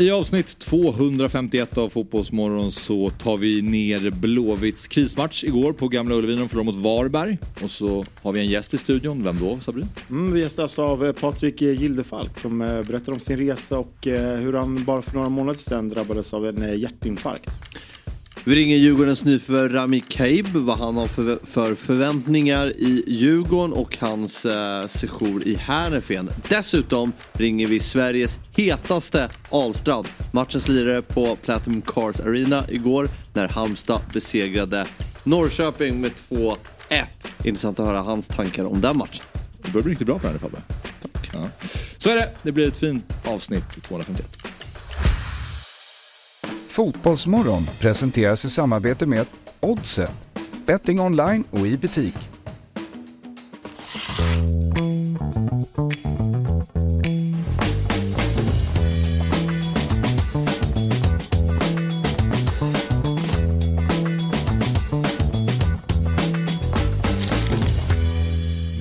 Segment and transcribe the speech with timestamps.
[0.00, 6.36] I avsnitt 251 av Fotbollsmorgon så tar vi ner Blåvitts krismatch igår på Gamla Ullevi.
[6.36, 7.38] De förlorade mot Varberg.
[7.62, 9.24] Och så har vi en gäst i studion.
[9.24, 9.84] Vem då, Sabri?
[10.10, 14.36] Mm, vi gästas av eh, Patrik Gildefalk som eh, berättar om sin resa och eh,
[14.36, 17.50] hur han bara för några månader sedan drabbades av en hjärtinfarkt.
[18.48, 23.96] Vi ringer Djurgårdens nyförvärv Rami Kaib, vad han har för, för, förväntningar i Djurgården och
[24.00, 26.30] hans eh, sejour i Härnöfen.
[26.48, 30.08] Dessutom ringer vi Sveriges hetaste Alstrand.
[30.32, 34.86] Matchens lirare på Platinum Cars Arena igår när Halmstad besegrade
[35.24, 36.56] Norrköping med 2-1.
[37.44, 39.24] Intressant att höra hans tankar om den matchen.
[39.62, 40.62] Det börjar bli riktigt bra på det här Fabbe.
[41.02, 41.30] Tack.
[41.34, 41.48] Ja.
[41.98, 42.30] Så är det.
[42.42, 44.47] Det blir ett fint avsnitt 251.
[46.78, 49.26] Fotbollsmorgon presenteras i samarbete med
[49.60, 50.28] Oddset,
[50.66, 52.14] betting online och i butik.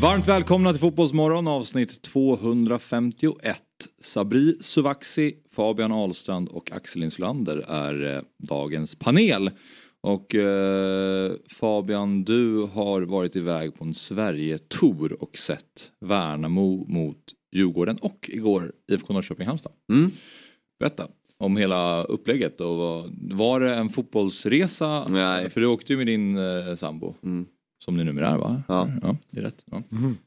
[0.01, 3.66] Varmt välkomna till Fotbollsmorgon avsnitt 251.
[3.99, 9.51] Sabri Suvaxi, Fabian Ahlstrand och Axel Insulander är eh, dagens panel.
[10.01, 17.17] Och eh, Fabian, du har varit iväg på en Sverige-tour och sett Värnamo mot
[17.51, 19.71] Djurgården och igår IFK Norrköping-Halmstad.
[19.93, 20.11] Mm.
[20.79, 25.07] Berätta om hela upplägget och var, var det en fotbollsresa?
[25.09, 25.49] Nej.
[25.49, 27.15] För du åkte ju med din eh, sambo.
[27.23, 27.45] Mm.
[27.85, 28.63] Som ni numera är va?
[28.67, 28.89] Ja.
[29.01, 29.65] ja det är rätt.
[29.65, 29.81] Ja.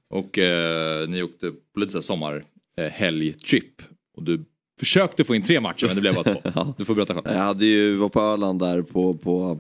[0.09, 2.45] Och eh, ni åkte på lite sommar
[2.77, 3.83] helgtrip.
[4.17, 4.45] Och du
[4.79, 6.41] försökte få in tre matcher men det blev bara två.
[6.55, 6.75] Ja.
[6.79, 7.27] Du får berätta själv.
[7.27, 9.59] Jag hade ju, var på Öland där på, på,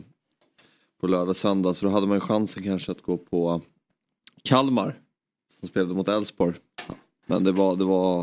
[1.00, 3.60] på lördag söndag så då hade man chansen kanske att gå på
[4.44, 4.98] Kalmar
[5.60, 6.54] som spelade mot Elfsborg.
[7.26, 8.22] Men det var, det, var,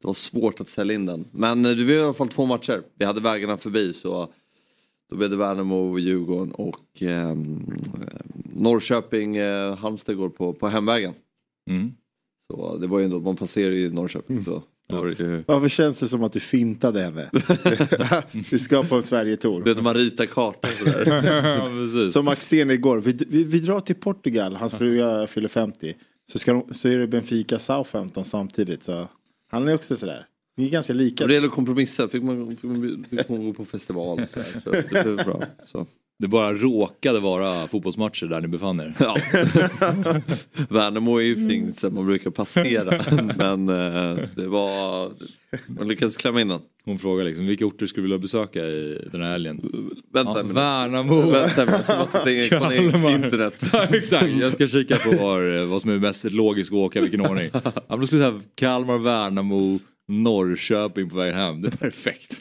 [0.00, 1.24] det var svårt att sälja in den.
[1.30, 2.82] Men eh, det blev i alla fall två matcher.
[2.94, 4.32] Vi hade vägarna förbi så
[5.10, 7.36] då blev det Värnamo, Djurgården och eh,
[8.52, 11.14] Norrköping, eh, Halmstad går på, på hemvägen.
[11.70, 11.92] Mm.
[12.52, 14.62] Så det var ju ändå, man passerar ju Norrköping så.
[14.88, 15.44] Det ju...
[15.46, 17.30] Varför känns det som att du fintade henne?
[18.50, 19.64] vi ska på en Sverigetour.
[19.64, 21.24] Det är när man ritar kartan sådär.
[22.04, 22.12] ja.
[22.12, 23.00] Som Axén igår.
[23.00, 25.94] Vi, vi, vi drar till Portugal, hans fruga fyller 50.
[26.32, 28.82] Så, ska de, så är det Benfica Southampton samtidigt.
[28.82, 29.08] Så
[29.50, 30.26] han är också sådär.
[30.56, 31.26] Ni är ganska lika.
[31.26, 34.60] Det gäller att kompromissa, fick man, fick man, fick man gå på festival och sådär.
[34.64, 35.42] Så det blev bra.
[35.66, 35.86] Så.
[36.20, 38.94] Det bara råkade vara fotbollsmatcher där ni befann er.
[39.00, 39.16] Ja.
[40.68, 43.04] Värnamo är ju fint man brukar passera.
[43.36, 45.12] Men eh, det var,
[45.66, 46.60] man lyckades klämma in den.
[46.84, 49.70] Hon frågar liksom vilka orter skulle du vilja besöka i den här helgen?
[50.12, 50.42] Vänta Ja.
[50.42, 51.30] Värnamo.
[51.30, 51.68] Vänta en
[52.24, 53.10] minut, Kalmar.
[53.24, 53.54] internet.
[53.72, 57.20] Ja, exakt, jag ska kika på var, vad som är mest logiskt att åka, vilken
[57.20, 57.50] ordning.
[57.88, 59.78] Ja, då skulle jag säga Kalmar, Värnamo,
[60.08, 61.62] Norrköping på vägen hem.
[61.62, 62.40] Det är perfekt.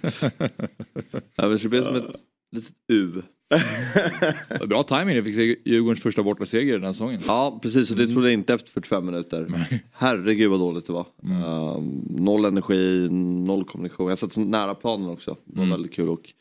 [1.36, 2.16] Ja, men det blev som ett
[2.56, 3.22] litet U.
[4.68, 5.36] Bra timing, jag fick
[5.66, 7.20] Djurgårdens första bortaseger den här säsongen.
[7.28, 9.68] Ja precis och det trodde jag inte efter 45 minuter.
[9.92, 11.06] Herregud vad dåligt det var.
[11.24, 13.08] Eh, noll energi,
[13.48, 14.10] noll kommunikation.
[14.10, 15.38] Jag satt så nära planen också.
[15.46, 16.10] Det var väldigt kul.
[16.10, 16.34] Och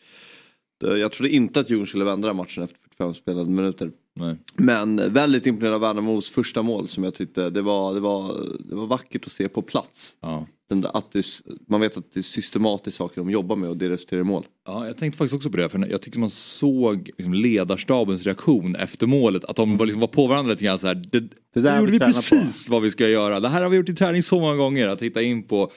[0.80, 3.90] det, jag trodde inte att Djurgården skulle vända den matchen efter 45 spelade minuter.
[4.14, 4.36] Nej.
[4.54, 8.74] Men väldigt imponerad av Värnamos första mål som jag tyckte det var, det var, det
[8.74, 10.16] var vackert att se på plats.
[10.20, 10.46] Ja.
[10.68, 11.24] Den där, att det,
[11.68, 14.46] man vet att det är systematiskt saker de jobbar med och det resulterar i mål.
[14.66, 15.68] Ja, jag tänkte faktiskt också på det.
[15.68, 19.44] För jag tyckte man såg liksom ledarstabens reaktion efter målet.
[19.44, 20.94] Att de liksom var på varandra lite grann så här.
[20.94, 21.20] Det,
[21.54, 23.40] det, där gjorde vi precis vad vi ska göra.
[23.40, 24.88] Det här har vi gjort i träning så många gånger.
[24.88, 25.72] Att hitta in på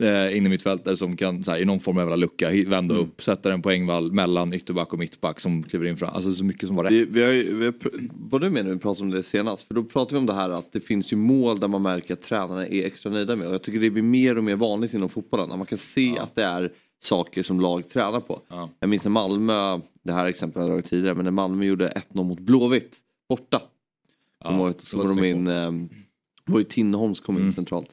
[0.00, 2.94] eh, in i mittfältare som kan så här, i någon form av jävla lucka vända
[2.94, 3.22] upp.
[3.22, 6.14] Sätta en poängvall mellan ytterback och mittback som kliver in fram.
[6.14, 6.92] Alltså så mycket som var rätt.
[6.92, 7.74] Vi, vi har ju, vi har,
[8.30, 9.62] vad du menar, vi pratade om det senast.
[9.66, 12.14] För då pratade vi om det här att det finns ju mål där man märker
[12.14, 13.48] att tränarna är extra nöjda med.
[13.48, 15.52] Och jag tycker det blir mer och mer vanligt inom fotbollen.
[15.52, 16.72] Att man kan se att det är
[17.02, 18.40] saker som lag tränar på.
[18.48, 18.68] Ja.
[18.80, 21.88] Jag minns när Malmö, det här exemplet har jag dragit tidigare, men när Malmö gjorde
[22.12, 22.96] 1-0 mot Blåvitt
[23.28, 23.62] borta.
[24.44, 25.70] Ja, så var de in, eh,
[26.44, 27.52] var ju Tinneholm som kom in Mm.
[27.54, 27.88] centralt.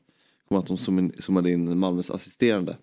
[0.51, 2.77] Kommer ihåg att de som zoomade in Malmös assisterande,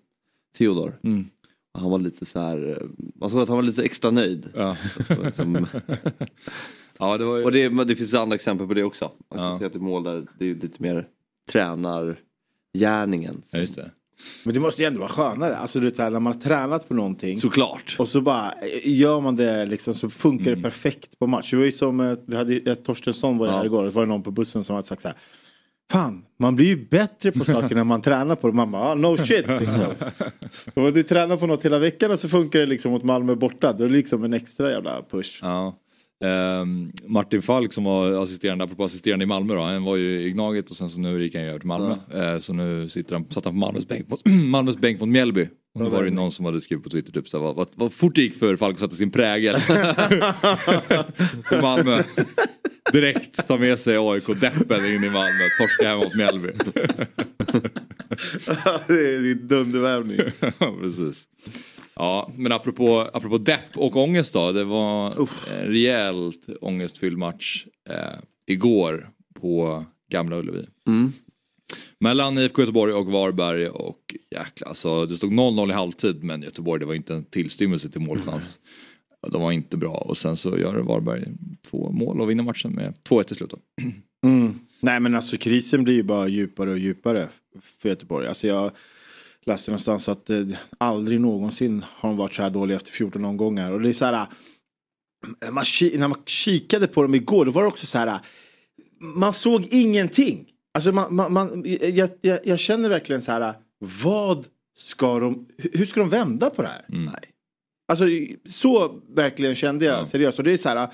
[0.57, 0.99] Theodor.
[1.03, 1.29] Mm.
[1.73, 4.49] Och Han var lite så här, eh, man såg att han var lite extra nöjd.
[4.55, 4.77] Ja.
[5.35, 5.67] Som,
[6.99, 7.43] ja, det var ju...
[7.43, 9.11] och det, det finns andra exempel på det också.
[9.35, 9.59] Man kan Ja.
[9.59, 11.07] se att det är mål där det är lite mer
[11.51, 13.41] tränargärningen.
[13.51, 13.91] Ja, just det.
[14.45, 15.55] Men det måste ju ändå vara skönare.
[15.57, 17.41] Alltså så här, när man har tränat på någonting.
[17.41, 17.95] Såklart.
[17.99, 21.51] Och så bara eh, gör man det liksom så funkar det perfekt på match.
[21.51, 23.57] Det var ju som, eh, vi hade Torstensson var ju Ja.
[23.57, 23.83] här igår.
[23.83, 25.17] Det var det någon på bussen som hade sagt så här.
[25.91, 28.53] Fan, man blir ju bättre på saker när man tränar på det.
[28.53, 29.47] Man bara, ah, no shit.
[29.59, 29.85] Liksom.
[30.73, 33.35] Och om du tränar på något hela veckan och så funkar det liksom mot Malmö
[33.35, 33.73] borta.
[33.73, 35.39] Då är det liksom en extra jävla push.
[35.41, 35.75] Ja.
[36.23, 40.31] Ehm, Martin Falk som var assisterande, apropå assisterande i Malmö då, han var ju i
[40.31, 41.95] Gnaget och sen så nu gick han ju över till Malmö.
[42.13, 45.49] Eh, så nu sitter han, satt han på Malmös bänk, mot, Malmös bänk mot Mjällby
[45.73, 47.67] Och då var det någon som hade skrivit på Twitter typ så här, vad, vad,
[47.75, 49.55] vad fort det gick för Falk att sätta sin prägel.
[51.51, 52.03] I Malmö.
[52.91, 56.47] Direkt ta med sig AIK-deppen in i Malmö, torska hemma mot Mjällby.
[58.87, 60.19] det är dundervärvning.
[60.59, 61.27] Ja, precis.
[61.95, 64.51] Ja, men apropå, apropå depp och ångest då.
[64.51, 65.13] Det var
[65.59, 69.09] en rejält ångestfylld match eh, igår
[69.39, 70.65] på Gamla Ullevi.
[70.87, 71.11] Mm.
[71.99, 76.79] Mellan IFK Göteborg och Varberg och jäkla alltså det stod 0-0 i halvtid men Göteborg
[76.79, 78.59] det var inte en tillstymmelse till målchans.
[79.27, 81.25] De var inte bra och sen så gör Varberg
[81.69, 83.49] två mål och vinner matchen med 2-1 till slut.
[83.49, 83.57] Då.
[84.23, 84.59] Mm.
[84.79, 87.29] Nej men alltså krisen blir ju bara djupare och djupare
[87.81, 88.27] för Göteborg.
[88.27, 88.71] Alltså jag
[89.45, 90.45] läste någonstans att eh,
[90.77, 93.71] aldrig någonsin har de varit så här dåliga efter 14 omgångar.
[93.71, 94.27] Och det är så här,
[95.45, 98.07] eh, man, ki- när man kikade på dem igår då var det också så här,
[98.07, 98.19] eh,
[98.99, 100.45] man såg ingenting.
[100.73, 101.63] Alltså man, man, man,
[101.93, 103.53] jag, jag, jag känner verkligen så här, eh,
[104.03, 106.85] vad ska de, hur hur ska de vända på det här?
[106.89, 107.13] Mm.
[107.89, 108.05] Alltså
[108.45, 110.37] så verkligen kände jag seriöst.
[110.37, 110.87] Och det är så här,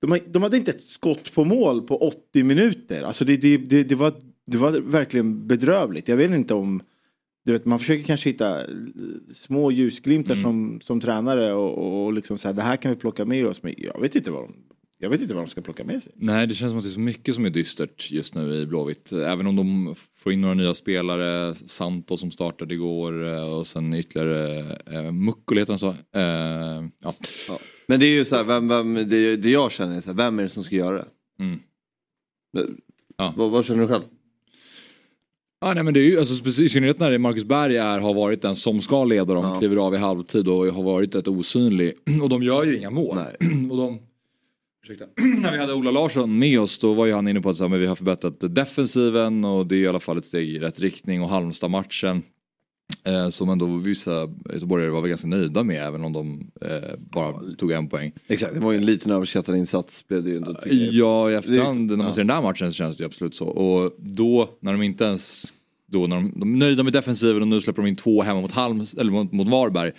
[0.00, 3.02] de, de hade inte ett skott på mål på 80 minuter.
[3.02, 4.12] Alltså det, det, det, det, var,
[4.46, 6.08] det var verkligen bedrövligt.
[6.08, 6.82] Jag vet inte om,
[7.44, 8.62] du vet man försöker kanske hitta
[9.34, 12.98] små ljusglimtar som, som tränare och, och, och liksom så här, det här kan vi
[12.98, 13.62] plocka med oss.
[13.62, 14.54] Men jag vet inte vad de,
[15.00, 16.12] jag vet inte vad de ska plocka med sig.
[16.16, 18.66] Nej det känns som att det är så mycket som är dystert just nu i
[18.66, 19.12] Blåvitt.
[19.12, 23.94] Även om de får in några nya spelare, Santo som startade igår eh, och sen
[23.94, 25.90] ytterligare eh, Mukkula heter han så.
[25.90, 27.14] Eh, ja.
[27.48, 27.58] Ja.
[27.86, 30.16] Men det är ju så här, vem, vem, det, det jag känner är så här,
[30.16, 31.06] vem är det som ska göra det?
[31.44, 31.58] Mm.
[33.16, 33.34] Ja.
[33.36, 34.02] Vad, vad känner du själv?
[35.60, 38.14] Ja, nej, men det är ju, alltså, i synnerhet när det Marcus Berg är, har
[38.14, 39.58] varit den som ska leda dem, Ja.
[39.58, 41.92] kliver av i halvtid och har varit ett osynlig.
[42.22, 43.16] Och de gör ju inga mål.
[43.16, 43.36] Nej.
[43.70, 43.98] och de,
[44.88, 47.56] ursäkta, när vi hade Ola Larsson med oss då var ju han inne på att
[47.56, 50.48] så här, men vi har förbättrat defensiven och det är i alla fall ett steg
[50.48, 52.22] i rätt riktning och Halmstad-matchen.
[53.04, 57.40] Eh, som ändå vissa göteborgare var väl ganska nöjda med även om de eh, bara
[57.58, 58.12] tog en poäng.
[58.26, 60.56] Exakt, det var ju en liten överskattad insats blev det ju ändå.
[60.90, 63.46] Ja, i efterhand när man ser den där matchen så känns det ju absolut så.
[63.46, 65.54] Och då när de inte ens,
[65.86, 68.40] då när de, de är nöjda med defensiven och nu släpper de in två hemma
[68.40, 69.92] mot Halms, eller mot, mot Varberg.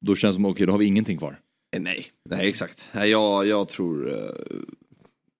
[0.00, 1.38] Då känns det som, okej då har vi ingenting kvar.
[1.76, 2.90] Eh, Nej, nej exakt.
[2.94, 4.12] Nej, jag, jag tror...
[4.12, 4.30] eh,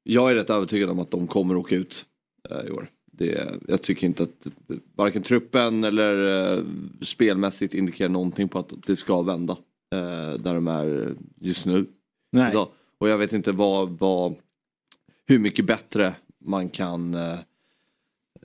[0.02, 2.06] Jag är rätt övertygad om att de kommer åka ut
[2.50, 2.88] eh, i år.
[3.12, 4.46] Det, jag tycker inte att
[4.94, 6.64] varken truppen eller
[7.04, 9.56] spelmässigt indikerar någonting på att det ska vända.
[10.38, 11.86] Där de är just nu.
[12.32, 12.50] Nej.
[12.50, 12.68] idag.
[12.98, 14.34] Och jag vet inte vad, vad,
[15.26, 17.16] hur mycket bättre man kan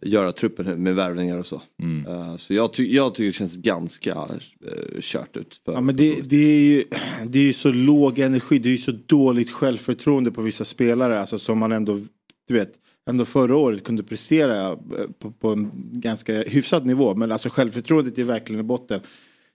[0.06, 1.62] göra truppen med värvningar och så.
[1.82, 2.06] Mm.
[2.06, 5.62] Eh, så jag, ty- jag tycker det känns ganska eh, kört ut.
[5.66, 6.84] För, Ja, men det, det, är ju,
[7.28, 11.20] det är ju så låg energi, det är ju så dåligt självförtroende på vissa spelare.
[11.20, 12.00] Alltså som man ändå,
[12.48, 12.74] du vet,
[13.10, 14.78] ändå förra året kunde prestera eh,
[15.20, 17.16] på, på en ganska hyfsad nivå.
[17.16, 19.00] Men alltså självförtroendet är verkligen i botten.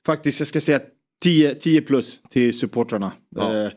[0.06, 0.80] Faktiskt, jag ska säga
[1.22, 3.12] 10, 10 plus till supportrarna.
[3.36, 3.64] Ja.
[3.64, 3.72] Eh,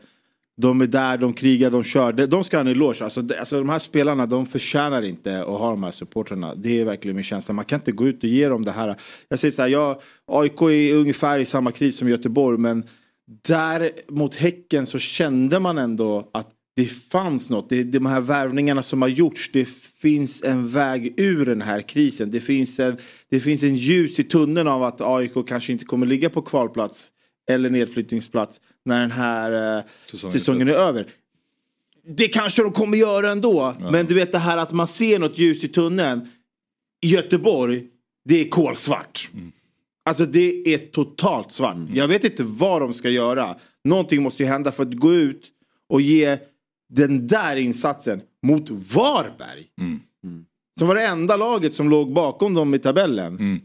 [0.56, 2.12] de är där, de krigar, de kör.
[2.12, 3.04] De- De ska ha en eloge.
[3.04, 6.54] Alltså, de, alltså, de här spelarna de förtjänar inte att ha de här supportrarna.
[6.54, 7.54] Det är verkligen min känsla.
[7.54, 8.96] Man kan inte gå ut och ge dem det här.
[9.28, 9.96] Jag säger så här, jag,
[10.26, 12.58] AIK är ungefär i samma kris som Göteborg.
[12.58, 12.84] Men
[13.48, 17.68] där mot Häcken så kände man ändå att det fanns något.
[17.68, 19.50] Det, de här värvningarna som har gjorts.
[19.52, 19.68] Det
[20.02, 22.30] finns en väg ur den här krisen.
[22.30, 22.96] Det finns en,
[23.30, 27.10] det finns en ljus i tunneln av att AIK kanske inte kommer ligga på kvalplats
[27.50, 31.06] eller nedflyttningsplats när den här eh, Säsongen säsongen, är över.
[32.06, 33.74] Det kanske de kommer göra ändå.
[33.90, 36.28] Men du vet det här att man ser något ljus i tunneln.
[37.02, 37.84] I Göteborg,
[38.24, 39.30] det är kolsvart.
[40.04, 41.76] Alltså det är totalt svart.
[41.94, 43.56] Jag vet inte vad de ska göra.
[43.84, 45.44] Någonting måste ju hända för att gå ut
[45.88, 46.38] och ge
[46.88, 49.66] den där insatsen mot Varberg.
[50.78, 53.34] Som var det enda laget som låg bakom dem i tabellen.
[53.34, 53.60] Mm.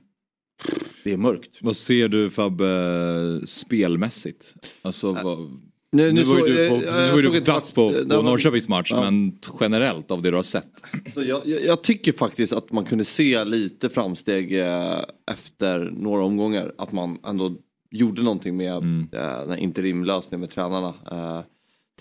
[1.04, 1.58] Det är mörkt.
[1.62, 4.54] Vad ser du Fabbe spelmässigt?
[4.82, 5.60] Alltså, vad,
[5.92, 7.96] Nu, nu, var ju du på, eh, nu jag var ju du plats på, på
[8.16, 9.02] var- Norrköpings match Ja.
[9.12, 10.84] men generellt av det du har sett.
[11.14, 15.00] Så jag, jag, jag tycker faktiskt att man kunde se lite framsteg eh,
[15.32, 16.74] efter några omgångar.
[16.78, 17.56] Att man ändå
[17.92, 19.08] gjorde någonting med Mm.
[19.12, 20.94] eh, den här interimlösningen med tränarna.
[21.12, 21.40] Eh,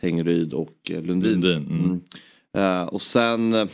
[0.01, 1.31] Tengryd och eh, Lundin.
[1.33, 1.85] Lundin, mm.
[1.85, 2.01] Mm.
[2.59, 3.67] Eh, och sen eh,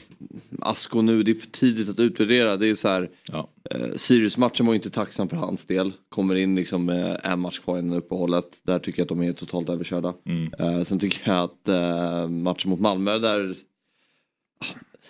[0.61, 2.57] Asko nu, det är för tidigt att utvärdera.
[2.57, 3.49] Det är så här, Ja.
[3.71, 5.93] eh, Sirius-matchen var inte tacksam för hans del.
[6.09, 8.47] Kommer in liksom med en match kvar innan uppehållet.
[8.63, 10.15] Där tycker jag att de är totalt överkörda.
[10.27, 10.85] Mm.
[10.85, 11.69] Sen tycker jag att
[12.31, 13.55] matchen mot Malmö där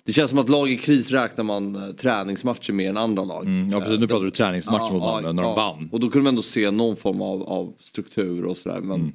[0.04, 3.44] det känns som att lag i kris räknar man träningsmatcher mer än andra lag.
[3.44, 5.88] Mm, ja precis, nu pratar du träningsmatchen mot Malmö när de vann.
[5.92, 8.80] Och då kunde man ändå se någon form av, av struktur och sådär.
[8.80, 9.12] Men Mm.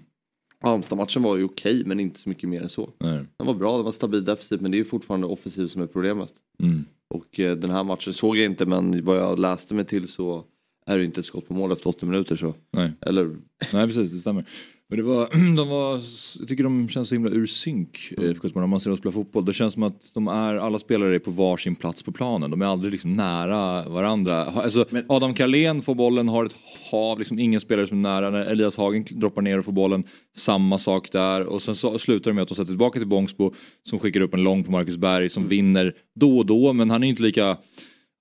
[0.61, 2.89] Halmstad-matchen var ju okej men inte så mycket mer än så.
[2.99, 3.25] Nej.
[3.37, 5.87] Den var bra, den var stabil defensivt men det är ju fortfarande offensiv som är
[5.87, 6.33] problemet.
[6.63, 6.85] Mm.
[7.07, 10.45] Och eh, den här matchen såg jag inte men vad jag läste mig till så
[10.85, 12.53] är det inte ett skott på mål efter 80 minuter så.
[12.71, 12.91] Nej.
[13.01, 13.37] Eller
[13.73, 14.45] Nej precis, det stämmer.
[14.89, 16.01] Men det var, de var,
[16.39, 18.29] jag tycker de känns så himla ur synk mm.
[18.29, 19.45] IFK Göteborg när man ser dem spela fotboll.
[19.45, 22.51] Det känns som att de är, alla spelare är på varsin plats på planen.
[22.51, 24.45] De är aldrig liksom nära varandra.
[24.45, 25.05] Alltså, Men...
[25.07, 26.55] Adam Carlén får bollen, har ett
[26.91, 28.29] hav, liksom ingen spelare som är nära.
[28.29, 30.03] När Elias Hagen droppar ner och får bollen,
[30.35, 31.43] samma sak där.
[31.43, 33.53] Och sen så, slutar det med att de sätter tillbaka till Bångsbo
[33.83, 35.49] som skickar upp en lång på Marcus Berg som mm.
[35.49, 37.57] vinner då och då men han är inte lika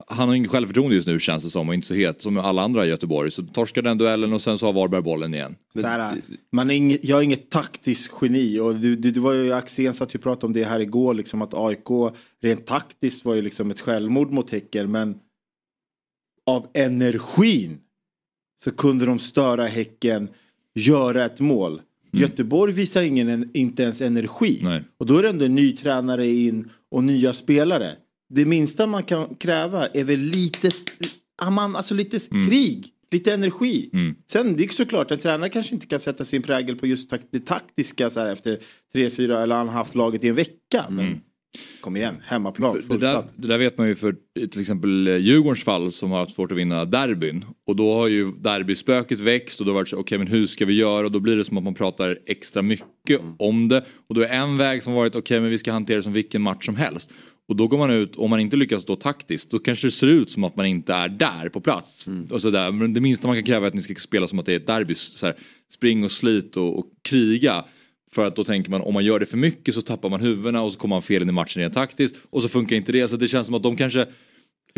[0.07, 2.63] han har inget självförtroende just nu känns det som och inte så het som alla
[2.63, 3.31] andra i Göteborg.
[3.31, 5.57] Så torskar den duellen och sen så har Varberg bollen igen.
[5.75, 9.53] Där, man är inget, jag är inget taktiskt geni och det, det, det var ju
[9.53, 13.43] Axén satt ju pratade om det här igår liksom att AIK rent taktiskt var ju
[13.43, 15.19] liksom ett självmord mot Häcken men
[16.47, 17.79] av energin
[18.61, 20.29] så kunde de störa Häcken,
[20.75, 21.73] göra ett mål.
[21.73, 21.83] Mm.
[22.23, 24.61] Göteborg visar ingen, inte ens energi.
[24.63, 24.85] Nej.
[24.99, 27.97] Och då är det ändå en ny tränare in och nya spelare
[28.29, 30.71] det minsta man kan kräva är väl lite,
[31.37, 32.49] alltså lite mm.
[32.49, 33.91] krig, lite energi.
[33.93, 34.15] Mm.
[34.27, 37.41] Sen det är såklart, en tränare kanske inte kan sätta sin prägel på just det
[37.41, 38.59] taktiska så här, efter
[38.93, 40.87] tre, fyra eller han haft laget i en vecka.
[40.91, 41.21] Men mm.
[41.81, 42.83] Kom igen, hemmaplan.
[42.89, 44.17] Det där, det där, vet man ju för
[44.51, 47.45] till exempel Djurgårdens fall som har haft svårt att vinna derbyn.
[47.67, 50.27] Och då har ju derbyspöket växt och då har det varit så, okej okay, men
[50.27, 51.07] hur ska vi göra?
[51.07, 53.35] Och då blir det som att man pratar extra mycket mm.
[53.39, 53.85] om det.
[54.09, 56.13] Och då är en väg som varit, okej okay, men vi ska hantera det som
[56.13, 57.11] vilken match som helst.
[57.49, 60.07] Och då går man ut, om man inte lyckas då taktiskt, då kanske det ser
[60.07, 62.07] ut som att man inte är där på plats.
[62.07, 62.27] Mm.
[62.31, 62.73] Och så där.
[62.73, 64.57] Men det minsta man kan kräva är att ni ska spela som att det är
[64.57, 64.95] ett derby.
[64.95, 65.35] Så här,
[65.73, 67.65] spring och slit och, och, kriga.
[68.13, 70.63] För att då tänker man om man gör det för mycket så tappar man huvudena
[70.63, 72.17] och så kommer man fel in i matchen rent taktiskt.
[72.31, 73.09] Och så funkar inte det.
[73.09, 74.07] Så det känns som att de kanske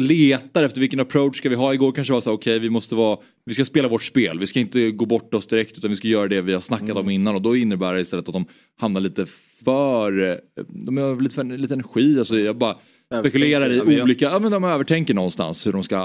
[0.00, 1.74] letar efter vilken approach ska vi ha.
[1.74, 4.38] Igår kanske var så okej okay, vi måste vara, vi ska spela vårt spel.
[4.38, 6.90] Vi ska inte gå bort oss direkt utan vi ska göra det vi har snackat
[6.90, 6.96] mm.
[6.96, 7.34] om innan.
[7.34, 8.44] Och då innebär det istället att de
[8.76, 9.26] hamnar lite
[9.64, 12.18] för, de har lite, för, lite energi.
[12.18, 12.76] Alltså jag bara
[13.18, 15.98] spekulerar i olika, ja men de övertänker någonstans hur de ska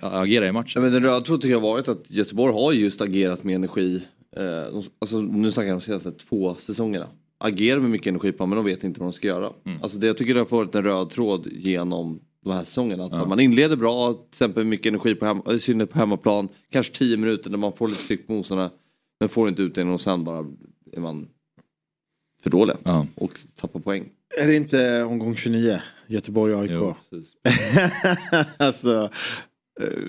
[0.00, 0.72] agera i matchen.
[0.74, 3.54] Ja, men den röda tråden tycker jag har varit att Göteborg har just agerat med
[3.54, 4.02] energi.
[4.36, 7.08] Eh, alltså, nu snackar jag om de senaste två säsongerna.
[7.40, 9.52] Agerar med mycket energi på men de vet inte vad de ska göra.
[9.66, 9.82] Mm.
[9.82, 13.04] Alltså, det, jag tycker det har varit en röd tråd genom de här säsongerna.
[13.04, 13.24] Att ja.
[13.24, 16.48] Man inleder bra, till exempel mycket energi på, hem, i synnerhet på hemmaplan.
[16.70, 18.70] Kanske 10 minuter när man får lite tryck på motståndarna.
[19.20, 20.46] Men får inte utdelning och sen bara
[20.92, 21.28] är man
[22.42, 23.06] för dåliga ja.
[23.14, 24.08] och tappar poäng.
[24.42, 25.80] Är det inte omgång 29?
[26.06, 26.70] Göteborg AIK.
[26.70, 26.94] Jo,
[28.56, 29.10] alltså,
[29.80, 30.02] eh,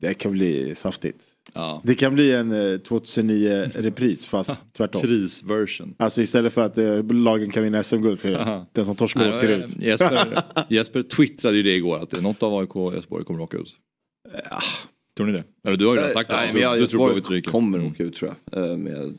[0.00, 1.35] det kan bli saftigt.
[1.56, 1.80] Ja.
[1.84, 5.02] Det kan bli en 2009 eh, repris fast tvärtom.
[5.02, 5.94] Krisversion.
[5.98, 9.38] Alltså istället för att eh, lagen kan vinna SM-guld så är det den som torskar
[9.38, 9.76] åker ut.
[9.82, 13.56] Jesper, Jesper twittrade ju det igår att något av AIK och Göteborg kommer att åka
[13.56, 13.76] ut.
[14.50, 14.60] Ja.
[15.16, 15.44] Tror ni det?
[15.66, 16.36] Eller du har ju redan sagt det.
[16.36, 18.78] Nej, men jag, du tror Göteborg kommer att åka ut tror jag.
[18.78, 19.18] Med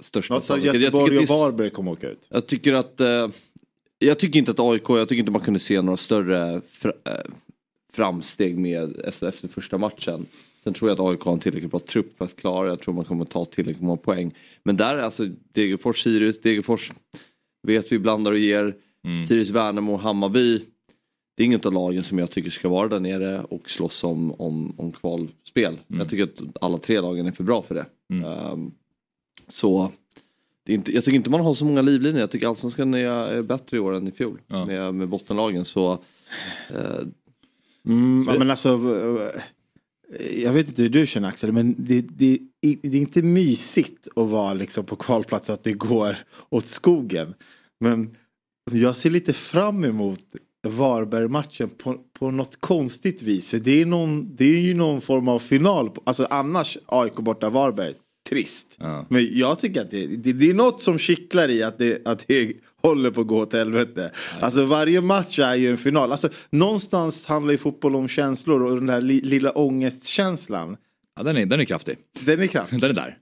[0.00, 2.26] största Något av Göteborg och Varberg kommer åka ut.
[2.30, 3.28] Jag tycker att eh,
[3.98, 6.60] jag tycker inte att AIK, jag tycker inte man kunde se några större
[7.92, 10.26] framsteg med efter, efter första matchen.
[10.64, 12.94] Sen tror jag att AIK har en tillräckligt bra trupp för att klara Jag tror
[12.94, 14.34] man kommer ta tillräckligt många poäng.
[14.62, 16.92] Men där är alltså Degerfors, Sirius, Degerfors
[17.62, 18.76] vet vi blandar och ger.
[19.04, 19.26] Mm.
[19.26, 20.58] Sirius, Värnamo, Hammarby.
[21.36, 24.32] Det är inget av lagen som jag tycker ska vara där nere och slåss om,
[24.32, 25.78] om, om kvalspel.
[25.88, 26.00] Mm.
[26.00, 27.86] Jag tycker att alla tre lagen är för bra för det.
[28.12, 28.24] Mm.
[28.24, 28.74] Um,
[29.48, 29.92] så
[30.66, 32.20] det är inte, jag tycker inte man har så många livlinjer.
[32.20, 34.40] Jag tycker allsvenskan är bättre i år än i fjol.
[34.46, 34.64] Ja.
[34.64, 35.92] Med, med bottenlagen så...
[36.70, 37.00] Eh,
[37.86, 38.68] mm, så men alltså,
[40.34, 42.38] jag vet inte hur du känner Axel men det, det,
[42.82, 46.16] det är inte mysigt att vara liksom på kvalplats att det går
[46.48, 47.34] åt skogen.
[47.80, 48.16] Men
[48.72, 50.20] jag ser lite fram emot
[50.68, 53.50] Varberg-matchen på, på något konstigt vis.
[53.50, 55.90] För det är, någon, det är ju någon form av final.
[56.04, 57.94] Alltså annars AIK borta Varberg
[58.30, 58.76] trist.
[58.78, 59.06] Ja.
[59.08, 62.28] Men jag tycker att det, det, det, är något som kittlar i att det, att
[62.28, 64.10] det håller på att gå åt helvete.
[64.34, 64.42] Nej.
[64.42, 66.12] Alltså varje match är ju en final.
[66.12, 70.76] Alltså, någonstans handlar ju fotboll om känslor och den där li, lilla ångestkänslan.
[71.20, 71.96] Ja, den är, den är kraftig.
[72.20, 72.80] Den är kraftig.
[72.80, 73.18] Den är där.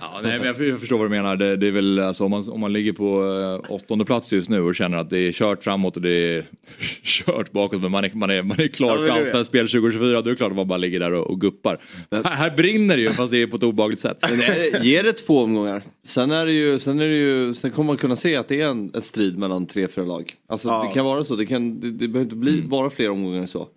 [0.00, 1.36] ja, nej, men jag förstår vad du menar.
[1.36, 4.48] Det, det är väl alltså, om, man, om man ligger på uh, åttonde plats just
[4.48, 6.44] nu och känner att det är kört framåt och det är
[7.02, 10.22] kört bakåt men man är, man är, man är klar ja, för allsvenskt spel 2024
[10.22, 11.80] då är det klart att man bara ligger där och, och guppar.
[12.10, 14.18] Men, här, här brinner det ju fast det är på ett obehagligt sätt.
[14.30, 15.82] Men det ger det två omgångar.
[16.06, 18.60] Sen, är det ju, sen, är det ju, sen kommer man kunna se att det
[18.60, 20.34] är en, en strid mellan tre, fyra lag.
[20.48, 20.84] Alltså ja.
[20.88, 21.36] det kan vara så.
[21.36, 22.68] Det, kan, det, det behöver inte bli mm.
[22.68, 23.68] bara fler omgångar än så.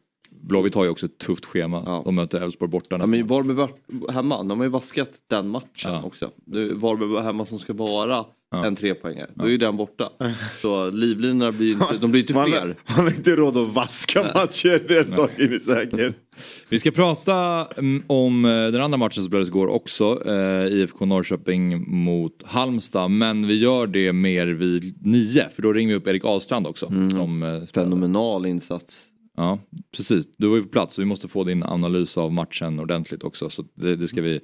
[0.48, 1.84] Blåvitt har ju också ett tufft schema.
[1.86, 2.02] Ja.
[2.06, 2.98] De möter Elfsborg borta.
[3.00, 3.70] Ja, men Varberg
[4.10, 6.02] hemma, de har ju vaskat den matchen ja.
[6.04, 6.30] också.
[6.74, 8.66] Varberg hemma som ska vara ja.
[8.66, 9.30] en trepoängare.
[9.34, 10.10] Då är ju den borta.
[10.62, 12.76] Så livlinorna blir inte, de blir inte man, fler.
[12.96, 16.14] Man har inte råd att vaska matcher, den saken är säker.
[16.70, 20.24] Vi ska prata mm, om eh, den andra matchen som spelades igår också.
[20.26, 23.12] Eh, IFK Norrköping mot Halmstad.
[23.12, 25.50] Men vi gör det mer vid nio.
[25.56, 26.86] För då ringer vi upp Erik Ahlstrand också.
[26.86, 27.10] Mm.
[27.10, 29.04] Som, eh, Fenomenal insats.
[29.38, 29.60] Ja,
[29.96, 30.26] precis.
[30.38, 33.50] Du var ju på plats så vi måste få din analys av matchen ordentligt också.
[33.50, 34.40] Så det, det ska vi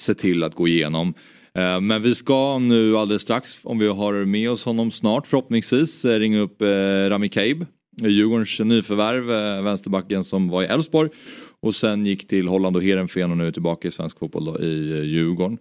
[0.00, 1.14] se till att gå igenom.
[1.54, 6.04] Eh, men vi ska nu alldeles strax, om vi har med oss honom snart förhoppningsvis,
[6.04, 6.66] eh, ringa upp eh,
[7.08, 7.66] Rami Kaib.
[8.02, 9.24] Djurgårdens nyförvärv,
[9.64, 11.10] vänsterbacken som var i Elfsborg
[11.60, 14.60] och sen gick till Holland och Heerenveen och nu är tillbaka i svensk fotboll då,
[14.60, 15.58] i Djurgården.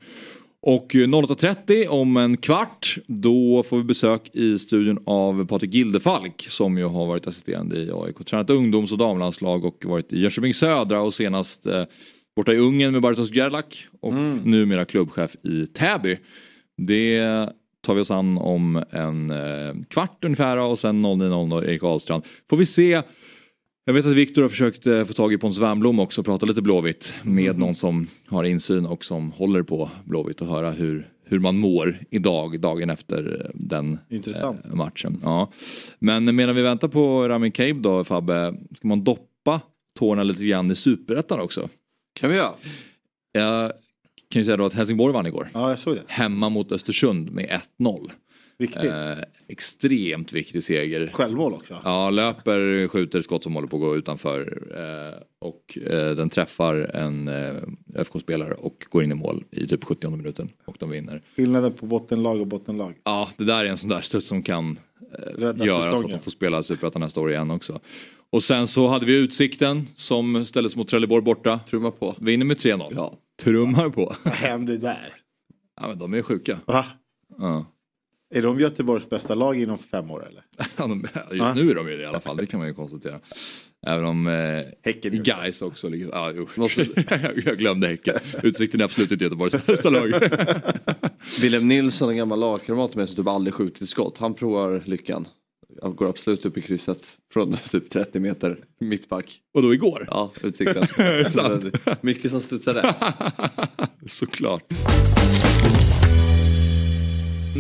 [0.69, 6.77] Och 08.30 om en kvart då får vi besök i studion av Patrik Gildefalk som
[6.77, 11.01] ju har varit assisterande i AIK, tränat ungdoms och damlandslag och varit i Jönköping Södra
[11.01, 11.83] och senast eh,
[12.35, 14.37] borta i Ungern med Bartosz Gerlach och mm.
[14.37, 16.17] numera klubbchef i Täby.
[16.77, 17.21] Det
[17.81, 22.23] tar vi oss an om en eh, kvart ungefär och sen 09.00 Erik Ahlstrand.
[22.49, 23.01] Får vi se
[23.87, 26.45] jag vet att Viktor har försökt eh, få tag i Pontus Wernbloom också och prata
[26.45, 27.59] lite Blåvitt med mm.
[27.59, 31.99] någon som har insyn och som håller på Blåvitt och höra hur, hur man mår
[32.09, 35.19] idag, dagen efter den eh, matchen.
[35.23, 35.51] Ja.
[35.99, 39.61] Men medan vi väntar på Ramin Cabe då Fabbe, ska man doppa
[39.99, 41.69] tårna lite grann i superettan också?
[42.19, 42.53] Kan vi göra.
[43.31, 43.71] Jag
[44.31, 45.49] kan ju säga då att Helsingborg vann igår.
[45.53, 46.03] Ja, jag såg det.
[46.07, 48.11] Hemma mot Östersund med 1-0.
[48.59, 48.91] Viktigt.
[48.91, 51.09] Eh, extremt viktig seger.
[51.13, 51.81] Självmål också.
[51.83, 54.67] Ja, löper, skjuter skott som håller på att gå utanför.
[54.75, 57.55] Eh, och eh, den träffar en eh,
[57.95, 60.49] FK-spelare och går in i mål i typ 70 minuten.
[60.65, 61.21] Och de vinner.
[61.35, 62.93] Skillnaden på bottenlag och bottenlag.
[63.03, 64.79] Ja, det där är en sån där studs som kan
[65.19, 65.89] eh, göra säsongen.
[65.99, 67.79] så att de får spela Superettan nästa år igen också.
[68.29, 71.59] Och sen så hade vi Utsikten som ställdes mot Trelleborg borta.
[71.69, 72.15] Trummar på.
[72.19, 72.91] Vinner med 3-0.
[72.95, 73.17] Ja.
[73.43, 74.15] Trummar på.
[74.23, 75.13] Vad hände där?
[75.81, 76.59] Ja men de är sjuka.
[76.65, 76.85] Va?
[77.37, 77.65] Ja.
[78.29, 80.43] Är de Göteborgs bästa lag inom fem år eller?
[81.31, 81.53] Just ah.
[81.53, 83.19] nu är de ju det i alla fall, det kan man ju konstatera.
[83.87, 86.15] Även om eh, Häcken Guys också ligger...
[86.15, 86.31] Ah,
[87.45, 88.15] jag glömde Häcken.
[88.43, 90.13] Utsikten är absolut inte Göteborgs bästa lag.
[91.41, 94.17] Willem Nilsson, en gammal lagkamrat med som typ aldrig skjutit skott.
[94.17, 95.27] Han provar lyckan.
[95.81, 99.39] Han går absolut upp i krysset från typ 30 meter mittback.
[99.53, 100.07] Och då igår?
[100.11, 100.87] Ja, Utsikten.
[102.01, 102.97] Mycket som studsar rätt.
[104.05, 104.63] Såklart.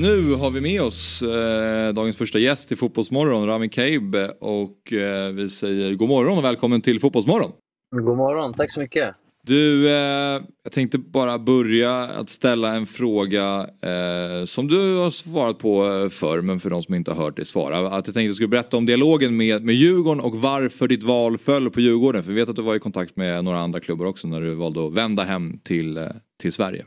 [0.01, 4.15] Nu har vi med oss eh, dagens första gäst i Fotbollsmorgon, Rami Kaib.
[4.39, 7.51] Och eh, vi säger god morgon och välkommen till Fotbollsmorgon.
[7.95, 9.15] God morgon, tack så mycket.
[9.43, 15.59] Du, eh, jag tänkte bara börja att ställa en fråga eh, som du har svarat
[15.59, 17.77] på eh, förr, men för de som inte har hört dig svara.
[17.77, 21.03] Att jag tänkte att du skulle berätta om dialogen med, med Djurgården och varför ditt
[21.03, 22.23] val föll på Djurgården.
[22.23, 24.55] För vi vet att du var i kontakt med några andra klubbar också när du
[24.55, 26.03] valde att vända hem till, eh,
[26.41, 26.85] till Sverige.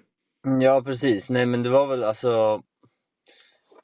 [0.60, 1.30] Ja, precis.
[1.30, 2.62] Nej, men det var väl alltså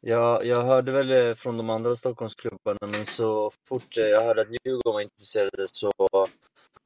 [0.07, 4.41] jag, jag hörde väl eh, från de andra Stockholmsklubbarna men så fort eh, jag hörde
[4.41, 5.93] att Djurgården var intresserade så,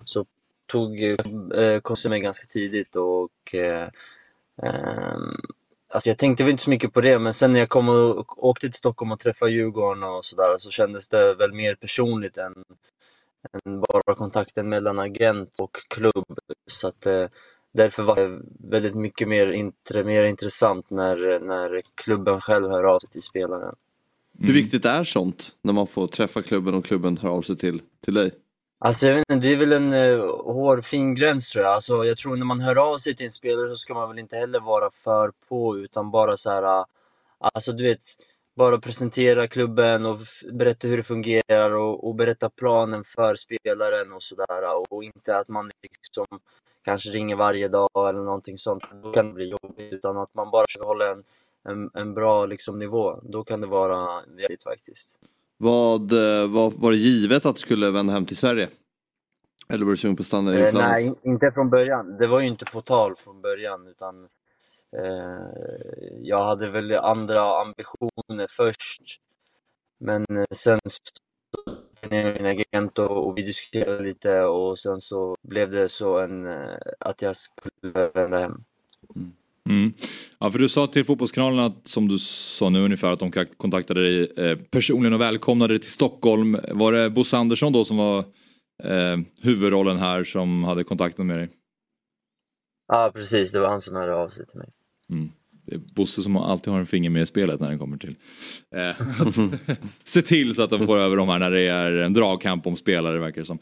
[0.05, 0.27] så
[0.67, 3.89] tog eh, Kosse mig ganska tidigt och eh,
[4.63, 5.19] eh,
[5.93, 8.45] Alltså jag tänkte väl inte så mycket på det men sen när jag kom och
[8.45, 12.65] åkte till Stockholm och träffade Djurgården och sådär så kändes det väl mer personligt än,
[13.53, 16.39] än bara kontakten mellan agent och klubb.
[16.67, 17.27] Så att eh,
[17.73, 22.99] därför var det väldigt mycket mer, intre, mer intressant när, när klubben själv hör av
[22.99, 23.63] sig till spelaren.
[23.63, 24.47] Mm.
[24.47, 27.83] Hur viktigt är sånt när man får träffa klubben och klubben hör av sig till,
[28.05, 28.31] till dig?
[28.79, 31.75] Alltså jag vet inte, det är väl en uh, hårfin gräns tror jag.
[31.75, 34.19] Alltså, jag tror när man hör av sig till en spelare så ska man väl
[34.19, 36.85] inte heller vara för på utan bara så här, uh,
[37.39, 38.03] alltså du vet,
[38.61, 40.19] bara presentera klubben och
[40.53, 44.93] berätta hur det fungerar och, och berätta planen för spelaren och sådär.
[44.93, 46.27] Och inte att man liksom
[46.85, 48.83] kanske ringer varje dag eller någonting sånt.
[49.03, 49.93] Då kan det bli jobbigt.
[49.93, 51.25] Utan att man bara ska hålla en,
[51.69, 53.21] en, en bra liksom, nivå.
[53.23, 55.19] Då kan det vara vettigt faktiskt.
[55.57, 58.69] Vad, eh, vad var det givet att du skulle vända hem till Sverige?
[59.69, 62.17] Eller var du sugen på att stanna i eh, Nej, inte från början.
[62.19, 64.27] Det var ju inte på tal från början utan
[66.23, 69.21] jag hade väl andra ambitioner först.
[69.99, 75.71] Men sen så med min agent och, och vi diskuterade lite och sen så blev
[75.71, 78.65] det så en, eh, att jag skulle vända hem.
[79.17, 79.33] Mm.
[79.69, 79.93] mm.
[80.39, 84.03] Ja, för du sa till Fotbollskanalen att, som du sa nu ungefär, att de kontaktade
[84.03, 86.59] dig eh, personligen och välkomnade dig till Stockholm.
[86.69, 88.19] Var det Bosse Andersson då som var
[88.83, 91.49] eh, huvudrollen här som hade kontakten med dig?
[92.89, 94.69] Ja precis, det var han som hörde av sig till mig.
[95.11, 95.31] Mm.
[95.67, 98.17] Det är Bosse som alltid har en finger med i spelet när det kommer till
[98.77, 99.07] eh,
[100.05, 102.77] se till så att de får över de här när det är en dragkamp om
[102.77, 103.59] spelare verkar det som.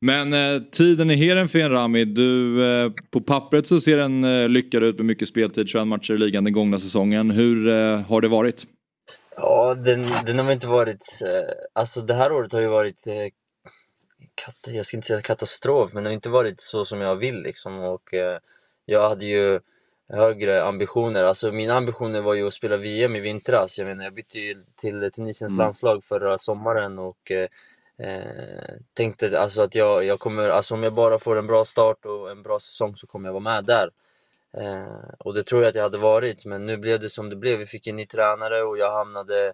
[0.00, 4.82] Men eh, tiden i Heerenveen Rami, du, eh, på pappret så ser den eh, lyckad
[4.82, 7.30] ut med mycket speltid, 21 matcher i ligan den gångna säsongen.
[7.30, 8.66] Hur eh, har det varit?
[9.36, 13.14] Ja, den, den har inte varit, eh, alltså det här året har ju varit eh,
[14.34, 17.42] kat, jag ska inte säga katastrof, men det har inte varit så som jag vill
[17.42, 18.38] liksom och eh,
[18.84, 19.60] jag hade ju
[20.08, 21.24] högre ambitioner.
[21.24, 23.78] Alltså mina ambitioner var ju att spela VM i vintras.
[23.78, 25.64] Jag menar, jag bytte ju till Tunisiens mm.
[25.64, 27.48] landslag förra sommaren och eh,
[28.08, 32.04] eh, tänkte alltså att jag, jag kommer, alltså om jag bara får en bra start
[32.04, 33.90] och en bra säsong så kommer jag vara med där.
[34.56, 37.36] Eh, och det tror jag att jag hade varit, men nu blev det som det
[37.36, 37.58] blev.
[37.58, 39.52] Vi fick en ny tränare och jag hamnade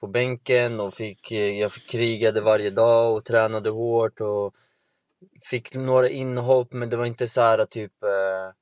[0.00, 4.54] på bänken och fick, eh, jag krigade varje dag och tränade hårt och
[5.42, 8.54] fick några inhopp men det var inte så här typ eh,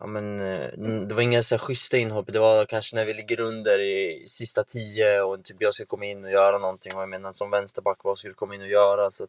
[0.00, 0.70] ja, men, eh,
[1.06, 4.24] det var inga så här schyssta inhopp, det var kanske när vi ligger under i
[4.28, 7.50] sista tio och typ jag ska komma in och göra någonting och jag menar som
[7.50, 9.10] vänsterback, vad skulle du komma in och göra?
[9.10, 9.26] Så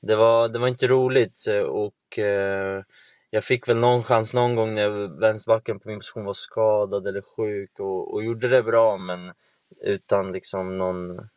[0.00, 2.82] det, var, det var inte roligt och eh,
[3.30, 7.22] jag fick väl någon chans någon gång när vänsterbacken på min position var skadad eller
[7.36, 9.32] sjuk och, och gjorde det bra men
[9.80, 11.28] utan liksom någon,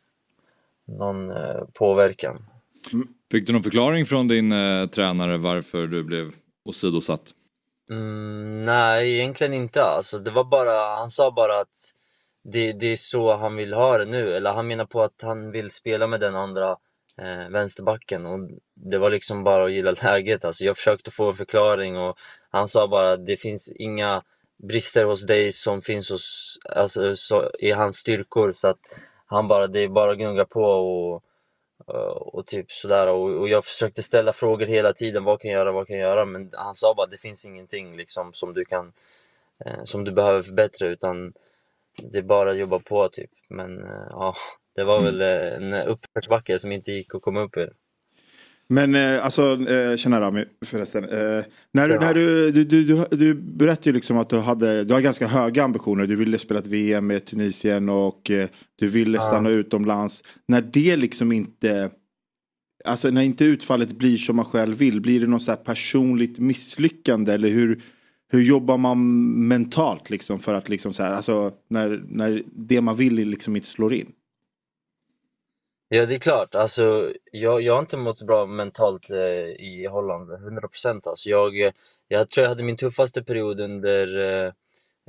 [0.84, 2.44] någon eh, påverkan.
[2.92, 3.08] Mm.
[3.30, 6.32] Fick du någon förklaring från din eh, tränare varför du blev
[6.64, 7.34] åsidosatt?
[7.90, 9.82] Mm, nej, egentligen inte.
[9.84, 11.94] Alltså, det var bara, han sa bara att
[12.44, 14.36] det, det är så han vill ha det nu.
[14.36, 16.70] Eller han menar på att han vill spela med den andra
[17.18, 18.38] eh, vänsterbacken och
[18.74, 20.44] det var liksom bara att gilla läget.
[20.44, 22.18] Alltså, jag försökte få en förklaring och
[22.50, 24.22] han sa bara att det finns inga
[24.62, 28.80] brister hos dig som finns hos, alltså, så, i hans styrkor så att
[29.26, 31.24] han bara, det är bara att gnugga på och
[31.86, 35.72] och typ sådär och, och jag försökte ställa frågor hela tiden, vad kan jag göra,
[35.72, 36.24] vad kan jag göra?
[36.24, 38.92] Men han sa bara det finns ingenting liksom som du kan
[39.64, 41.32] eh, som du behöver förbättra utan
[42.02, 44.34] det är bara att jobba på typ men eh, ja,
[44.74, 45.04] det var mm.
[45.04, 47.72] väl en uppförsbacke som inte gick att komma upp ur.
[48.68, 51.04] Men eh, alltså, eh, tjena Rami förresten.
[51.04, 52.00] Eh, när, ja.
[52.00, 55.64] när du, du, du, du berättade ju liksom att du hade du har ganska höga
[55.64, 56.06] ambitioner.
[56.06, 59.56] Du ville spela ett VM med Tunisien och eh, du ville stanna ja.
[59.56, 60.24] utomlands.
[60.48, 61.90] När det liksom inte,
[62.84, 67.32] alltså när inte utfallet blir som man själv vill, blir det något så personligt misslyckande
[67.32, 67.80] eller hur,
[68.32, 68.98] hur jobbar man
[69.48, 73.68] mentalt liksom för att liksom så här, alltså när, när det man vill liksom inte
[73.68, 74.12] slår in?
[75.88, 76.54] Ja, det är klart.
[76.54, 81.06] Alltså, jag, jag har inte mått bra mentalt eh, i Holland, 100 procent.
[81.06, 81.28] alltså.
[81.28, 81.72] Jag,
[82.08, 84.52] jag tror jag hade min tuffaste period under eh,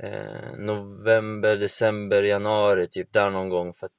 [0.02, 3.74] eh, november, december, januari, typ där någon gång.
[3.74, 3.92] För att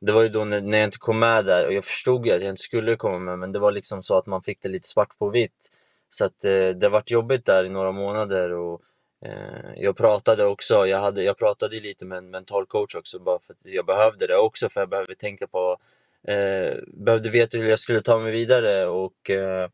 [0.00, 2.32] det var ju då när, när jag inte kom med där och jag förstod ju
[2.32, 4.68] att jag inte skulle komma med men det var liksom så att man fick det
[4.68, 5.68] lite svart på vitt.
[6.08, 8.82] Så att eh, det varit jobbigt där i några månader och
[9.24, 13.38] eh, jag pratade också, jag, hade, jag pratade lite med en mental coach också bara
[13.38, 15.78] för att jag behövde det också för jag behövde tänka på
[16.86, 19.68] behövde veta hur jag skulle ta mig vidare och eh,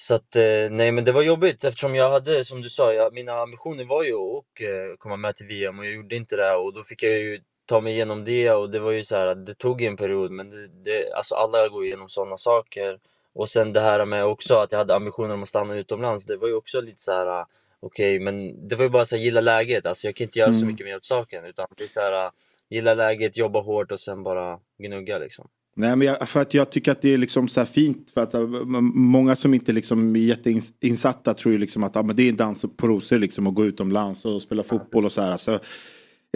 [0.00, 3.12] så att eh, nej men det var jobbigt eftersom jag hade som du sa, jag,
[3.14, 6.54] mina ambitioner var ju att eh, komma med till VM och jag gjorde inte det
[6.54, 9.34] och då fick jag ju ta mig igenom det och det var ju så här
[9.34, 12.98] det tog en period men det, det, alltså alla går igenom sådana saker
[13.32, 16.36] och sen det här med också att jag hade ambitioner om att stanna utomlands det
[16.36, 17.46] var ju också lite så här
[17.80, 20.38] okej okay, men det var ju bara så här, gilla läget alltså jag kan inte
[20.38, 20.60] göra mm.
[20.60, 22.30] så mycket mer åt saken utan det är så här
[22.70, 25.48] gilla läget, jobba hårt och sen bara gnugga liksom.
[25.76, 28.10] Nej, men jag, för att jag tycker att det är liksom så fint.
[28.10, 28.46] För att eh,
[28.94, 32.36] många som inte liksom är jätteinsatta tror ju liksom att ah, men det är en
[32.36, 35.32] dans på rosor liksom att gå utomlands och spela fotboll och så här.
[35.32, 35.60] Alltså,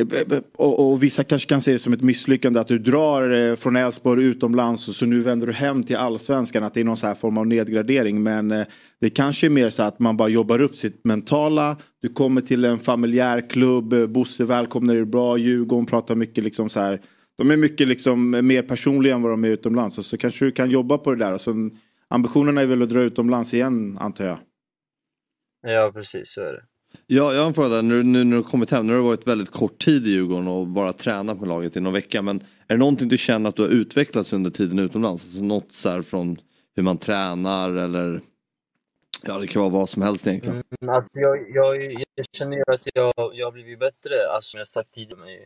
[0.01, 3.57] Eh, och, och, vissa kanske kan se det som ett misslyckande att du drar eh,
[3.57, 6.65] från Elfsborg utomlands och så nu vänder du hem till allsvenskan.
[6.65, 8.23] Att det är någon så här form av nedgradering.
[8.23, 8.67] Men eh,
[9.01, 11.77] det kanske är mer så att man bara jobbar upp sitt mentala.
[12.03, 14.11] Du kommer till en familjär klubb.
[14.11, 15.39] Bosse välkomnar dig bra.
[15.39, 17.01] Djurgården pratar mycket liksom så här.
[17.39, 19.99] De är mycket liksom mer personliga än vad de är utomlands.
[19.99, 21.35] Och så kanske du kan jobba på det där.
[21.35, 21.71] Och så,
[22.09, 24.39] ambitionerna är väl att dra utomlands igen antar jag.
[25.63, 26.63] Ja precis så är det.
[27.07, 27.83] Ja, jag har en fråga där.
[27.83, 30.49] Nu, nu när du kommit hem, nu har du varit väldigt kort tid i Djurgården
[30.49, 32.23] och bara tränat med laget i någon vecka.
[32.23, 35.25] Men är det någonting du känner att du har utvecklats under tiden utomlands?
[35.25, 36.39] Alltså något så här från
[36.77, 38.21] hur man tränar eller
[39.23, 40.63] Ja det kan vara vad som helst egentligen.
[40.81, 44.69] Mm, alltså jag, jag, jag känner att jag, jag har blivit bättre, alltså som jag
[44.69, 45.39] sagt tidigare.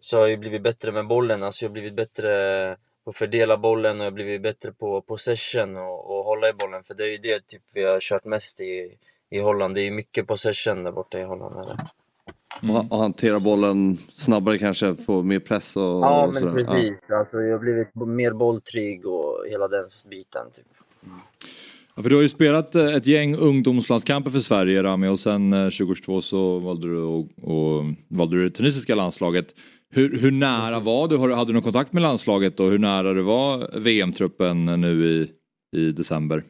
[0.00, 3.56] Så har jag blivit bättre med bollen, alltså jag har blivit bättre på att fördela
[3.56, 6.84] bollen och jag har blivit bättre på possession och, och hålla i bollen.
[6.84, 8.98] För det är ju det typ vi har kört mest i,
[9.32, 9.74] i Holland.
[9.74, 11.54] Det är mycket possession där borta i Holland.
[11.54, 11.76] Eller?
[12.62, 12.76] Mm.
[12.76, 16.64] Och hantera bollen snabbare kanske, få mer press och Ja och men sådär.
[16.64, 17.18] precis, ja.
[17.18, 20.46] alltså, jag har blivit mer bolltrygg och hela den biten.
[20.54, 20.66] Typ.
[21.06, 21.18] Mm.
[21.96, 25.50] Ja, för du har ju spelat eh, ett gäng ungdomslandskamper för Sverige Rami och sen
[25.50, 29.46] 2022 eh, så valde du, och, och, valde du det tunisiska landslaget.
[29.90, 31.18] Hur, hur nära var du?
[31.18, 35.30] Hade du någon kontakt med landslaget och hur nära du var VM-truppen nu i,
[35.78, 36.44] i december?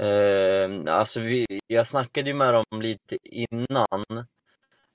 [0.00, 4.26] Eh, alltså vi, jag snackade ju med dem lite innan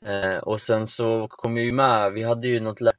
[0.05, 2.89] eh, och sen så kom jag ju med, vi hade ju något eh,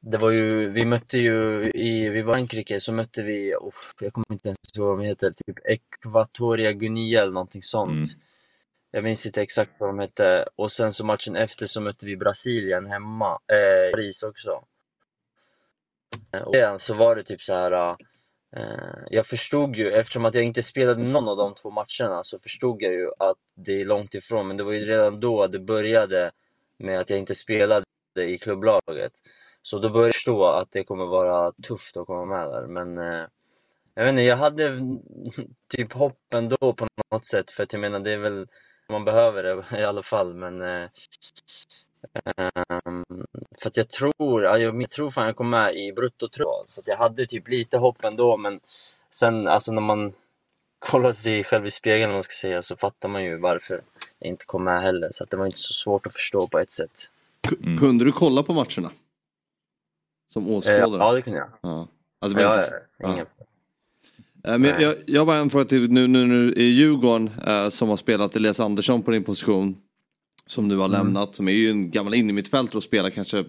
[0.00, 3.72] Det var ju, vi mötte ju i, vi var i Frankrike så mötte vi, oh,
[4.00, 8.06] jag kommer inte ens ihåg vad de heter, typ Equatoria Guinea eller någonting sånt mm.
[8.90, 12.16] Jag minns inte exakt vad de hette och sen så matchen efter så mötte vi
[12.16, 14.64] Brasilien hemma, eh, Paris också
[16.46, 17.96] Och sen så var det typ så här.
[18.56, 22.38] Eh, jag förstod ju, eftersom att jag inte spelade någon av de två matcherna, så
[22.38, 24.48] förstod jag ju att det är långt ifrån.
[24.48, 26.30] Men det var ju redan då det började
[26.78, 27.84] med att jag inte spelade
[28.20, 29.12] i klubblaget.
[29.62, 32.66] Så då började jag förstå att det kommer vara tufft att komma med där.
[32.66, 33.26] Men eh,
[33.94, 34.80] jag vet inte, jag hade
[35.76, 37.50] typ hopp ändå på något sätt.
[37.50, 38.46] För att jag menar, det är väl,
[38.88, 40.34] man behöver det i alla fall.
[40.34, 40.88] Men eh,
[42.14, 43.04] ehm,
[43.62, 46.62] för att jag tror, ja, jag, tror fan jag kom med i bruttotråd.
[46.68, 48.36] Så att jag hade typ lite hopp ändå.
[48.36, 48.60] Men
[49.10, 50.12] sen alltså när man
[50.78, 53.82] kollar sig själv i spegeln om man ska säga, så fattar man ju varför
[54.18, 55.08] jag inte kom med heller.
[55.12, 57.10] Så att det var inte så svårt att förstå på ett sätt.
[57.62, 57.78] Mm.
[57.78, 58.90] Kunde du kolla på matcherna?
[60.32, 60.98] Som Eh, åskådare?
[60.98, 61.48] ja, det kunde jag.
[61.60, 61.88] Ja.
[62.20, 62.72] Alltså, Ja, inte...
[62.98, 63.26] ja, ingen.
[64.44, 67.30] Eh, Men jag, jag, jag har bara en fråga till nu, nu, nu i Djurgården
[67.46, 69.76] eh, som har spelat Elias Andersson på din position.
[70.46, 70.92] Som nu har Mm.
[70.98, 73.44] lämnat, som är ju en gammal innermittfältare och spelar kanske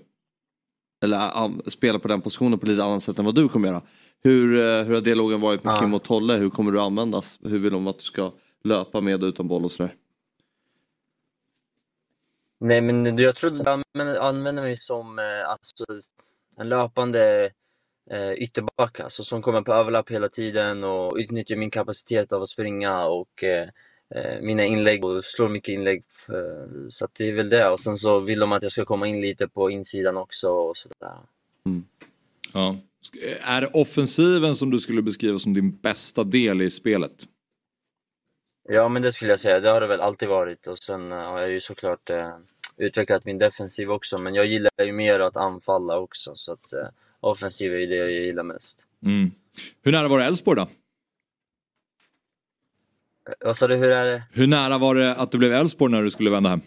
[1.03, 3.81] eller um, spelar på den positionen på lite annat sätt än vad du kommer göra.
[4.23, 5.79] Hur, eh, hur har dialogen varit med Ja.
[5.79, 6.33] Kim och Tolle?
[6.33, 7.39] Hur kommer du användas?
[7.43, 8.31] Hur vill de att du ska
[8.63, 9.95] löpa med och utan boll och sådär?
[12.59, 15.85] Nej men jag trodde jag använde, använde mig som eh, alltså,
[16.57, 17.51] en löpande
[18.11, 22.49] eh, ytterback alltså, som kommer på överlapp hela tiden och utnyttjar min kapacitet av att
[22.49, 23.69] springa och eh,
[24.41, 26.03] mina inlägg och slår mycket inlägg.
[26.89, 29.07] Så att det är väl det och sen så vill de att jag ska komma
[29.07, 31.17] in lite på insidan också och sådär.
[32.53, 32.75] Ja.
[33.41, 37.27] Är det offensiven som du skulle beskriva som din bästa del i spelet?
[38.69, 41.17] Ja men det skulle jag säga, det har det väl alltid varit och sen eh,
[41.17, 42.35] har jag ju såklart eh,
[42.77, 46.87] utvecklat min defensiv också men jag gillar ju mer att anfalla också så att eh,
[47.19, 48.87] offensiv är ju det jag gillar mest.
[49.05, 49.31] Mm.
[49.83, 50.67] Hur nära var det Elfsborg då?
[53.39, 54.23] Vad sa du, hur är det?
[54.31, 56.61] Hur nära var det att det blev Elfsborg när du skulle vända hem?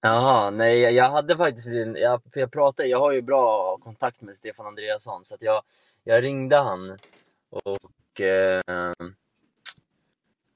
[0.00, 4.36] Jaha, nej jag- hade faktiskt, jag, för jag pratade, jag har ju bra kontakt med
[4.36, 5.62] Stefan Andreasson så att jag,
[6.04, 6.98] jag ringde han
[7.50, 8.60] och, eh,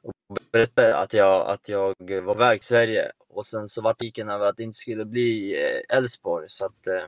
[0.02, 4.30] och berättade att jag, att jag var väg till Sverige och sen så vart tiken
[4.30, 7.04] över att det inte skulle bli eh, Elfsborg så att eh,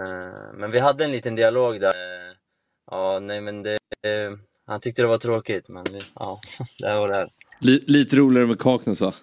[0.00, 1.94] eh, Men vi hade en liten dialog där,
[2.90, 3.78] ja nej men det,
[4.66, 6.40] han tyckte det var tråkigt men det- ja,
[6.78, 7.30] det var det här.
[7.60, 9.14] Li, lite roligare med Kaknäs va?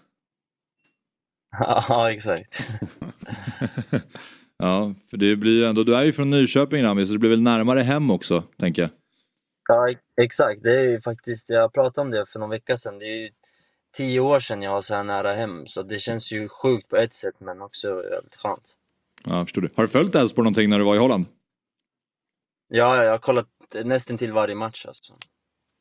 [1.89, 2.59] Ja exakt.
[4.57, 7.29] ja, för det blir ju ändå, du är ju från Nyköping Rami, så det blir
[7.29, 8.91] väl närmare hem också, tänker jag.
[9.69, 10.63] Ja, ex- exakt.
[10.63, 12.99] Det är ju faktiskt, jag pratade om det för någon vecka sedan.
[12.99, 13.29] Det är ju
[13.93, 16.97] tio år sedan jag var så här nära hem, så det känns ju sjukt på
[16.97, 18.75] ett sätt, men också jävligt skönt.
[19.25, 19.69] Ja, jag förstår du.
[19.75, 21.25] Har du följt Elfsborg någonting när du var i Holland?
[22.67, 23.47] Ja, jag har kollat
[23.83, 25.13] nästan till varje match alltså.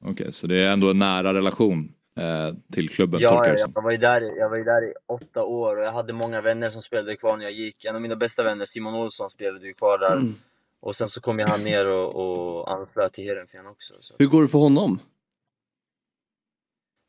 [0.02, 3.90] Okej, så det är ändå en nära relation eh, till klubben, Ja, jag jag var,
[3.90, 6.82] ju där, jag var ju där i åtta år och jag hade många vänner som
[6.82, 7.84] spelade kvar när jag gick.
[7.84, 10.32] En av mina bästa vänner, Simon Olsson, spelade ju kvar där.
[10.80, 13.94] Och sen så kom ju han ner och, och anslöt till Heerenveen också.
[14.00, 14.14] Så.
[14.18, 15.00] Hur går det för honom?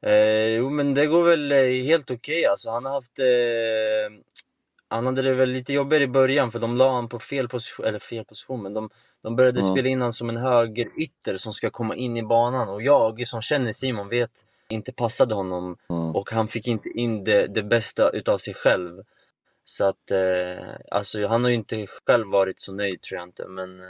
[0.06, 2.70] Eh, jo men det går väl eh, helt okej alltså.
[2.70, 3.26] Han har haft eh,
[4.94, 7.86] Han hade det väl lite jobbigare i början för de la han på fel position,
[7.86, 8.90] eller fel position men de,
[9.24, 9.72] de började Ja.
[9.72, 13.42] spela in han som en högerytter som ska komma in i banan och jag som
[13.42, 14.32] känner Simon vet
[14.70, 16.12] inte passade honom Ja.
[16.16, 19.04] och han fick inte in det, det bästa utav sig själv.
[19.64, 23.48] Så att eh, alltså han har ju inte själv varit så nöjd tror jag inte
[23.48, 23.82] men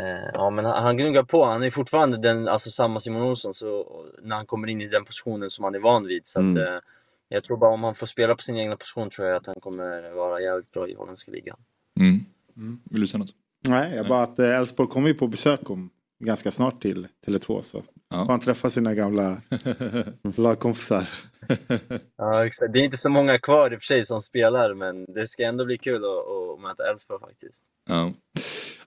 [0.00, 3.54] eh, Ja men han, han gnuggar på, han är fortfarande den, alltså samma Simon Olsson
[3.54, 6.44] så när han kommer in i den positionen som han är van vid så att
[6.44, 6.74] Mm.
[6.74, 6.80] eh,
[7.28, 9.60] Jag tror bara om han får spela på sin egna position tror jag att han
[9.60, 11.56] kommer vara jävligt bra i holländska ligan.
[12.00, 12.20] Mm.
[12.56, 12.80] Mm.
[12.90, 13.34] Vill du säga något?
[13.68, 15.90] Nej, jag bara att eh, Elfsborg kommer ju på besök om
[16.24, 18.24] ganska snart till Tele2 så Ja.
[18.24, 19.42] får han träffa sina gamla
[20.36, 21.08] lagkompisar.
[22.16, 25.04] Ja exakt, det är inte så många kvar i och för sig som spelar men
[25.04, 27.64] det ska ändå bli kul att, att möta Elfsborg faktiskt.
[27.88, 28.12] Ja.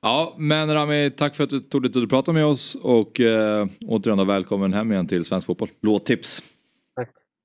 [0.02, 3.20] ja, men Rami, tack för att du tog dig tid att prata med oss och
[3.20, 5.70] eh, återigen då, välkommen hem igen till svensk fotboll.
[5.82, 6.42] Låttips.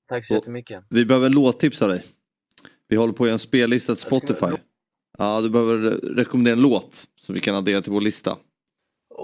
[0.08, 0.84] Tack så jättemycket.
[0.90, 2.04] Vi behöver en låttips av dig.
[2.88, 4.56] Vi håller på att göra en spellista till ska Spotify.
[5.18, 8.36] Ja, du behöver re- rekommendera en låt som vi kan addera till vår lista.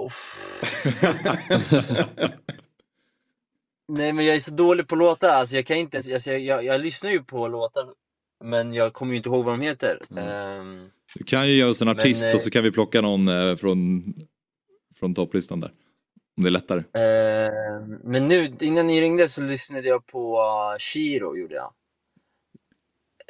[0.06, 0.36] Uff.
[3.88, 6.40] Nej men jag är så dålig på låtar, alltså jag kan inte ens, alltså, jag,
[6.40, 7.88] jag, jag lyssnar ju på låtar
[8.44, 10.02] men jag kommer ju inte ihåg vad de heter.
[10.10, 10.28] Mm.
[10.28, 13.00] Ehm, Du kan ju ge oss en Men, artist eh, och så kan vi plocka
[13.00, 14.04] någon eh, från,
[14.98, 15.72] från topplistan där.
[16.40, 16.82] Om det är lättare.
[16.92, 21.72] ehm, men nu, innan ni ringde så lyssnade jag på uh, Shiro gjorde jag.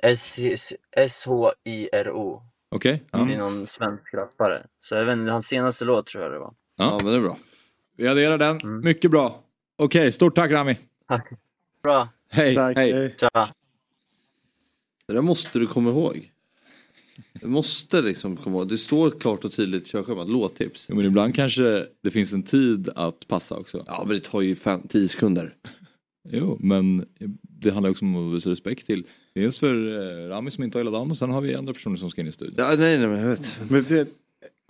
[0.03, 2.43] S- S-H-I-R-O.
[2.69, 3.03] Okej?
[3.11, 3.31] Det Ja.
[3.31, 4.67] är någon svensk rappare.
[4.79, 6.55] Så jag vet inte, hans senaste låt tror jag det var.
[6.77, 7.37] Ja, men det är bra.
[7.97, 8.61] Vi adderar den.
[8.61, 8.81] Mm.
[8.85, 9.41] Mycket bra.
[9.77, 10.79] Okej, stort tack Rami.
[11.09, 11.31] Tack.
[11.83, 12.55] Bra, Hej.
[12.55, 12.93] Tack, hej.
[12.93, 13.15] hej.
[13.19, 13.55] tja.
[15.07, 16.31] Det där måste du komma ihåg.
[17.41, 18.69] Det måste liksom komma ihåg.
[18.69, 20.87] Det står klart och tydligt i körschemat, låttips.
[20.89, 23.85] Ja, men ibland kanske det finns en tid att passa också.
[23.87, 24.57] Ja men det tar ju
[24.89, 25.55] 10 sekunder.
[26.29, 27.05] Jo, men
[27.43, 30.85] det handlar också om att visa respekt till dels för eh, Rami som inte har
[30.85, 32.55] hela dagen och sen har vi andra personer som ska in i studion.
[32.59, 33.61] Ja, nej, nej, men jag vet.
[33.71, 34.09] Men det,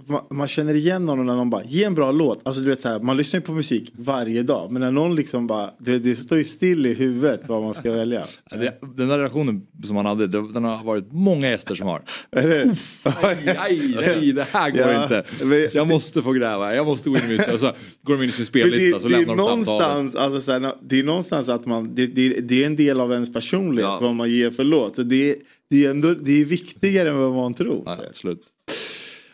[0.06, 2.40] man, man känner igen någon när någon bara, ge en bra låt.
[2.42, 4.72] Alltså du vet så här, man lyssnar ju på musik varje dag.
[4.72, 7.90] Men när någon liksom bara, det, det står ju still i huvudet vad man ska
[7.92, 8.24] välja.
[8.50, 12.02] Ja, det- Den där relationen som han hade, den har varit många gäster som har.
[12.32, 15.24] Aj, aj, nej, det här går Ja, inte.
[15.44, 17.52] men- Jag måste få gräva, jag måste gå in i mitt...
[17.52, 20.14] Och så går de in i sin det, spellista så det, är lämnar de någonstans,
[20.14, 23.12] alltså, så här, det är någonstans att man, det, det, det är en del av
[23.12, 23.98] ens personlighet Ja.
[24.02, 24.96] vad man ger för låt.
[24.96, 25.36] Så det,
[25.70, 27.82] det, är ändå, det är viktigare än vad man tror.
[27.86, 28.42] Ja, absolut.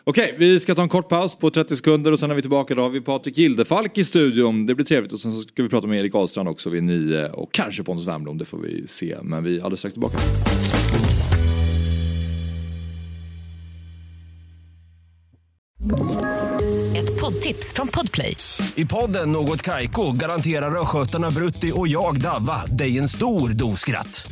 [0.09, 2.75] Okej, vi ska ta en kort paus på 30 sekunder och sen är vi tillbaka.
[2.75, 4.65] Då har vi Patrik Gildefalk i studion.
[4.65, 7.29] Det blir trevligt och sen så ska vi prata med Erik Ahlstrand också vid nio
[7.29, 9.17] och kanske Pontus Wernbloom, det får vi se.
[9.23, 10.17] Men vi är alldeles strax tillbaka.
[16.97, 18.35] Ett poddtips från Podplay.
[18.75, 24.31] I podden Något Kaiko garanterar östgötarna Brutti och jag, Davva, dig en stor dos skratt.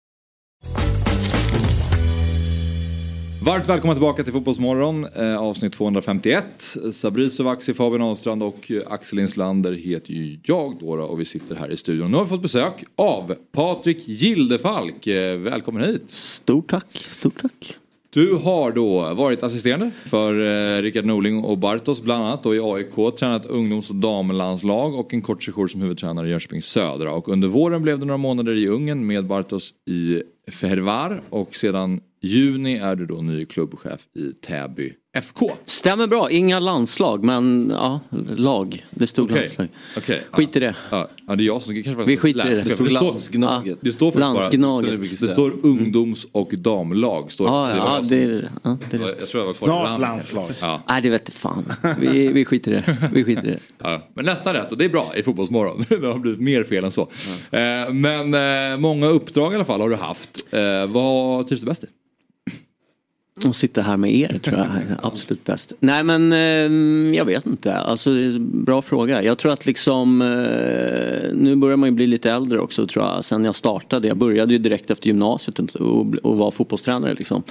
[3.43, 6.77] Varmt välkomna tillbaka till Fotbollsmorgon, eh, avsnitt 251.
[6.93, 11.25] Sabri Sovaksi, Fabian Ahlstrand och eh, Axel Inslander heter ju jag då, då och vi
[11.25, 12.11] sitter här i studion.
[12.11, 15.07] Nu har vi fått besök av Patrik Gildefalk.
[15.07, 16.09] Eh, välkommen hit.
[16.09, 17.75] Stort tack, stort tack.
[18.09, 22.59] Du har då varit assisterande för eh, Rickard Norling och Bartos bland annat och i
[22.59, 27.29] AIK tränat ungdoms och damlandslag och en kort sejour som huvudtränare i Jönköping Södra och
[27.29, 32.77] under våren blev det några månader i Ungern med Bartos i Fehervar och sedan juni
[32.77, 35.51] är du då ny klubbchef i Täby FK.
[35.65, 37.99] Stämmer bra, inga landslag men ja,
[38.35, 38.85] lag.
[38.89, 39.37] Det stod Okej.
[39.41, 39.67] landslag.
[39.97, 40.21] Okej.
[40.31, 40.75] Skit i det.
[40.91, 42.61] Ja, ja, det är jag som kanske Vi skiter i det.
[42.61, 43.77] Det står- Landsgnaget.
[43.81, 45.19] Det står Landsgnaget.
[45.19, 47.31] det står ungdoms och damlag.
[47.31, 49.27] Står Ja, det ja, det är, ja, det är rätt.
[49.27, 50.49] tror jag Snart landslag.
[50.61, 50.81] Ja.
[50.89, 51.65] Nej, det vet fan.
[51.99, 53.09] Vi, vi skiter i det.
[53.13, 53.59] Vi skiter i det.
[53.77, 55.83] Ja, men nästan rätt och det är bra i Fotbollsmorgon.
[55.89, 57.01] Det har blivit mer fel än så.
[57.51, 58.33] Eh, men
[58.73, 60.45] eh, många uppdrag i alla fall har du haft.
[60.53, 61.87] Eh, vad trivs du bäst i?
[63.45, 65.73] Och sitta här med er tror jag är absolut bäst.
[65.79, 67.75] Nej men eh, jag vet inte.
[67.75, 69.23] Alltså bra fråga.
[69.23, 73.25] Jag tror att liksom eh, nu börjar man ju bli lite äldre också tror jag.
[73.25, 74.07] Sen jag startade.
[74.07, 77.43] Jag började ju direkt efter gymnasiet och, och var fotbollstränare liksom.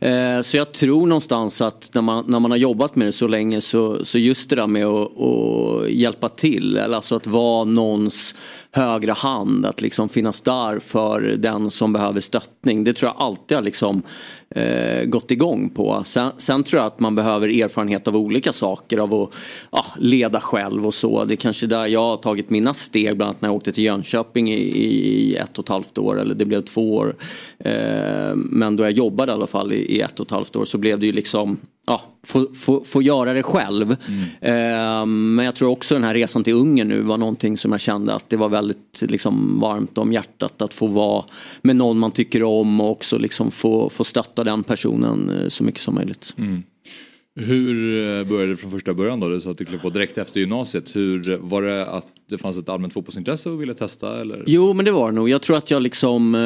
[0.00, 3.28] Eh, så jag tror någonstans att när man, när man har jobbat med det så
[3.28, 6.76] länge så, så just det där med att, att hjälpa till.
[6.76, 8.34] Eller alltså att vara någons
[8.70, 9.66] högra hand.
[9.66, 12.84] Att liksom finnas där för den som behöver stöttning.
[12.84, 14.02] Det tror jag alltid har liksom
[14.50, 16.02] eh, gått igång på.
[16.04, 18.98] Sen, sen tror jag att man behöver erfarenhet av olika saker.
[18.98, 19.30] Av att
[19.70, 21.24] ja, leda själv och så.
[21.24, 23.16] Det är kanske där jag har tagit mina steg.
[23.16, 26.20] Bland annat när jag åkte till Jönköping i, i ett och ett halvt år.
[26.20, 27.14] Eller det blev två år.
[27.58, 30.64] Eh, men då jag jobbade i alla fall i, i ett och ett halvt år
[30.64, 33.90] så blev det ju liksom ja, få, få, få göra det själv.
[34.40, 37.80] Eh, men jag tror också den här resan till Ungern nu var någonting som jag
[37.80, 41.24] kände att det var väldigt liksom, varmt om hjärtat att få vara
[41.62, 45.64] med någon man tycker om och också liksom få, få stötta den personen eh, så
[45.64, 46.34] mycket som möjligt.
[47.36, 49.28] Hur eh, började det från första början då?
[49.28, 50.96] Du sa att du klev på direkt efter gymnasiet.
[50.96, 54.20] Hur var det att det fanns ett allmänt fotbollsintresse och ville testa?
[54.20, 54.44] Eller?
[54.46, 55.28] Jo men det var det nog.
[55.28, 56.40] Jag tror att jag liksom eh,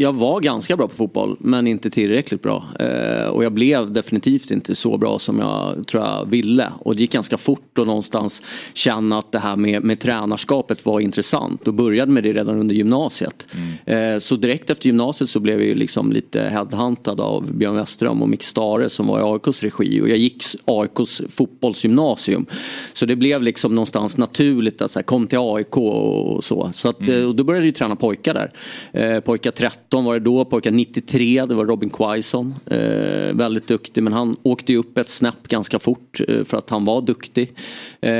[0.00, 2.64] Jag var ganska bra på fotboll men inte tillräckligt bra.
[2.80, 6.72] Eh, och jag blev definitivt inte så bra som jag tror jag ville.
[6.78, 8.42] Och det gick ganska fort att någonstans
[8.74, 11.68] känna att det här med, med tränarskapet var intressant.
[11.68, 13.48] Och började med det redan under gymnasiet.
[13.86, 18.22] Eh, så direkt efter gymnasiet så blev jag ju liksom lite headhuntad av Björn Westerholm
[18.22, 20.00] och Micke Stare som var i AIKs regi.
[20.00, 22.46] Och jag gick AIKs fotbollsgymnasium.
[22.92, 24.37] Så det blev liksom någonstans naturligt
[24.80, 26.70] att så här, kom till AIK och så.
[26.72, 28.52] så att, eh, och då började ju träna pojkar där.
[28.92, 32.54] Eh, pojkar 13 var det då, pojkar 93 det var Robin Quaison.
[32.66, 36.70] Eh, väldigt duktig men han åkte ju upp ett snäpp ganska fort eh, för att
[36.70, 37.52] han var duktig.
[38.00, 38.10] Eh,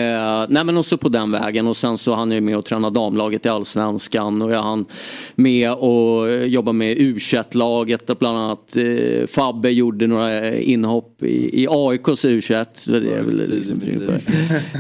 [0.49, 3.47] nej men också på den vägen och sen så han är med och träna damlaget
[3.47, 4.87] i Allsvenskan och jag han
[5.35, 11.63] med och eh, jobba med U21-laget där bland annat eh, Fabbe gjorde några inhopp i,
[11.63, 12.91] i AIKs U21.
[13.01, 14.13] Det jag ville liksom på.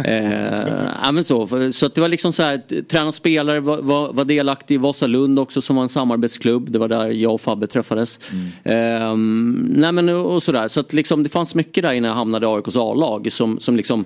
[0.09, 4.13] Eh, ja, men så, så att det var liksom så här, träna spelare var, var,
[4.13, 6.71] var delaktig i Vasalund också som var en samarbetsklubb.
[6.71, 8.21] Det var där jag och Fabbe träffades.
[8.65, 10.69] Eh, nej men och sådär.
[10.69, 13.77] Så att liksom det fanns mycket där innan jag hamnade i AIKs A-lag som, som
[13.77, 14.05] liksom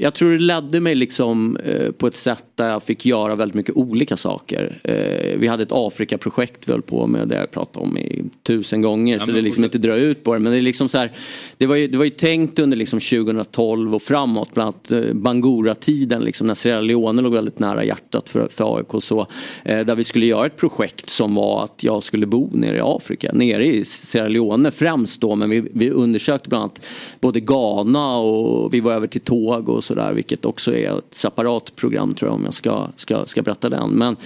[0.00, 3.54] jag tror det ledde mig liksom eh, på ett sätt där jag fick göra väldigt
[3.54, 4.80] mycket olika saker.
[4.84, 8.82] Eh, vi hade ett Afrikaprojekt vi höll på med, det jag pratat om i tusen
[8.82, 9.14] gånger.
[9.14, 10.38] Ja, så det är liksom inte dra ut på det.
[10.38, 11.12] Men det är liksom så här,
[11.56, 15.14] det var ju, det var ju tänkt under liksom 2012 och framåt, bland annat eh,
[15.14, 19.02] Bangura-tiden, liksom, när Sierra Leone låg väldigt nära hjärtat för, för AIK.
[19.02, 19.26] Så,
[19.64, 23.30] där vi skulle göra ett projekt som var att jag skulle bo nere i Afrika,
[23.32, 26.86] nere i Sierra Leone främst då, men vi, vi undersökte bland annat
[27.20, 31.76] både Ghana och vi var över till Togo och sådär, vilket också är ett separat
[31.76, 33.90] program tror jag om jag ska, ska, ska berätta den.
[33.90, 34.16] Men,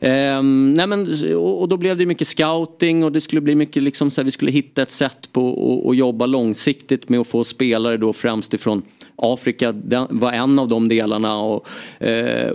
[0.00, 0.42] eh,
[0.74, 4.10] nej men, och, och då blev det mycket scouting och det skulle bli mycket liksom
[4.10, 7.96] så här, vi skulle hitta ett sätt på att jobba långsiktigt med att få spelare
[7.96, 8.82] då främst ifrån
[9.22, 9.74] Afrika
[10.10, 11.68] var en av de delarna och
[11.98, 12.52] eh,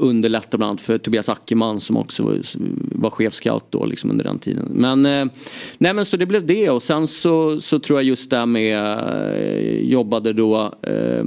[0.50, 2.24] bland annat för Tobias Ackerman som också
[2.92, 4.68] var, chefscout då liksom under den tiden.
[4.72, 5.26] Men, eh,
[5.78, 8.78] nej men så det blev det och sen så, så tror jag just det med
[8.78, 11.26] eh, jobbade då eh,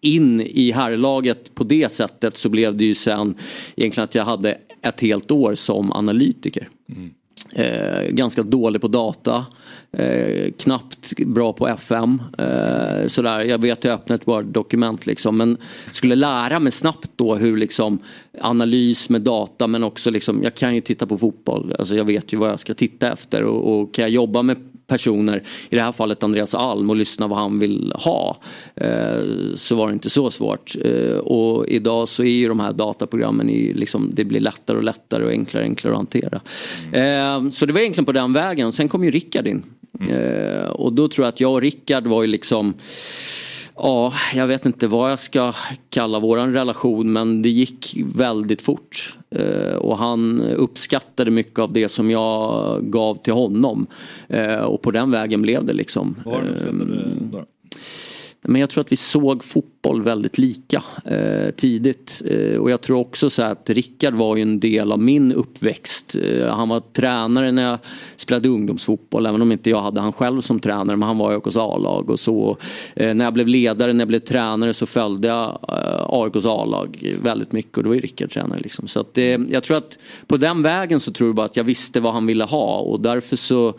[0.00, 3.34] in i herrlaget på det sättet så blev det ju sen
[3.76, 6.68] egentligen att jag hade ett helt år som analytiker.
[6.88, 7.10] Mm.
[7.50, 9.46] Eh, ganska dålig på data.
[9.92, 12.22] Eh, knappt bra på FM.
[12.38, 13.40] Eh, sådär.
[13.40, 15.36] Jag vet att jag öppnade ett Word-dokument liksom.
[15.36, 15.56] Men
[15.92, 17.98] skulle lära mig snabbt då hur liksom
[18.40, 21.74] analys med data men också liksom, jag kan ju titta på fotboll.
[21.78, 24.56] Alltså jag vet ju vad jag ska titta efter och, och kan jag jobba med
[24.86, 28.36] personer, i det här fallet Andreas Alm och lyssna vad han vill ha.
[28.74, 29.20] Eh,
[29.54, 30.76] så var det inte så svårt.
[30.84, 35.24] Eh, och idag så är ju de här dataprogrammen, liksom, det blir lättare och lättare
[35.24, 36.40] och enklare och enklare att hantera.
[36.92, 38.72] Eh, så det var egentligen på den vägen.
[38.72, 39.62] Sen kom ju Rickard in.
[40.08, 42.74] Eh, och då tror jag att jag och Rickard var ju liksom
[43.76, 45.52] Ja, jag vet inte vad jag ska
[45.90, 49.18] kalla våran relation men det gick väldigt fort.
[49.30, 53.86] Eh, och han uppskattade mycket av det som jag gav till honom.
[54.28, 56.16] Eh, och på den vägen blev det liksom.
[56.24, 56.72] Var det
[57.32, 57.44] då?
[58.48, 62.22] Men jag tror att vi såg fotboll väldigt lika eh, tidigt.
[62.24, 65.32] Eh, och jag tror också så här att Rickard var ju en del av min
[65.32, 66.16] uppväxt.
[66.22, 67.78] Eh, han var tränare när jag
[68.16, 69.26] spelade ungdomsfotboll.
[69.26, 70.96] Även om inte jag hade han själv som tränare.
[70.96, 72.56] Men han var i AIKs A-lag och så.
[72.96, 77.16] Eh, när jag blev ledare, när jag blev tränare så följde jag eh, AIKs A-lag
[77.22, 77.76] väldigt mycket.
[77.76, 78.88] Och då var ju Rickard tränare liksom.
[78.88, 81.64] Så att, eh, jag tror att på den vägen så tror jag bara att jag
[81.64, 82.78] visste vad han ville ha.
[82.78, 83.74] Och därför så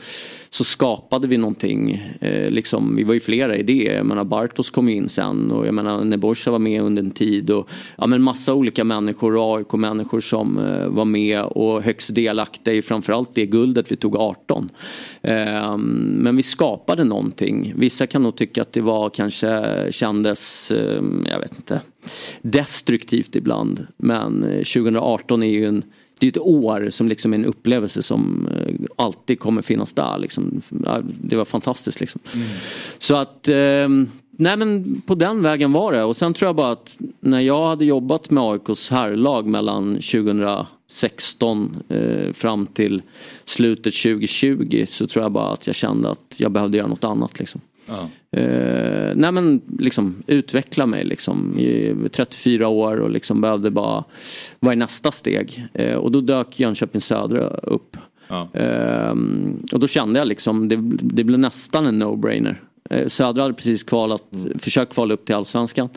[0.55, 2.03] så skapade vi någonting.
[2.21, 3.95] Eh, liksom, vi var ju flera idéer.
[3.95, 7.11] Jag menar Bartos kom ju in sen och jag menar Neborsa var med under en
[7.11, 7.49] tid.
[7.49, 12.73] Och, ja, men massa olika människor och AIK-människor som eh, var med och högst delaktiga
[12.73, 14.69] i framförallt det guldet vi tog 18.
[15.21, 17.73] Eh, men vi skapade någonting.
[17.75, 21.81] Vissa kan nog tycka att det var kanske kändes, eh, jag vet inte,
[22.41, 23.87] destruktivt ibland.
[23.97, 25.83] Men eh, 2018 är ju en
[26.19, 30.17] det är ett år som liksom är en upplevelse som eh, alltid kommer finnas där.
[30.17, 30.61] Liksom.
[31.21, 32.21] Det var fantastiskt liksom.
[32.97, 33.89] Så att, eh,
[34.31, 36.03] nej men på den vägen var det.
[36.03, 41.77] Och sen tror jag bara att när jag hade jobbat med AIKs herrlag mellan 2016
[41.89, 43.01] eh, fram till
[43.45, 47.39] slutet 2020 så tror jag bara att jag kände att jag behövde göra något annat
[47.39, 47.61] liksom.
[47.87, 48.09] Ja.
[48.39, 51.59] Eh, nej men liksom utveckla mig liksom.
[51.59, 54.03] I 34 år och liksom behövde bara,
[54.59, 55.67] vad är nästa steg?
[55.73, 57.97] Eh, och då dök Jönköping Södra upp.
[58.27, 58.49] Ja.
[58.53, 62.55] Ehm, och då kände jag liksom, det, det blev nästan en no-brainer.
[62.89, 64.23] Eh, Södra hade precis kvalat,
[64.59, 65.89] försökt kvala upp till allsvenskan.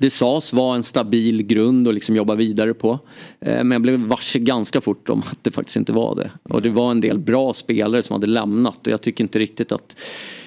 [0.00, 2.98] Det sades vara en stabil grund att liksom jobba vidare på.
[3.40, 6.30] Eh, men jag blev varse ganska fort om att det faktiskt inte var det.
[6.42, 9.72] Och det var en del bra spelare som hade lämnat och jag tycker inte riktigt
[9.72, 9.96] att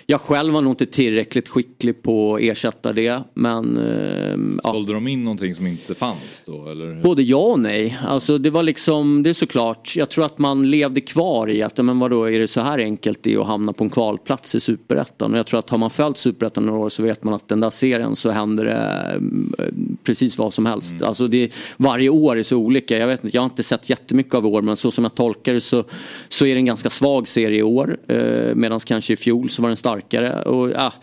[0.05, 3.23] jag själv var nog inte tillräckligt skicklig på att ersätta det.
[3.33, 4.71] Men eh, ja.
[4.71, 6.67] Sålde de in någonting som inte fanns då?
[6.67, 7.01] Eller?
[7.01, 7.97] Både ja och nej.
[8.07, 11.77] Alltså det var liksom, det är såklart, jag tror att man levde kvar i att,
[11.77, 14.59] men vadå, är det så här enkelt det är att hamna på en kvalplats i
[14.59, 15.31] Superettan?
[15.33, 17.59] Och jag tror att har man följt Superettan några år så vet man att den
[17.59, 19.21] där serien så händer det
[19.63, 19.73] eh,
[20.03, 21.01] precis vad som helst.
[21.01, 22.97] Alltså det, varje år är så olika.
[22.97, 25.53] Jag, vet inte, jag har inte sett jättemycket av år men så som jag tolkar
[25.53, 25.83] det så,
[26.27, 27.97] så är det en ganska svag serie i år.
[28.07, 30.41] Eh, Medan kanske i fjol så var den starkare.
[30.41, 30.93] Och, ja,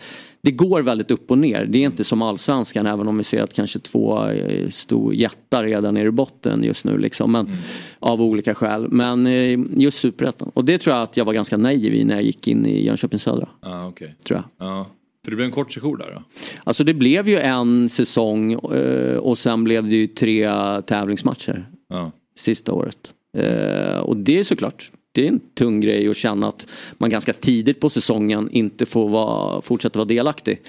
[0.41, 1.65] det går väldigt upp och ner.
[1.65, 5.63] Det är inte som allsvenskan även om vi ser att kanske två eh, stor jättar
[5.63, 6.97] redan är i botten just nu.
[6.97, 7.47] Liksom, men,
[7.99, 8.87] Av olika skäl.
[8.91, 10.51] Men eh, just superettan.
[10.53, 12.85] Och det tror jag att jag var ganska naiv i när jag gick in i
[12.85, 13.47] Jönköping Södra.
[13.61, 14.15] Ja, okej.
[14.27, 14.67] Tror jag.
[14.67, 14.87] Ja.
[15.23, 16.23] För det blev en kort sejour där då?
[16.63, 22.11] Alltså det blev ju en säsong eh, och sen blev det ju tre tävlingsmatcher Ja.
[22.35, 23.13] sista året.
[24.01, 27.79] Och det är såklart, det är en tung grej att känna att man ganska tidigt
[27.79, 30.61] på säsongen inte får vara, fortsätta vara delaktig.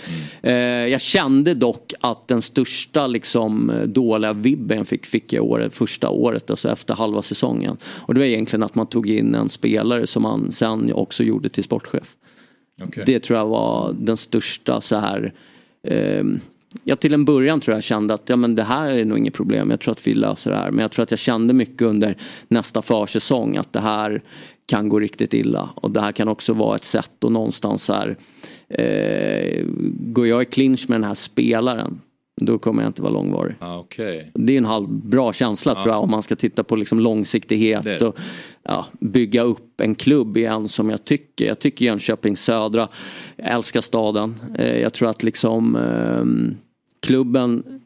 [0.43, 5.75] Eh, jag kände dock att den största liksom, dåliga vibben jag fick, fick jag året,
[5.75, 7.77] första året, alltså efter halva säsongen.
[7.85, 11.49] Och det var egentligen att man tog in en spelare som man sen också gjorde
[11.49, 12.17] till sportchef.
[12.83, 13.03] Okej.
[13.07, 15.35] Det tror jag var den största så här
[15.89, 16.25] eh,
[16.85, 19.35] jag till en början tror jag kände att ja, men det här är nog inget
[19.35, 19.71] problem.
[19.71, 20.71] Jag tror att vi löser det här.
[20.71, 22.17] Men jag tror att jag kände mycket under
[22.49, 24.23] nästa försäsong att det här
[24.67, 25.71] kan gå riktigt illa.
[25.75, 28.17] Och det här kan också vara ett sätt att någonstans här
[28.69, 32.01] eh, går jag i clinch med den här spelaren
[32.45, 33.55] då kommer jag inte vara långvarig.
[33.59, 34.23] Ah, okay.
[34.35, 37.85] Det är en halv bra känsla tror jag om man ska titta på liksom långsiktighet
[37.85, 38.19] det och
[38.63, 41.45] ja, bygga upp en klubb igen som jag tycker.
[41.45, 42.89] Jag tycker Jönköping Södra,
[43.37, 44.35] jag älskar staden.
[44.59, 46.57] Eh, jag tror att liksom eh,
[47.01, 47.82] klubben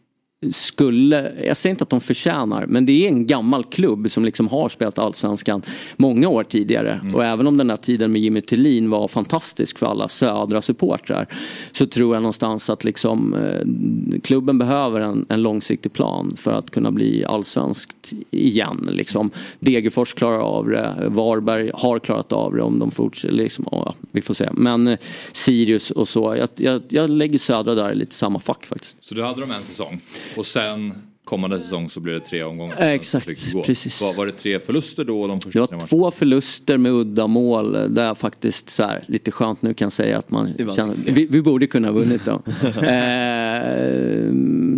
[0.52, 4.48] skulle, jag säger inte att de förtjänar, men det är en gammal klubb som liksom
[4.48, 5.62] har spelat allsvenskan
[5.96, 6.92] många år tidigare.
[6.92, 7.14] Mm.
[7.14, 11.26] Och även om den där tiden med Jimmy Tillin var fantastisk för alla södra supportrar
[11.72, 16.70] så tror jag någonstans att liksom, eh, klubben behöver en, en, långsiktig plan för att
[16.70, 18.88] kunna bli allsvenskt igen.
[18.92, 19.30] Liksom.
[19.60, 23.34] Degerfors klarar av det, Varberg har klarat av det om de fortsätter.
[23.34, 24.48] Liksom, ja, vi får se.
[24.52, 24.98] Men eh,
[25.32, 29.04] Sirius och så, jag, jag, jag lägger södra där i lite samma fack faktiskt.
[29.04, 30.00] Så du hade dem en säsong?
[30.36, 32.76] Och sen kommande säsong så blir det tre omgångar.
[32.78, 33.26] Exakt,
[33.66, 34.02] precis.
[34.02, 35.26] Var, var, det tre förluster då?
[35.26, 37.72] De första det var två förluster med udda mål.
[37.94, 41.42] Där jag faktiskt så här, lite skönt nu kan säga att man känner, vi, vi,
[41.42, 42.42] borde kunna ha vunnit dem.
[42.62, 42.72] eh,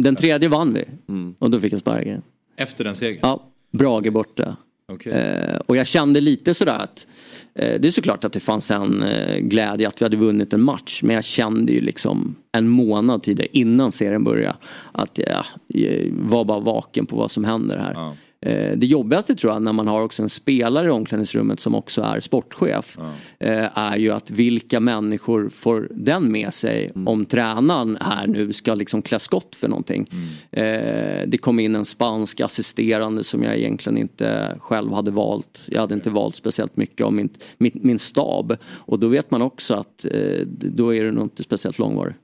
[0.02, 1.34] den tredje vann vi mm.
[1.38, 2.22] och då fick jag sparken.
[2.56, 3.18] Efter den segern?
[3.22, 4.56] Ja, Brage borta.
[4.92, 5.12] Okay.
[5.12, 7.06] Eh, och jag kände lite sådär att
[7.58, 10.62] Eh, det är såklart att det fanns en eh, glädje att vi hade vunnit en
[10.62, 11.02] match.
[11.02, 14.56] Men jag kände ju liksom en månad tidigare innan serien började.
[14.92, 15.44] Att jag
[16.10, 17.92] var bara vaken på vad som händer här.
[17.92, 18.16] Ja.
[18.46, 22.02] Eh, det jobbigaste tror jag när man har också en spelare i omklädningsrummet som också
[22.02, 22.98] är sportchef.
[22.98, 23.12] Ja.
[23.46, 27.08] Eh, är ju att vilka människor får den med sig mm.
[27.08, 30.10] om tränaren här nu ska liksom klä skott för någonting.
[30.12, 30.28] Mm.
[30.50, 35.66] Eh, det kom in en spansk assisterande som jag egentligen inte själv hade valt.
[35.70, 37.28] Jag hade inte valt speciellt mycket av min,
[37.58, 38.56] min, min stab.
[38.62, 40.06] Och då vet man också att
[40.50, 42.14] då är det nog inte speciellt långvarig.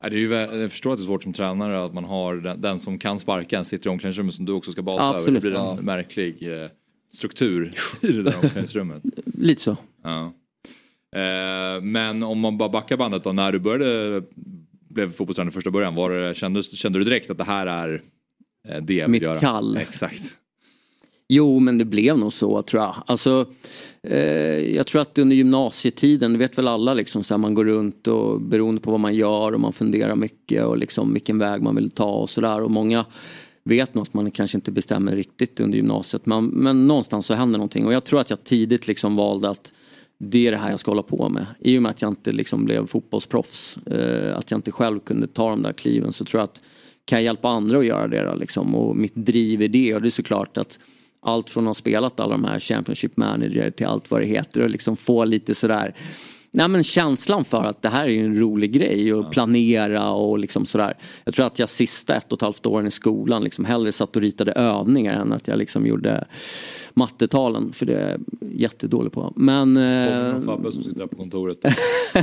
[0.00, 2.60] Det är ju, jag förstår att det är svårt som tränare att man har den,
[2.60, 5.30] den som kan sparka en sitter i omklädningsrummet som du också ska basa över.
[5.32, 5.78] Det blir en ja.
[5.80, 6.68] märklig eh,
[7.14, 7.72] struktur
[8.02, 9.02] i det där omklädningsrummet.
[9.24, 9.76] Lite så.
[10.02, 10.32] Ja.
[11.16, 14.22] Eh, men om man bara backar bandet då, när du började
[14.88, 18.02] blev fotbollstränare första början, var det, kände, kände du direkt att det här är
[18.68, 19.34] eh, det jag vill göra?
[19.34, 19.76] Mitt kall.
[19.76, 20.22] Exakt.
[21.28, 22.94] Jo men det blev nog så tror jag.
[23.06, 23.46] Alltså,
[24.02, 24.18] eh,
[24.76, 28.06] jag tror att under gymnasietiden, det vet väl alla liksom, så här, man går runt
[28.06, 31.74] och beroende på vad man gör och man funderar mycket och liksom vilken väg man
[31.74, 32.62] vill ta och sådär.
[32.62, 33.04] Och många
[33.64, 37.58] vet nog att man kanske inte bestämmer riktigt under gymnasiet men, men någonstans så händer
[37.58, 39.72] någonting och jag tror att jag tidigt liksom valde att
[40.18, 41.46] det är det här jag ska hålla på med.
[41.60, 45.26] I och med att jag inte liksom blev fotbollsproffs, eh, att jag inte själv kunde
[45.26, 46.62] ta de där kliven så tror jag att
[47.04, 50.02] kan jag hjälpa andra att göra det då, liksom, och mitt driv i det och
[50.02, 50.78] det är såklart att
[51.20, 54.60] allt från att ha spelat alla de här Championship Manager till allt vad det heter
[54.60, 55.94] och liksom få lite sådär
[56.50, 60.66] Nej men känslan för att det här är en rolig grej och planera och liksom
[60.66, 60.94] sådär.
[61.24, 64.16] Jag tror att jag sista ett och ett halvt åren i skolan liksom hellre satt
[64.16, 66.24] och ritade övningar än att jag liksom gjorde
[66.94, 68.20] mattetalen för det är jag
[68.52, 69.32] jättedålig på.
[69.36, 69.76] Men...
[69.76, 71.64] Eh, Fabbe som sitter där på kontoret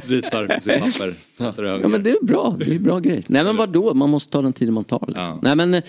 [0.05, 0.99] ritar på sitt
[1.37, 1.77] papper.
[1.81, 3.23] Ja men det är bra, det är bra grej.
[3.27, 5.03] Nej men vadå, man måste ta den tiden man tar.
[5.07, 5.23] Liksom.
[5.23, 5.39] Ja.
[5.41, 5.81] Nej men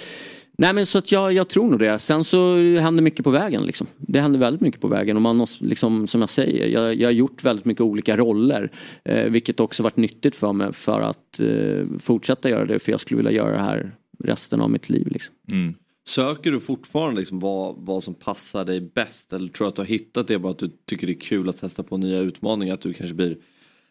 [0.58, 1.98] Nej men så att jag, jag tror nog det.
[1.98, 3.86] Sen så händer mycket på vägen liksom.
[3.96, 7.08] Det händer väldigt mycket på vägen och man måste liksom som jag säger, jag, jag
[7.08, 8.72] har gjort väldigt mycket olika roller.
[9.04, 13.00] Eh, vilket också varit nyttigt för mig för att eh, fortsätta göra det för jag
[13.00, 15.34] skulle vilja göra det här resten av mitt liv liksom.
[15.48, 15.74] Mm.
[16.08, 19.82] Söker du fortfarande liksom vad, vad som passar dig bäst eller tror du att du
[19.82, 22.74] har hittat det bara att du tycker det är kul att testa på nya utmaningar?
[22.74, 23.36] Att du kanske blir,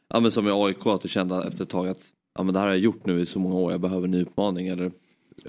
[0.09, 2.03] ja men som i AIK att du kände efter ett tag att
[2.37, 4.11] ja men det här har jag gjort nu i så många år, jag behöver en
[4.11, 4.91] ny utmaning eller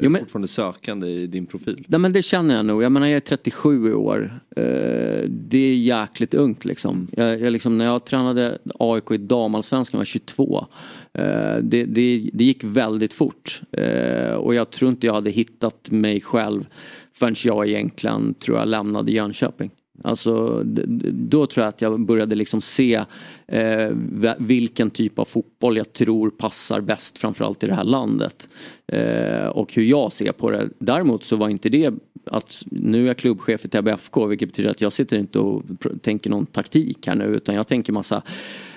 [0.00, 1.84] jo, men, fortfarande sökande i din profil?
[1.88, 2.82] Nej, men det känner jag nog.
[2.82, 4.40] Jag menar jag är 37 i år.
[4.56, 7.08] Eh, det är jäkligt ungt liksom.
[7.12, 7.78] Jag, jag liksom.
[7.78, 10.66] När jag tränade AIK i damallsvenskan var jag 22.
[11.12, 11.24] Eh,
[11.62, 13.62] det, det, det, gick väldigt fort.
[13.72, 16.68] Eh, och jag tror inte jag hade hittat mig själv
[17.12, 19.70] förrän jag egentligen tror jag lämnade Jönköping.
[20.02, 20.62] Alltså,
[21.12, 23.04] då tror jag att jag började liksom se
[23.46, 23.90] eh,
[24.38, 28.48] vilken typ av fotboll jag tror passar bäst framförallt i det här landet.
[28.86, 30.68] Eh, och hur jag ser på det.
[30.78, 31.94] Däremot så var inte det
[32.30, 35.62] att nu är jag klubbchef i Täby FK vilket betyder att jag sitter inte och
[36.02, 38.22] tänker någon taktik här nu utan jag tänker massa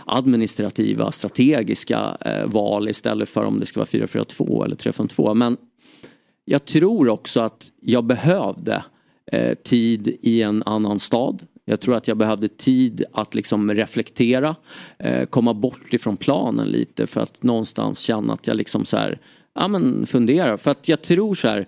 [0.05, 5.33] administrativa, strategiska eh, val istället för om det ska vara 4-4-2 eller 3-5-2.
[5.33, 5.57] Men
[6.45, 8.83] jag tror också att jag behövde
[9.31, 11.45] eh, tid i en annan stad.
[11.65, 14.55] Jag tror att jag behövde tid att liksom reflektera,
[14.99, 19.19] eh, komma bort ifrån planen lite för att någonstans känna att jag liksom så här,
[19.53, 20.57] ja, men fundera.
[20.57, 21.67] För att jag tror så här,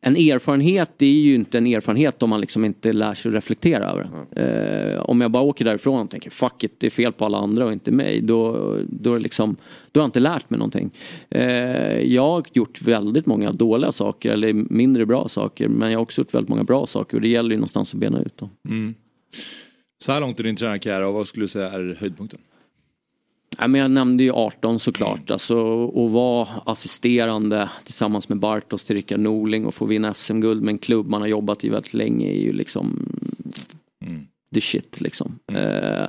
[0.00, 3.34] en erfarenhet det är ju inte en erfarenhet om man liksom inte lär sig att
[3.34, 4.44] reflektera över den.
[4.44, 7.38] Eh, om jag bara åker därifrån och tänker fuck it, det är fel på alla
[7.38, 8.20] andra och inte mig.
[8.20, 9.56] Då, då, är liksom,
[9.92, 10.90] då har jag inte lärt mig någonting.
[11.30, 11.42] Eh,
[12.00, 15.68] jag har gjort väldigt många dåliga saker eller mindre bra saker.
[15.68, 18.00] Men jag har också gjort väldigt många bra saker och det gäller ju någonstans att
[18.00, 18.50] bena ut dem.
[18.68, 18.94] Mm.
[20.04, 22.40] Så här långt i din tränarkarriär, vad skulle du säga är höjdpunkten?
[23.60, 25.30] Ja, men jag nämnde ju 18 såklart.
[25.30, 30.72] Alltså, att vara assisterande tillsammans med Bartos till Rickard Norling och få vinna SM-guld med
[30.72, 33.08] en klubb man har jobbat i väldigt länge är ju liksom
[34.06, 34.26] Mm.
[34.54, 35.38] the shit liksom.
[35.52, 36.08] Eh,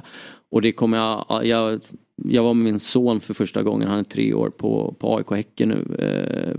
[0.51, 1.81] och det kommer jag, jag,
[2.15, 5.31] jag var med min son för första gången, han är tre år på, på AIK
[5.31, 5.95] Häcken nu.
[5.99, 6.55] Eh,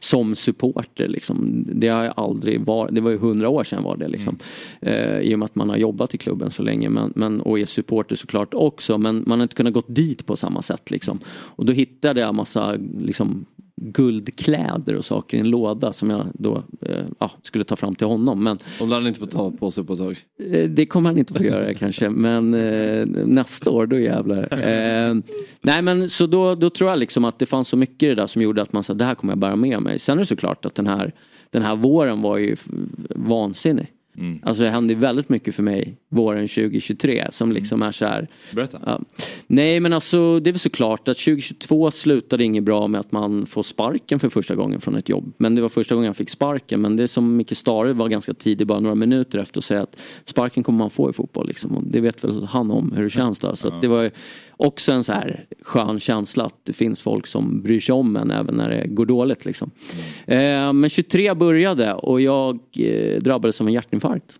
[0.00, 1.64] som supporter liksom.
[1.72, 4.38] Det har jag aldrig varit, det var ju hundra år sedan var det liksom.
[4.80, 7.58] Eh, I och med att man har jobbat i klubben så länge men, men, och
[7.58, 11.18] är supporter såklart också men man har inte kunnat gått dit på samma sätt liksom.
[11.28, 13.46] Och då hittade jag massa liksom
[13.76, 18.06] guldkläder och saker i en låda som jag då eh, ja, skulle ta fram till
[18.06, 18.44] honom.
[18.44, 20.16] Men De lär han inte få ta på sig på ett tag.
[20.52, 24.48] Eh, Det kommer han inte få göra kanske, men eh, nästa år då jävlar.
[25.62, 28.14] Nej men så då, då tror jag liksom att det fanns så mycket i det
[28.14, 29.98] där som gjorde att man sa det här kommer jag bära med mig.
[29.98, 31.12] Sen är det såklart att den här,
[31.50, 32.66] den här våren var ju f-
[34.16, 34.40] vansinnig.
[34.42, 38.28] Alltså det hände väldigt mycket för mig våren 2023 som liksom är så här.
[38.52, 38.78] Berätta.
[38.86, 39.00] Ja.
[39.46, 43.46] Nej men alltså det är väl såklart att 2022 slutade inget bra med att man
[43.46, 45.32] får sparken för första gången från ett jobb.
[45.38, 46.80] Men det var första gången jag fick sparken.
[46.80, 49.82] Men det är som Micke Stare var ganska tidig, bara några minuter efter att säga
[49.82, 51.48] att sparken kommer man få i fotboll.
[51.48, 51.76] Liksom.
[51.76, 53.56] Och det vet väl han om hur det känns då.
[53.56, 54.10] Så det var
[54.56, 58.30] också en så här skön känsla att det finns folk som bryr sig om en
[58.30, 59.44] även när det går dåligt.
[59.44, 59.70] Liksom.
[60.26, 64.38] Eh, men 23 började och jag eh, drabbades av en hjärtinfarkt.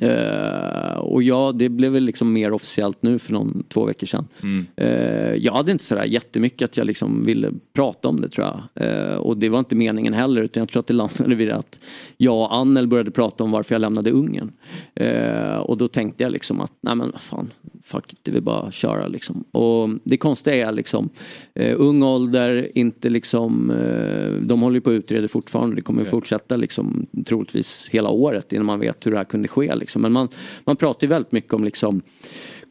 [0.00, 4.28] Eh, och ja, det blev väl liksom mer officiellt nu för någon, två veckor sedan.
[4.76, 8.86] Eh, jag hade inte sådär jättemycket att jag liksom ville prata om det tror jag.
[8.86, 11.80] Eh, och det var inte meningen heller utan jag tror att det landade vid att
[12.16, 14.52] jag och Annel började prata om varför jag lämnade Ungern.
[14.94, 17.50] Eh, och då tänkte jag liksom att, nej men fan,
[17.84, 19.44] fuck it, det vill bara köra liksom.
[19.52, 21.08] Och det konstiga är liksom,
[21.54, 26.02] eh, ung ålder, inte liksom, eh, de håller ju på att utreda fortfarande, det kommer
[26.02, 30.02] ju fortsätta liksom troligtvis hela året innan man vet hur det här kunde ske liksom.
[30.02, 30.28] Men man,
[30.64, 32.02] man pratar ju väldigt mycket om liksom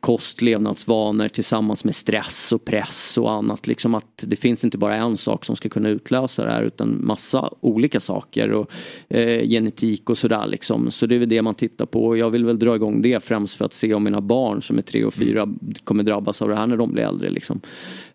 [0.05, 3.67] kost, levnadsvanor tillsammans med stress och press och annat.
[3.67, 7.05] Liksom att det finns inte bara en sak som ska kunna utlösa det här utan
[7.05, 8.71] massa olika saker och
[9.09, 10.91] eh, genetik och sådär liksom.
[10.91, 13.23] Så det är väl det man tittar på och jag vill väl dra igång det
[13.23, 15.47] främst för att se om mina barn som är tre och fyra
[15.83, 17.61] kommer drabbas av det här när de blir äldre liksom.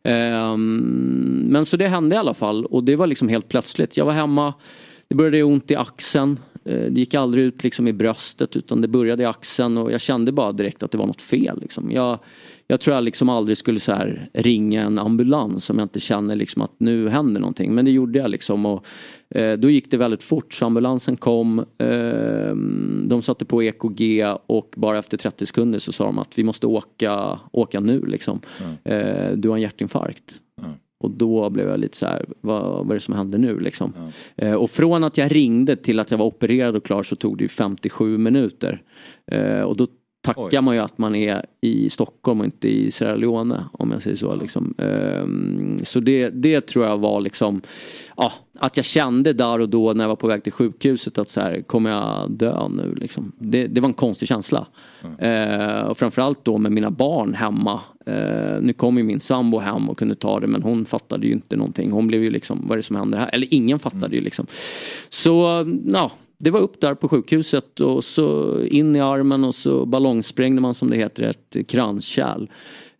[0.02, 3.96] Ehm, men så det hände i alla fall och det var liksom helt plötsligt.
[3.96, 4.54] Jag var hemma,
[5.08, 6.38] det började ont i axeln.
[6.70, 10.00] Eh, Det gick aldrig ut liksom i bröstet utan det började i axeln och jag
[10.00, 11.60] kände bara direkt att det var något fel.
[11.60, 11.90] Liksom.
[11.90, 12.18] Jag,
[12.66, 16.36] jag tror jag liksom aldrig skulle så här ringa en ambulans om jag inte känner
[16.36, 17.74] liksom att nu händer någonting.
[17.74, 18.86] Men det gjorde jag liksom och
[19.30, 21.58] eh, då gick det väldigt fort så ambulansen kom.
[21.78, 22.54] Eh,
[23.06, 26.66] de satte på EKG och bara efter 30 sekunder så sa de att vi måste
[26.66, 28.40] åka, åka nu liksom.
[28.84, 30.34] Eh, du har en hjärtinfarkt.
[31.00, 33.92] Och då blev jag lite så här, vad, vad är det som händer nu liksom?
[34.36, 37.38] Eh, och från att jag ringde till att jag var opererad och klar så tog
[37.38, 38.82] det ju 57 minuter.
[39.26, 39.86] Eh, och då
[40.20, 44.02] tackar man ju att man är i Stockholm och inte i Sierra Leone om jag
[44.02, 44.34] säger så.
[44.34, 44.74] Liksom.
[44.78, 47.60] Ehm, så det, det tror jag var liksom,
[48.16, 51.30] ja, att jag kände där och då när jag var på väg till sjukhuset att
[51.30, 53.32] så här, kommer jag dö nu liksom?
[53.38, 54.66] Det, det var en konstig känsla.
[55.18, 57.80] Eh, och framförallt då med mina barn hemma.
[58.06, 61.32] Eh, nu kom ju min sambo hem och kunde ta det men hon fattade ju
[61.32, 61.90] inte någonting.
[61.90, 63.30] Hon blev ju liksom, vad är det som händer här?
[63.32, 64.46] Eller ingen fattade ju liksom.
[65.08, 66.10] Så, ja.
[66.42, 70.74] Det var upp där på sjukhuset och så in i armen och så ballongsprängde man
[70.74, 72.48] som det heter ett kranskärl.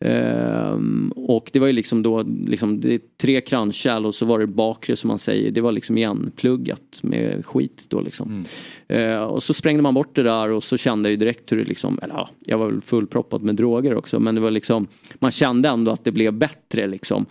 [0.05, 4.39] Ehm, och det var ju liksom då liksom, det är tre kranskärl och så var
[4.39, 5.51] det bakre som man säger.
[5.51, 8.45] Det var liksom igenpluggat med skit då liksom.
[8.89, 11.57] Eh, och så sprängde man bort det där och så kände jag ju direkt hur
[11.57, 14.87] det liksom, eller ja, jag var väl fullproppad med droger också men det var liksom,
[15.15, 17.27] man kände ändå att det blev bättre liksom.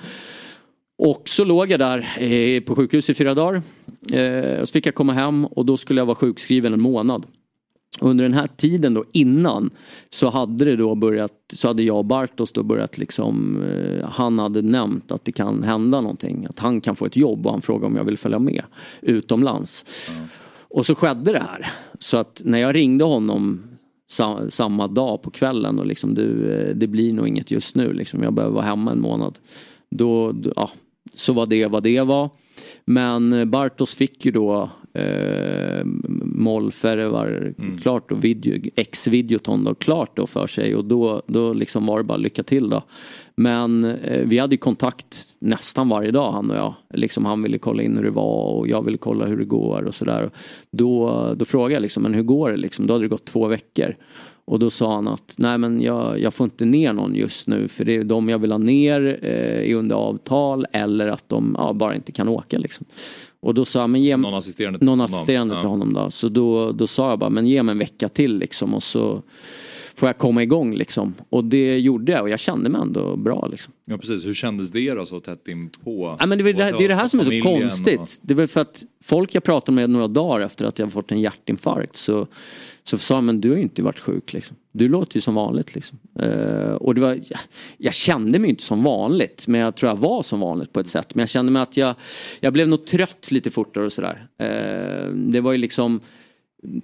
[0.97, 3.61] Och så låg jag där eh, på sjukhus i fyra dagar.
[4.11, 7.25] Eh, så fick jag komma hem och då skulle jag vara sjukskriven en månad.
[8.01, 9.69] Under den här tiden då innan
[10.09, 14.39] så hade det då börjat, så hade jag och Bartos då börjat liksom, eh, han
[14.39, 16.45] hade nämnt att det kan hända någonting.
[16.49, 18.63] Att han kan få ett jobb och han frågade om jag vill följa med
[19.01, 19.85] utomlands.
[20.69, 21.71] Och så skedde det här.
[21.99, 23.61] Så att när jag ringde honom
[24.07, 27.93] sa, samma dag på kvällen och liksom du, eh, det blir nog inget just nu
[27.93, 28.23] liksom.
[28.23, 29.39] Jag behöver vara hemma en månad.
[29.91, 30.69] Då, ja,
[31.13, 32.29] så var det vad det var.
[32.85, 35.81] Men Bartos fick ju då Eh,
[36.23, 41.85] Molfer var klart och video, ex-videoton då klart då för sig och då, då liksom
[41.85, 42.83] var det bara lycka till då.
[43.35, 46.73] Men eh, vi hade ju kontakt nästan varje dag han och jag.
[46.93, 49.83] Liksom han ville kolla in hur det var och jag ville kolla hur det går
[49.83, 50.29] och sådär.
[50.71, 52.87] Då, då frågade jag liksom, men hur går det liksom?
[52.87, 53.95] Då hade det gått två veckor.
[54.49, 57.67] Och då sa han att nej men jag, jag får inte ner någon just nu
[57.67, 61.55] för det är de jag vill ha ner eh, är under avtal eller att de
[61.59, 62.85] ja, bara inte kan åka liksom.
[63.39, 65.15] Och då sa jag, men ge Någon assisterande till någon honom.
[65.15, 65.59] assisterande Ja.
[65.61, 66.11] till honom då.
[66.11, 69.21] Så då, då sa jag bara, men ge mig en vecka till liksom och så
[69.99, 71.13] får jag komma igång liksom.
[71.29, 73.73] Och det gjorde jag och jag kände mig ändå bra liksom.
[73.85, 76.15] Ja precis, hur kändes det då så tätt in på?
[76.19, 77.99] Ja, men det, är det, här- det är det här som är så konstigt.
[77.99, 81.11] och- Det var för att folk jag pratade med några dagar efter att jag fått
[81.11, 82.27] en hjärtinfarkt så,
[82.83, 84.55] så sa men du har ju inte varit sjuk liksom.
[84.71, 85.97] Du låter ju som vanligt liksom.
[86.19, 87.39] Eh, och det var, jag,
[87.77, 90.87] jag kände mig inte som vanligt men jag tror jag var som vanligt på ett
[90.87, 91.15] sätt.
[91.15, 91.95] Men jag kände mig att jag,
[92.39, 94.27] jag blev nog trött lite fortare och sådär.
[94.37, 95.99] Eh, det var ju liksom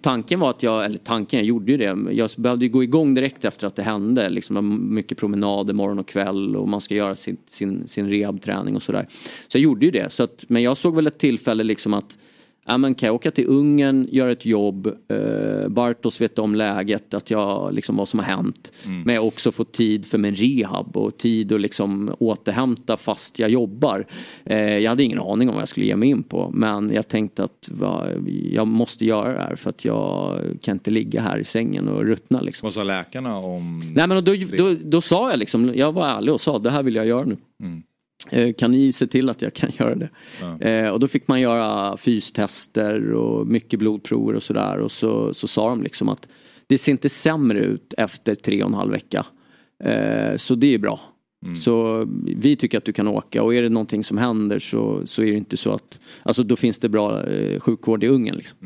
[0.02, 2.14] Tanken var att jag, eller tanken, jag gjorde ju det.
[2.14, 4.30] Jag behövde ju gå igång direkt efter att det hände.
[4.30, 8.84] Liksom mycket promenader morgon och kväll och man ska göra sin, sin, sin rehabträning och
[8.84, 9.08] sådär.
[9.48, 10.10] Så jag gjorde ju det.
[10.10, 12.18] Så att, men jag såg väl ett tillfälle liksom att
[12.68, 17.14] Ja, men kan jag åka till Ungern, göra ett jobb, eh, Bartos vet om läget,
[17.14, 18.74] att jag, liksom, vad som har hänt.
[19.06, 23.50] Men jag också få tid för min rehab och tid att liksom återhämta fast jag
[23.50, 24.08] jobbar.
[24.44, 27.08] Eh, jag hade ingen aning om vad jag skulle ge mig in på men jag
[27.08, 28.08] tänkte att va,
[28.52, 32.06] jag måste göra det här för att jag kan inte ligga här i sängen och
[32.06, 32.66] ruttna liksom.
[32.66, 36.34] Vad sa läkarna om Nej men då, då, då sa jag liksom, jag var ärlig
[36.34, 37.38] och sa det här vill jag göra nu.
[37.64, 37.70] Eh,
[38.58, 40.10] Kan ni se till att jag kan göra det?
[40.70, 44.78] Eh, och då fick man göra fystester och mycket blodprover och sådär.
[44.78, 46.30] Och så, så sa de liksom att
[46.68, 49.26] det ser inte sämre ut efter tre och en halv vecka.
[49.84, 51.00] Eh, så det är bra.
[51.56, 52.06] Så
[52.36, 55.32] vi tycker att du kan åka och är det någonting som händer så, så är
[55.32, 58.58] det inte så att, alltså då finns det bra eh, sjukvård i Ungern liksom.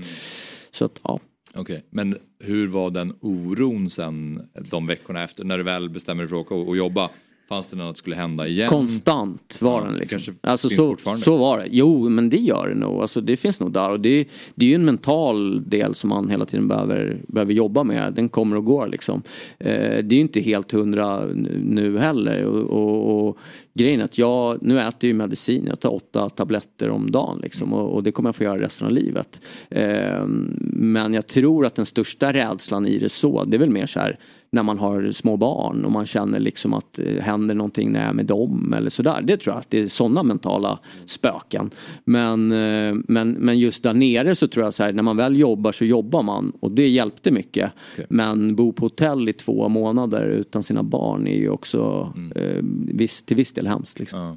[0.71, 1.19] Så att ja.
[1.55, 6.29] Okej, men hur var den oron sen de veckorna efter när du väl bestämmer dig
[6.29, 7.09] för att åka och jobba?
[7.49, 8.69] Fanns det något som skulle hända igen?
[8.69, 10.35] Konstant var Ja, den liksom.
[10.41, 11.67] Alltså så, så var det.
[11.71, 13.01] Jo men det gör det nog.
[13.01, 13.89] Alltså, det finns nog där.
[13.89, 17.83] Och det, det är ju en mental del som man hela tiden behöver, behöver jobba
[17.83, 18.13] med.
[18.13, 19.21] Den kommer och går liksom.
[19.59, 19.71] Eh,
[20.03, 21.25] det är ju inte helt hundra
[21.63, 22.43] nu- heller.
[22.45, 23.37] Och, och, och
[23.73, 25.65] grejen är att jag, nu äter ju medicin.
[25.67, 27.73] Jag tar åtta tabletter om dagen liksom.
[27.73, 29.41] Och, och det kommer jag få göra resten av livet.
[29.69, 30.25] Eh,
[30.71, 33.99] men jag tror att den största rädslan i det så, det är väl mer så
[33.99, 34.19] här
[34.51, 38.09] när man har små barn och man känner liksom att eh, händer någonting när jag
[38.09, 39.21] är med dem eller sådär.
[39.21, 41.69] Det tror jag att det är sådana mentala spöken.
[42.03, 45.37] Men, eh, men, men just där nere så tror jag så här, när man väl
[45.37, 47.71] jobbar så jobbar man och det hjälpte mycket.
[48.09, 53.23] Men bo på hotell i två månader utan sina barn är ju också eh, viss,
[53.23, 53.99] till viss del hemskt.
[53.99, 54.19] Liksom.
[54.19, 54.35] Ja.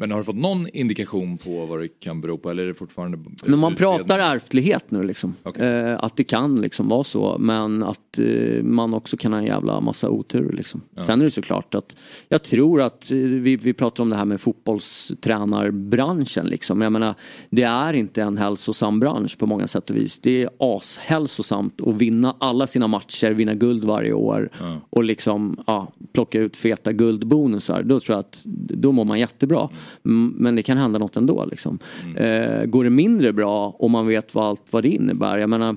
[0.00, 2.74] Men har du fått någon indikation på vad det kan bero på eller är det
[2.74, 3.98] fortfarande Men man utredning?
[3.98, 5.34] pratar ärftlighet nu liksom.
[5.56, 9.46] Eh, att det kan liksom vara så men att eh, man också kan ha en
[9.46, 10.80] jävla massa otur liksom.
[11.00, 11.96] Sen är det såklart att
[12.28, 16.80] jag tror att eh, vi, vi pratar om det här med fotbollstränarbranschen liksom.
[16.80, 17.14] Jag menar
[17.50, 20.20] det är inte en hälsosam bransch på många sätt och vis.
[20.20, 24.50] Det är ashälsosamt att vinna alla sina matcher, vinna guld varje år
[24.90, 27.82] och liksom ja, plocka ut feta guldbonusar.
[27.82, 29.60] Då tror jag att då mår man jättebra.
[29.60, 29.72] Mm,
[30.02, 31.78] Men det kan hända något ändå liksom.
[32.16, 35.38] Eh, går det mindre bra och man vet vad allt vad det innebär.
[35.38, 35.76] Jag menar,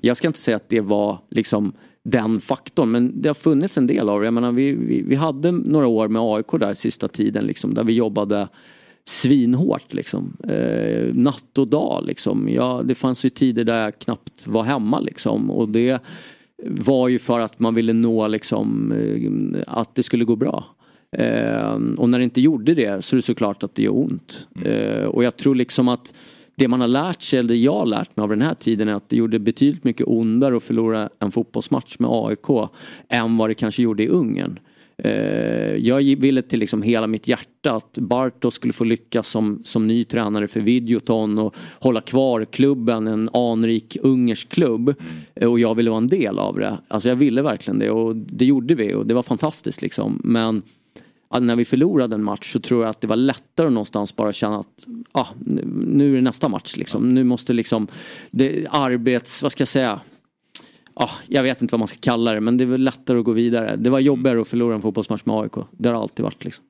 [0.00, 1.72] jag ska inte säga att det var liksom
[2.04, 4.26] den faktorn men det har funnits en del av det.
[4.26, 7.84] Jag menar, vi, vi, vi hade några år med AIK där sista tiden liksom, där
[7.84, 8.48] vi jobbade
[9.04, 10.36] svinhårt liksom.
[10.48, 12.48] Eh, natt och dag liksom.
[12.48, 16.02] Ja, det fanns ju tider där jag knappt var hemma liksom och det
[16.64, 20.64] var ju för att man ville nå liksom eh, att det skulle gå bra.
[21.18, 24.48] Eh, och när det inte gjorde det så är det såklart att det gör ont.
[24.64, 26.14] Eh, och jag tror liksom att
[26.56, 28.94] det man har lärt sig, eller jag har lärt mig av den här tiden är
[28.94, 32.70] att det gjorde betydligt mycket ondare att förlora en fotbollsmatch med AIK
[33.08, 34.58] än vad det kanske gjorde i Ungern.
[34.98, 39.86] Eh, jag ville till liksom hela mitt hjärta att Bartos skulle få lyckas som, som
[39.86, 44.94] ny tränare för Videoton och hålla kvar klubben, en anrik ungersk klubb.
[45.34, 46.78] Eh, Och jag ville vara en del av det.
[46.88, 50.20] Alltså jag ville verkligen det och det gjorde vi och det var fantastiskt liksom.
[50.24, 50.62] Men
[51.40, 54.32] när vi förlorade en match så tror jag att det var lättare att någonstans bara
[54.32, 57.14] känna att ah, nu, är det nästa match liksom.
[57.14, 57.88] Nu måste liksom
[58.30, 60.00] det, arbets, vad ska jag säga?
[60.94, 63.24] Ah, jag vet inte vad man ska kalla det men det är väl lättare att
[63.24, 63.76] gå vidare.
[63.76, 65.52] Det var jobbigare att förlora en fotbollsmatch med AIK.
[65.70, 66.64] Det har det alltid varit liksom.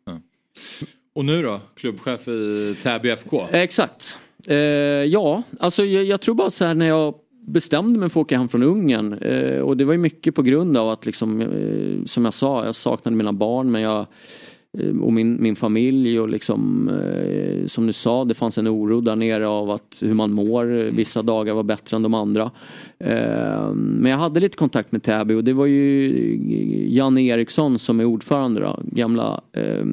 [1.15, 1.61] Och nu då?
[1.75, 3.47] Klubbchef i Täby FK?
[3.53, 4.19] Exakt.
[4.47, 7.15] Eh, ja, alltså jag, jag tror bara så här när jag
[7.47, 10.43] bestämde mig för att åka hem från Ungern eh, och det var ju mycket på
[10.43, 14.07] grund av att liksom, eh, som jag sa, jag saknade mina barn men jag
[14.79, 19.01] eh, och min, min familj och liksom eh, som du sa det fanns en oro
[19.01, 20.65] där nere av att hur man mår.
[20.91, 22.51] Vissa dagar var bättre än de andra.
[22.99, 28.01] Eh, men jag hade lite kontakt med Täby och det var ju Janne Eriksson som
[28.01, 29.85] är ordförande då, gamla eh,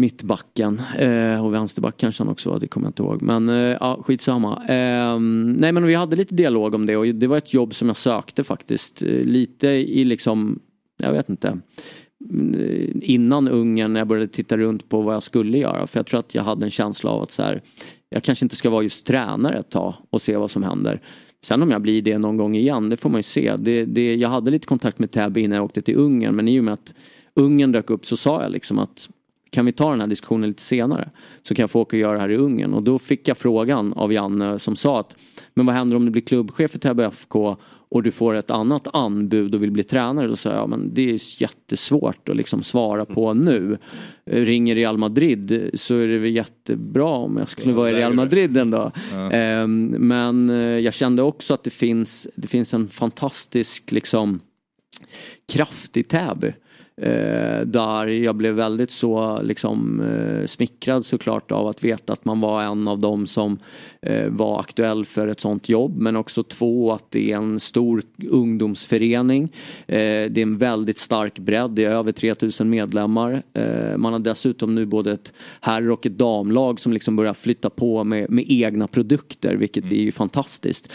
[0.00, 3.22] mittbacken eh, och vänsterback kanske han också var, det kommer jag inte ihåg.
[3.22, 4.56] Men eh, ja, skitsamma.
[4.56, 5.20] Eh,
[5.58, 7.96] nej men vi hade lite dialog om det och det var ett jobb som jag
[7.96, 9.02] sökte faktiskt.
[9.02, 10.58] Eh, lite i liksom,
[10.96, 11.48] jag vet inte.
[11.48, 15.86] Eh, innan Ungern när jag började titta runt på vad jag skulle göra.
[15.86, 17.62] För jag tror att jag hade en känsla av att så här,
[18.08, 21.02] jag kanske inte ska vara just tränare ett tag och se vad som händer.
[21.42, 23.56] Sen om jag blir det någon gång igen, det får man ju se.
[23.58, 26.60] Det, det, jag hade lite kontakt med Täby innan jag åkte till Ungern men i
[26.60, 26.94] och med att
[27.34, 29.08] Ungern dök upp så sa jag liksom att
[29.50, 31.10] kan vi ta den här diskussionen lite senare?
[31.42, 32.74] Så kan jag få åka och göra det här i Ungern.
[32.74, 35.16] Och då fick jag frågan av Janne som sa att
[35.54, 38.88] men vad händer om du blir klubbchef för Täby FK och du får ett annat
[38.92, 40.26] anbud och vill bli tränare?
[40.26, 43.78] Då sa jag men det är jättesvårt att liksom svara på nu.
[44.24, 48.56] Ringer Real Madrid så är det väl jättebra om jag skulle vara i Real Madrid
[48.56, 48.92] ändå.
[49.12, 49.30] Ja.
[49.30, 54.40] Ehm, Men eh, jag kände också att det finns, det finns en fantastisk liksom
[55.52, 56.52] kraft i Täby.
[57.02, 62.40] Eh, där jag blev väldigt så liksom eh, smickrad såklart av att veta att man
[62.40, 63.58] var en av dem som
[64.06, 65.98] eh, var aktuell för ett sånt jobb.
[65.98, 69.42] Men också två att det är en stor ungdomsförening.
[69.86, 69.96] Eh,
[70.30, 73.42] det är en väldigt stark bredd, det är över 3000 medlemmar.
[73.54, 77.70] Eh, man har dessutom nu både ett herr och ett damlag som liksom börjar flytta
[77.70, 80.92] på med, med egna produkter vilket är ju fantastiskt.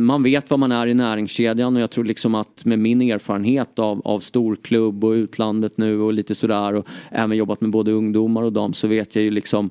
[0.00, 3.78] Man vet vad man är i näringskedjan och jag tror liksom att med min erfarenhet
[3.78, 8.42] av, av storklubb och utlandet nu och lite sådär och även jobbat med både ungdomar
[8.42, 9.70] och dam så vet jag ju liksom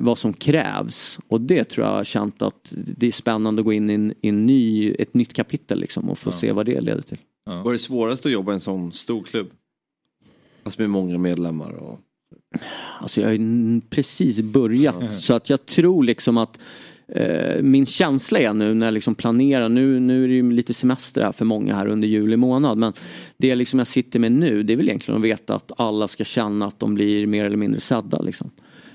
[0.00, 1.18] vad som krävs.
[1.28, 4.14] Och det tror jag har känt att det är spännande att gå in i, en,
[4.20, 7.18] i en ny, ett nytt kapitel liksom och få se vad det leder till.
[7.44, 9.50] Vad är det svåraste att jobba i en sån stor klubb?
[10.62, 12.00] Alltså med många medlemmar och...
[13.00, 16.60] Alltså jag har ju precis börjat så att jag tror liksom att
[17.08, 20.74] eh, min känsla är nu när jag liksom planerar, nu, nu är det ju lite
[20.74, 22.92] semester här för många här under juli månad men
[23.36, 26.24] det liksom jag sitter med nu det är väl egentligen att veta att alla ska
[26.24, 28.50] känna att de blir mer eller mindre sedda liksom.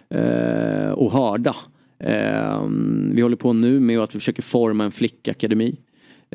[0.10, 1.56] Eh, och hörda.
[2.04, 2.68] Eh,
[3.14, 5.78] vi håller på nu med att vi försöker forma en flickakademi.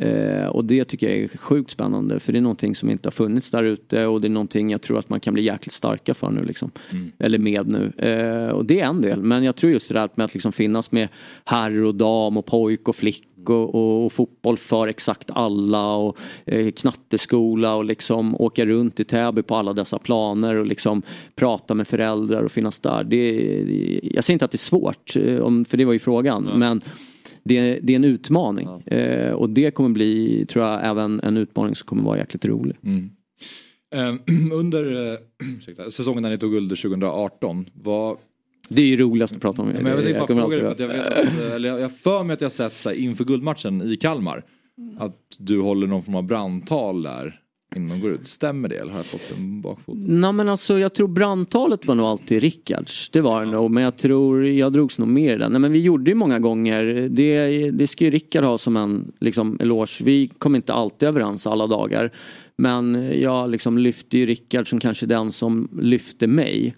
[0.01, 3.13] Eh, och det tycker jag är sjukt spännande för det är någonting som inte har
[3.13, 6.15] funnits där ute och det är någonting jag tror att man kan bli jäkligt starka
[6.15, 6.71] för nu liksom.
[7.19, 7.93] Eller med nu.
[7.99, 10.53] Eh, och det är en del men jag tror just det där med att liksom
[10.53, 11.09] finnas med
[11.45, 16.19] herr och dam och pojk och flick och, och, och fotboll för exakt alla och
[16.47, 21.03] eh, knatteskola och liksom åka runt i Täby på alla dessa planer och liksom
[21.35, 23.05] prata med föräldrar och finnas där.
[23.05, 23.31] Det,
[24.03, 26.81] jag säger inte att det är svårt, eh, om, för det var ju frågan, men
[27.43, 28.69] det, är- det är en utmaning.
[28.87, 32.77] Eh, och det kommer bli, tror jag, även en utmaning som kommer vara jäkligt rolig.
[33.95, 34.15] Eh,
[34.53, 35.19] under eh,
[35.59, 38.17] ursäkta, säsongen när ni tog guld 2018, vad...
[38.69, 39.69] Det är ju roligast att prata om.
[39.69, 41.89] Men jag vill bara fråga dig, för att jag, vet, att, eller jag jag har
[41.89, 44.43] för mig att jag sett så här, inför guldmatchen i Kalmar
[44.99, 47.41] att du håller någon form av brandtal där
[47.77, 48.29] innan de går ut.
[48.29, 49.97] Stämmer det eller har jag fått en bakfot?
[49.99, 53.11] Nej men alltså jag tror brandtalet var nog alltid Rickards.
[53.11, 53.71] Det var det nog.
[53.71, 55.53] Men jag tror jag drogs nog mer den.
[55.53, 57.09] Nej men vi gjorde ju många gånger.
[57.11, 60.05] Det, det ska ju Rickard ha som en liksom, eloge.
[60.05, 62.13] Vi kom inte alltid överens alla dagar.
[62.57, 66.75] Men jag liksom lyfte ju Rickard som kanske den som lyfte mig.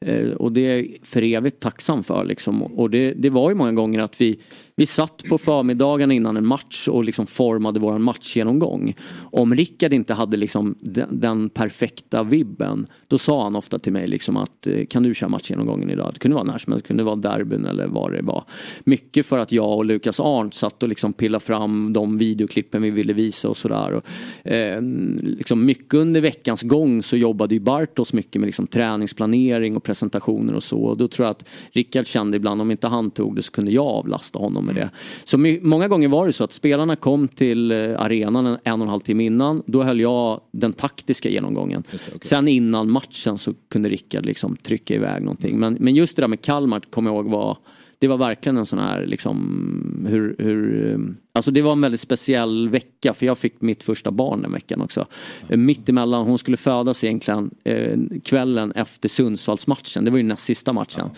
[0.00, 2.24] Eh, och det är för evigt tacksam för.
[2.24, 2.62] Liksom.
[2.62, 4.38] Och det, det var ju många gånger att vi,
[4.78, 8.94] vi satt på förmiddagen innan en match och liksom formade vår matchgenomgång.
[9.32, 14.06] Om Rickard inte hade liksom den, den perfekta vibben då sa han ofta till mig
[14.06, 16.10] liksom att eh, kan du köra matchgenomgången idag?
[16.14, 18.44] Det kunde vara när som helst, det kunde vara derbyn eller vad det var.
[18.84, 22.90] Mycket för att jag och Lukas Arndt satt och liksom pillade fram de videoklippen vi
[22.90, 23.92] ville visa och sådär.
[23.92, 24.82] Och, eh,
[25.22, 30.54] liksom mycket under veckans gång så jobbade ju Bartos mycket med liksom träningsplanering och presentationer
[30.54, 30.78] och så.
[30.78, 33.70] Och då tror jag att Rickard kände ibland om inte han tog det så kunde
[33.70, 34.90] jag avlasta honom med det.
[35.24, 38.86] Så många gånger var det så att spelarna kom till eh, arenan en, en och
[38.86, 39.62] en halv timme innan.
[39.66, 41.82] Då höll jag den taktiska genomgången.
[42.22, 45.58] Sen innan matchen så kunde Rickard liksom trycka iväg någonting.
[45.58, 47.58] Men, men just det där med Kalmar kommer jag ihåg var
[47.98, 50.98] det var verkligen en sån här liksom hur, hur eh,
[51.32, 54.80] Alltså det var en väldigt speciell vecka för jag fick mitt första barn den veckan
[54.80, 55.06] också.
[55.48, 60.04] Eh, Mitt emellan, hon skulle födas egentligen eh, kvällen efter Sundsvallsmatchen.
[60.04, 61.10] Det var ju näst sista matchen.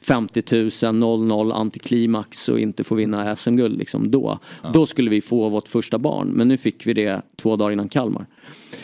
[0.00, 4.38] 50 000, 0-0, antiklimax och inte få vinna SM-guld liksom då.
[4.72, 6.28] Då skulle vi få vårt första barn.
[6.28, 8.26] Men nu fick vi det två dagar innan Kalmar.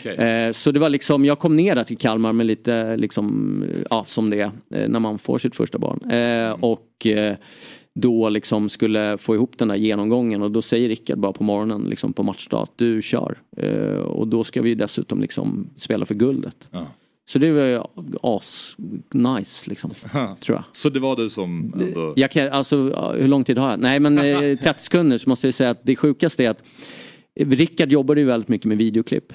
[0.03, 4.03] Eh, så det var liksom, jag kom ner där till Kalmar med lite liksom, ja
[4.07, 6.11] som det är eh, när man får sitt första barn.
[6.11, 7.35] Eh, och eh,
[7.95, 11.83] då liksom skulle få ihop den där genomgången och då säger Rickard bara på morgonen
[11.83, 13.37] liksom på matchdag att du kör.
[14.05, 16.69] Och då ska vi dessutom liksom spela för guldet.
[16.71, 16.85] Ja.
[17.27, 17.81] Så det var ju
[18.21, 18.75] as
[19.11, 19.91] nice liksom.
[20.39, 20.63] tror jag.
[20.71, 22.13] Så det var du som ändå...
[22.15, 22.77] Jag kan, alltså,
[23.11, 23.79] hur lång tid har jag?
[23.79, 26.63] Nej men eh, 30 sekunder så måste jag säga att det sjukaste är att
[27.35, 29.33] Rickard jobbade ju väldigt mycket med videoklipp.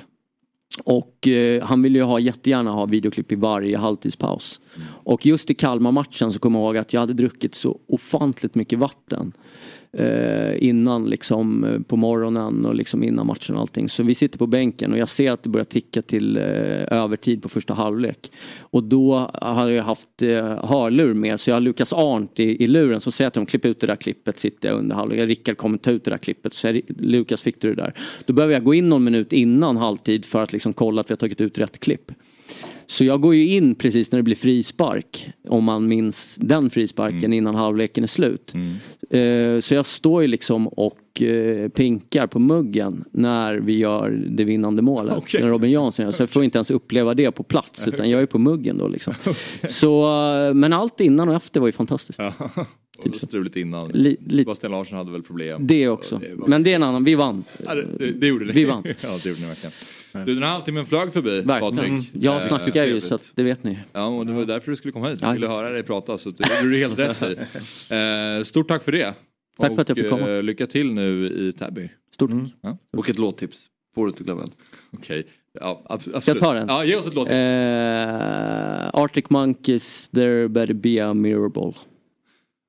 [0.85, 4.61] Och eh, han ville ju ha, jättegärna ha videoklipp i varje halvtidspaus.
[5.05, 8.79] Och just i Kalmar-matchen så kommer jag ihåg att jag hade druckit så ofantligt mycket
[8.79, 9.33] vatten.
[9.93, 13.88] Eh, innan liksom eh, på morgonen och liksom innan matchen och allting.
[13.88, 16.43] Så vi sitter på bänken och jag ser att det börjar ticka till eh,
[16.91, 18.32] övertid på första halvlek.
[18.61, 22.66] Och då har jag haft eh, hörlur med så jag har Lukas Arndt i, i
[22.66, 23.01] luren.
[23.01, 25.28] Så säger jag till dem, klipp ut det där klippet, sitter jag under halvlek.
[25.28, 26.55] Rickard kommer ta ut det där klippet.
[26.55, 27.95] Så säger Lukas fick du det där?
[28.26, 31.12] Då behöver jag gå in någon minut innan halvtid för att liksom kolla att vi
[31.12, 32.12] har tagit ut rätt klipp.
[32.91, 35.30] Så jag går ju in precis när det blir frispark.
[35.49, 38.55] Om man minns den frisparken innan halvleken är slut.
[39.11, 44.45] Eh, Så jag står ju liksom och eh, pinkar på muggen när vi gör det
[44.45, 45.14] vinnande målet.
[45.18, 45.41] Okej.
[45.43, 46.12] När Robin Jansson gör.
[46.12, 48.88] Så jag får inte ens uppleva det på plats utan jag är på muggen då
[48.88, 49.14] liksom.
[49.68, 50.05] Så,
[50.49, 52.18] eh, men allt innan och efter var ju fantastiskt.
[52.18, 52.32] Ja.
[53.05, 53.88] Och struligt innan.
[53.88, 55.66] Li- li- Sebastian Larsson hade väl problem.
[55.66, 56.14] Det också.
[56.14, 57.45] Och det var- Men det är en annan, vi vann.
[57.66, 58.53] Ja, det, det gjorde ni.
[58.53, 58.82] Vi vann.
[58.86, 59.72] ja, det gjorde ni verkligen.
[60.12, 61.76] Du, den här halvtimmen flög förbi, Verkligen.
[61.76, 61.88] Patrik.
[61.90, 62.04] Mm.
[62.12, 63.78] Jag snackar ju så att det vet ni.
[63.92, 65.18] Ja, och det var därför du skulle komma hit.
[65.22, 65.26] Ja.
[65.26, 67.36] Jag ville höra dig prata, så det gjorde du helt rätt i.
[68.38, 69.14] Eh, stort tack för det.
[69.58, 70.30] Tack för att jag fick Och, komma.
[70.30, 71.88] eh, lycka till nu i Täby.
[72.14, 72.30] Stort
[72.62, 72.78] Ja.
[72.96, 73.66] Och ett låttips.
[73.94, 74.50] Får du inte glömma.
[74.92, 75.26] Okej.
[75.61, 76.22] Ja, abs- absolut.
[76.22, 76.68] Ska jag ta den?
[76.68, 77.28] Ja, ge oss ett låt.
[77.28, 77.34] Eh,
[79.02, 81.74] Arctic Monkeys, there better be a mirror ball.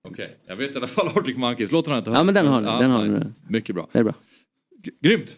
[0.09, 1.71] Okej, jag vet i alla fall Arctic Monkeys.
[1.71, 2.17] Låten har jag inte hört.
[2.19, 3.25] Ja men den har ni, den har ni.
[3.47, 3.87] Mycket bra.
[3.91, 4.13] Det är bra.
[4.83, 5.37] G- Grymt!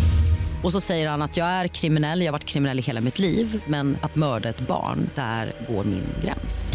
[0.63, 3.19] Och så säger han att jag är kriminell, jag har varit kriminell i hela mitt
[3.19, 6.73] liv men att mörda ett barn, där går min gräns.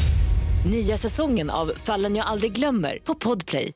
[0.71, 3.73] Nya säsongen av Fallen jag aldrig glömmer på Podplay.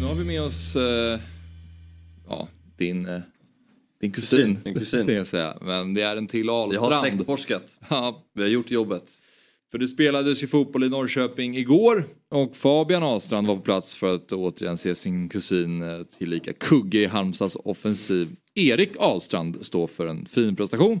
[0.00, 1.20] Nu har vi med oss eh,
[2.28, 3.20] ja, din, eh,
[4.00, 4.58] din kusin.
[4.64, 5.08] Din kusin.
[5.14, 5.56] jag säga.
[5.60, 7.06] Men det är en till Jag har Ahlstrand.
[7.06, 7.78] släktforskat.
[7.88, 9.04] Ja, Vi har gjort jobbet
[9.70, 14.14] för det spelades ju fotboll i Norrköping igår och Fabian Ahlstrand var på plats för
[14.14, 18.28] att återigen se sin kusin eh, tillika kugge i Halmstads offensiv.
[18.54, 21.00] Erik Ahlstrand står för en fin prestation.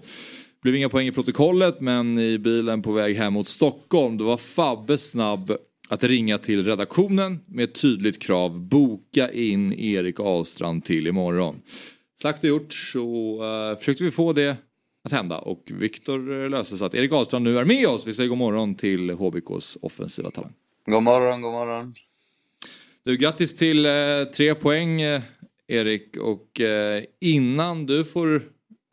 [0.62, 4.36] Blev inga poäng i protokollet men i bilen på väg hem mot Stockholm då var
[4.36, 5.52] Fabbe snabb
[5.88, 8.60] att ringa till redaktionen med ett tydligt krav.
[8.60, 11.56] Boka in Erik Ahlstrand till imorgon.
[12.20, 14.56] Slakt och gjort så uh, försökte vi få det
[15.04, 18.06] att hända och Viktor eh, löste så att Erik Ahlstrand nu är med oss.
[18.06, 20.52] Vi säger god morgon till HBKs offensiva talang.
[20.86, 21.94] God morgon, god morgon.
[23.02, 23.92] Du, grattis till eh,
[24.36, 25.22] tre poäng eh,
[25.68, 28.42] Erik och eh, innan du får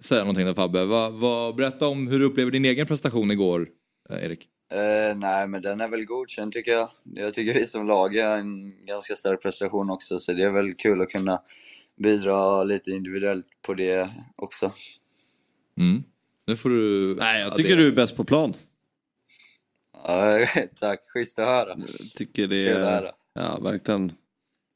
[0.01, 3.69] säga någonting där Fabbe, vad, vad, berätta om hur du upplever din egen prestation igår
[4.09, 4.47] eh, Erik.
[4.71, 6.89] Eh, nej, men den är väl godkänd tycker jag.
[7.03, 10.73] Jag tycker vi som lag har en ganska stark prestation också, så det är väl
[10.73, 11.41] kul att kunna
[11.97, 14.71] bidra lite individuellt på det också.
[15.77, 16.03] Mm.
[16.47, 17.15] Nu får du...
[17.19, 18.53] Nej, jag Ja, tycker det- du är bäst på plan.
[20.03, 20.45] Ja,
[20.79, 21.75] tack, schysst att höra.
[21.77, 24.11] Jag tycker det är, ja, verkligen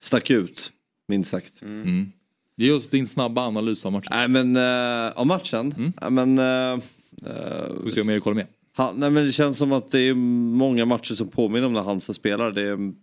[0.01, 0.71] stack ut,
[1.07, 1.61] minst sagt.
[1.61, 2.11] Mm.
[2.55, 4.07] Ge oss din snabba analys av matchen.
[4.11, 5.73] Nej men, uh, av matchen?
[5.77, 5.93] Mm.
[6.01, 6.79] Nej, men, uh,
[7.27, 8.47] uh, Får se om Erik håller med.
[8.77, 11.81] Ha, nej men det känns som att det är många matcher som påminner om när
[11.81, 12.51] Halmstad spelar.
[12.51, 12.93] Det är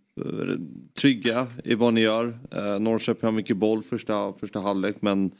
[1.00, 2.38] trygga i vad ni gör.
[2.50, 5.30] Eh, Norrköping har mycket boll första, första halvlek men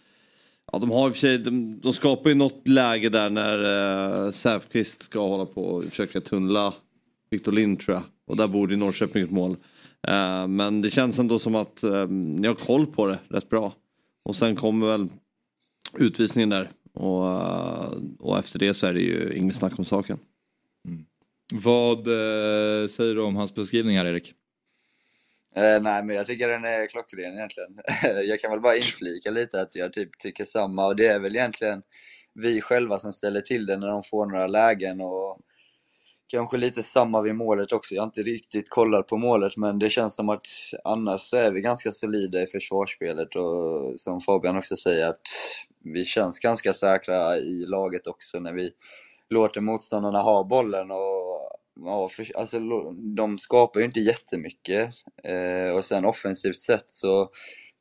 [0.73, 4.27] ja, de har i och för sig, de, de skapar ju något läge där när
[4.27, 6.75] eh, Säfqvist ska hålla på och försöka tunnla
[7.31, 8.03] Victor Lind tror jag.
[8.27, 9.57] Och där borde ju Norrköping ett mål.
[10.09, 13.73] Eh, men det känns ändå som att eh, ni har koll på det rätt bra.
[14.23, 15.09] Och sen kommer väl
[15.99, 16.71] utvisningen där.
[16.95, 20.19] Och, eh, och efter det så är det ju inget snack om saken.
[20.89, 21.05] Mm.
[21.53, 24.35] Vad eh, säger du om hans beskrivning här Erik?
[25.59, 27.81] Eh, nej, men jag tycker den är klockren egentligen.
[28.29, 31.37] jag kan väl bara inflika lite att jag typ tycker samma och det är väl
[31.37, 31.83] egentligen
[32.35, 35.39] vi själva som ställer till det när de får några lägen och
[36.29, 37.95] kanske lite samma vid målet också.
[37.95, 40.47] Jag har inte riktigt kollat på målet men det känns som att
[40.85, 45.21] annars så är vi ganska solida i försvarsspelet och som Fabian också säger att
[45.85, 48.71] vi känns ganska säkra i laget också när vi
[49.31, 51.29] låter motståndarna ha bollen och
[51.85, 52.61] ja, för, alltså,
[53.17, 54.91] de skapar ju inte jättemycket.
[55.25, 57.31] Eh, och sen offensivt sett så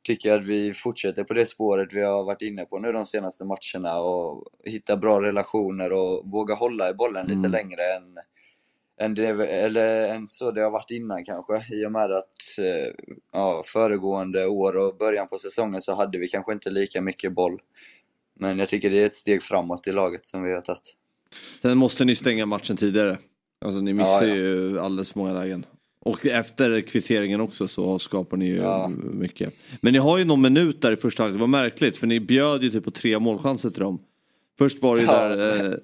[0.02, 3.04] tycker jag att vi fortsätter på det spåret vi har varit inne på nu de
[3.06, 7.50] senaste matcherna och hitta bra relationer och våga hålla i bollen lite Mm.
[7.50, 8.18] längre än,
[9.00, 11.74] än, det, eller, än så det har varit innan kanske.
[11.74, 12.92] I och med att eh,
[13.32, 17.60] ja, föregående år och början på säsongen så hade vi kanske inte lika mycket boll.
[18.40, 20.96] Men jag tycker det är ett steg framåt i laget som vi har tagit.
[21.62, 23.18] Sen måste ni stänga matchen tidigare.
[23.64, 24.34] Alltså ni missar Ja, ja.
[24.34, 25.66] ju alldeles för många lägen.
[26.00, 28.88] Och efter kvitteringen också så skapar ni ju Ja.
[29.12, 29.54] mycket.
[29.80, 32.20] Men ni har ju någon minut där i första halvlek, det var märkligt för ni
[32.20, 33.98] bjöd ju typ på tre målchanser till dem.
[34.58, 35.74] Först var det ju där, eh,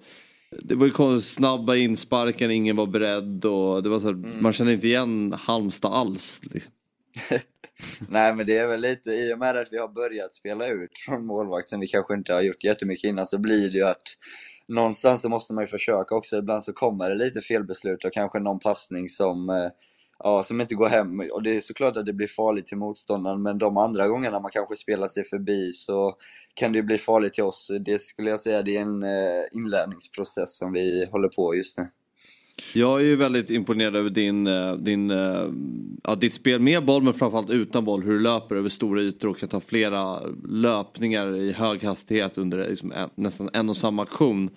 [0.62, 4.42] det var ju snabba insparkar, ingen var beredd och det var så här, Mm.
[4.42, 6.40] man kände inte igen Halmstad alls.
[6.42, 6.72] Liksom.
[8.08, 10.98] Nej men det är väl lite, i och med att vi har börjat spela ut
[11.06, 14.02] från målvakt som vi kanske inte har gjort jättemycket innan så blir det ju att
[14.68, 16.36] någonstans så måste man ju försöka också.
[16.36, 19.70] Ibland så kommer det lite felbeslut och kanske någon passning som, eh,
[20.18, 21.20] ja, som inte går hem.
[21.32, 24.50] Och det är såklart att det blir farligt till motståndaren men de andra gångerna man
[24.50, 26.16] kanske spelar sig förbi så
[26.54, 27.70] kan det ju bli farligt till oss.
[27.80, 31.88] Det skulle jag säga det är en eh, inlärningsprocess som vi håller på just nu.
[32.74, 35.48] Jag är ju väldigt imponerad över din, eh, din, eh,
[36.04, 38.02] ja, ditt spel med boll men framförallt utan boll.
[38.02, 42.68] Hur du löper över stora ytor och kan ta flera löpningar i hög hastighet under
[42.68, 44.50] liksom en, nästan en och samma aktion.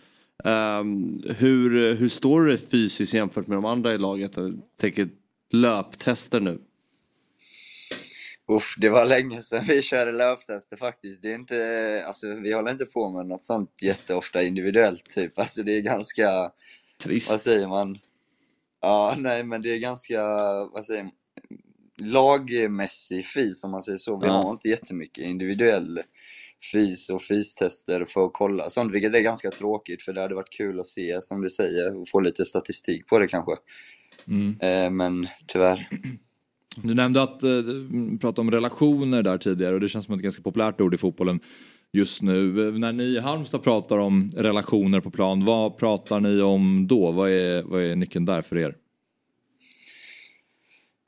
[0.43, 4.38] Um, hur, hur står du dig fysiskt jämfört med de andra i laget?
[4.38, 5.10] Jag tänker
[5.51, 6.60] löptester nu.
[8.51, 11.22] Uff, det var länge sedan vi körde löptester faktiskt.
[11.22, 15.39] Det är inte, alltså, vi håller inte på med något sånt jätteofta individuellt typ.
[15.39, 16.51] Alltså det är ganska,
[17.03, 17.29] Trist.
[17.29, 17.97] vad säger man?
[18.81, 20.21] Ja, nej men det är ganska,
[20.73, 21.11] vad säger man?
[22.01, 24.17] Lagmässig fys om man säger så.
[24.19, 24.33] Vi Ja.
[24.43, 26.01] har inte jättemycket individuell
[26.71, 30.49] fys och fystester för att kolla sånt, vilket är ganska tråkigt för det hade varit
[30.57, 33.51] kul att se, som du säger, och få lite statistik på det kanske.
[34.27, 34.57] Mm.
[34.59, 35.89] Eh, men tyvärr.
[36.83, 40.21] Du nämnde att eh, du pratade om relationer där tidigare och det känns som ett
[40.21, 41.39] ganska populärt ord i fotbollen
[41.93, 42.71] just nu.
[42.71, 47.11] När ni i Halmstad pratar om relationer på plan, vad pratar ni om då?
[47.11, 48.75] Vad är, vad är nyckeln där för er?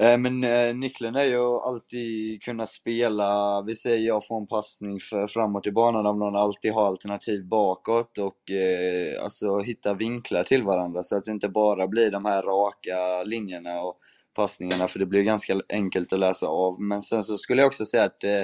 [0.01, 4.47] Eh, men eh, nyckeln är ju att alltid kunna spela, vi säger jag får en
[4.47, 9.93] passning för framåt i banan om någon, alltid har alternativ bakåt och eh, alltså hitta
[9.93, 13.97] vinklar till varandra så att det inte bara blir de här raka linjerna och
[14.35, 16.81] passningarna för det blir ganska enkelt att läsa av.
[16.81, 18.43] Men sen så skulle jag också säga att eh,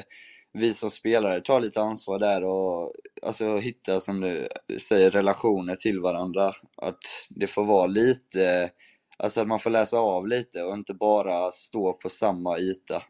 [0.56, 4.48] vi som spelare tar lite ansvar där och alltså hitta, som du
[4.80, 6.52] säger, relationer till varandra.
[6.78, 7.00] Att
[7.30, 8.72] det får vara lite
[9.18, 13.04] Alltså att man får läsa av lite och inte bara stå på samma yta.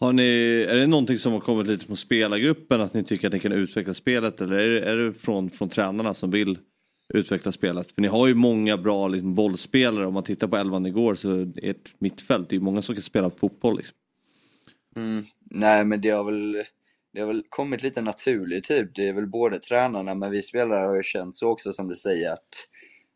[0.00, 0.22] Har ni,
[0.68, 3.52] är det någonting som har kommit lite från spelargruppen att ni tycker att ni kan
[3.52, 6.58] utveckla spelet eller är det, är det från, från tränarna som vill
[7.14, 7.92] utveckla spelet?
[7.92, 11.52] För ni har ju många bra liksom, bollspelare om man tittar på elvan igår så
[11.56, 13.76] ert mittfält, det är ju många som kan spela fotboll.
[13.76, 13.96] Liksom.
[14.96, 15.24] Mm.
[15.40, 16.64] Nej men det har väl
[17.12, 18.94] det har väl kommit lite naturligt typ.
[18.94, 21.96] Det är väl både tränarna men vi spelare har ju känt så också som du
[21.96, 22.48] säger att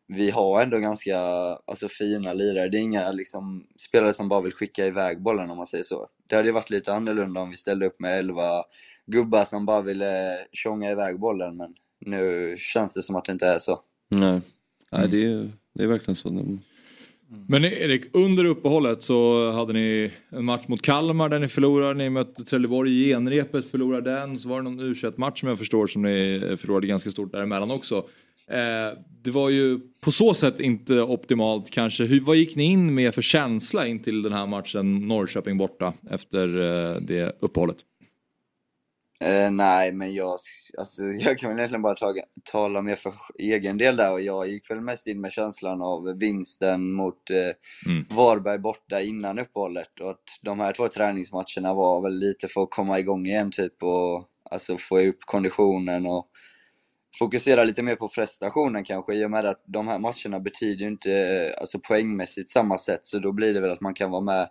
[0.07, 1.19] vi har ändå ganska
[1.67, 2.69] alltså, fina lirare.
[2.69, 6.07] Det är inga liksom, spelare som bara vill skicka iväg bollen om man säger så.
[6.27, 8.43] Det hade ju varit lite annorlunda om vi ställde upp med 11
[9.05, 13.47] gubbar som bara ville tjonga iväg bollen men nu känns det som att det inte
[13.47, 13.81] är så.
[14.07, 14.41] Nej,
[14.91, 16.29] Nej det, är, det är verkligen så.
[17.31, 17.45] Mm.
[17.47, 21.93] Men Erik, under uppehållet så hade ni en match mot Kalmar där ni förlorade.
[21.93, 24.39] Ni mötte Trelleborg i genrepet, förlorade den.
[24.39, 27.71] Så var det någon u match som jag förstår som ni förlorade ganska stort däremellan
[27.71, 28.05] också.
[28.47, 32.03] Eh, det var ju på så sätt inte optimalt kanske.
[32.03, 35.93] Hur, vad gick ni in med för känsla in till den här matchen Norrköping borta
[36.09, 37.77] efter eh, det uppehållet?
[39.21, 40.37] Eh, nej, men jag,
[40.77, 42.13] alltså, jag kan väl egentligen bara ta,
[42.51, 44.11] tala mer för egen del där.
[44.11, 47.51] Och jag gick väl mest in med känslan av vinsten mot eh,
[47.87, 48.05] Mm.
[48.09, 49.99] Varberg borta innan uppehållet.
[49.99, 53.83] Och att de här två träningsmatcherna var väl lite för att komma igång igen typ.
[53.83, 56.29] Och alltså få upp konditionen och
[57.19, 59.13] fokusera lite mer på prestationen kanske.
[59.13, 63.05] I och med att de här matcherna betyder ju inte eh, alltså poängmässigt samma sätt.
[63.05, 64.49] Så då blir det väl att man kan vara med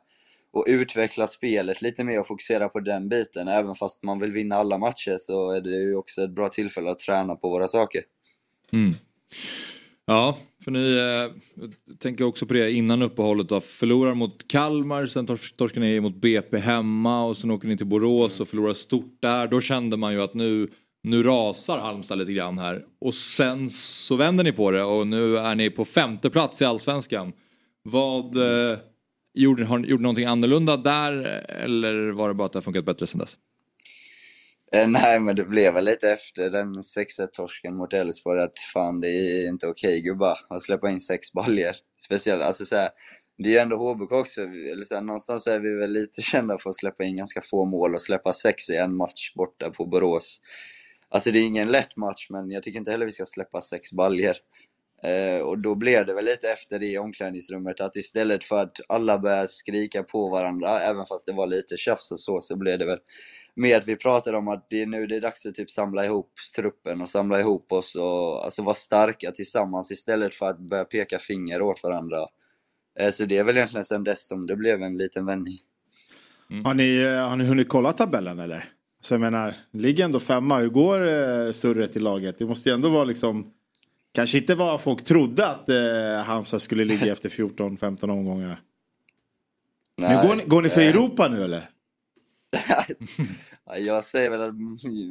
[0.54, 3.48] och utveckla spelet lite mer och fokusera på den biten.
[3.48, 6.90] Även fast man vill vinna alla matcher så är det ju också ett bra tillfälle
[6.90, 8.02] att träna på våra saker.
[8.72, 8.94] Mm.
[10.06, 11.64] Ja, för ni eh,
[11.98, 13.60] tänker också på det innan uppehållet då.
[13.60, 17.86] Förlorar mot Kalmar, sen tors- torskar ni mot BP hemma och sen åker ni till
[17.86, 19.46] Borås och förlorar stort där.
[19.46, 20.68] Då kände man ju att nu,
[21.02, 22.84] nu rasar Halmstad lite grann här.
[23.00, 26.64] Och sen så vänder ni på det och nu är ni på femte plats i
[26.64, 27.32] Allsvenskan.
[27.82, 28.78] Vad eh,
[29.34, 31.12] gjorde, har ni någonting annorlunda där
[31.48, 33.36] eller var det bara att det har funkat bättre sen dess?
[34.72, 39.08] Eh, nej, men det blev väl lite efter den 6-1-torsken mot Elfsborg att fan, det
[39.08, 41.76] är inte okej gubbar att släppa in sex baljer.
[41.96, 42.90] Speciellt, alltså så här,
[43.38, 46.58] det är ju ändå HBK också, eller så här, någonstans är vi väl lite kända
[46.58, 49.86] för att släppa in ganska få mål och släppa sex i en match borta på
[49.86, 50.40] Borås.
[51.08, 53.92] Alltså det är ingen lätt match, men jag tycker inte heller vi ska släppa sex
[53.92, 54.36] baljer.
[55.04, 58.80] Eh, och då blev det väl lite efter det i omklädningsrummet att istället för att
[58.88, 62.78] alla började skrika på varandra, även fast det var lite tjafs och så, så blev
[62.78, 62.98] det väl
[63.54, 66.04] mer att vi pratade om att det är nu det är dags att typ samla
[66.04, 70.84] ihop truppen och samla ihop oss och alltså vara starka tillsammans istället för att börja
[70.84, 72.18] peka finger åt varandra.
[73.00, 75.58] Eh, så det är väl egentligen sen dess som det blev en liten vändning.
[76.64, 78.64] Har, ni, eh, har ni hunnit kolla tabellen eller?
[79.00, 80.58] Så jag menar, ligger ändå femma.
[80.58, 82.38] Hur går eh, surret i laget?
[82.38, 83.52] Det måste ju ändå vara liksom
[84.14, 88.60] Kanske inte vad folk trodde att eh, Halmstad skulle ligga efter 14-15 omgångar.
[89.96, 90.88] Nej, nu går, ni, går ni för eh.
[90.88, 91.70] Europa nu eller?
[93.66, 94.54] Ja, Jag säger väl att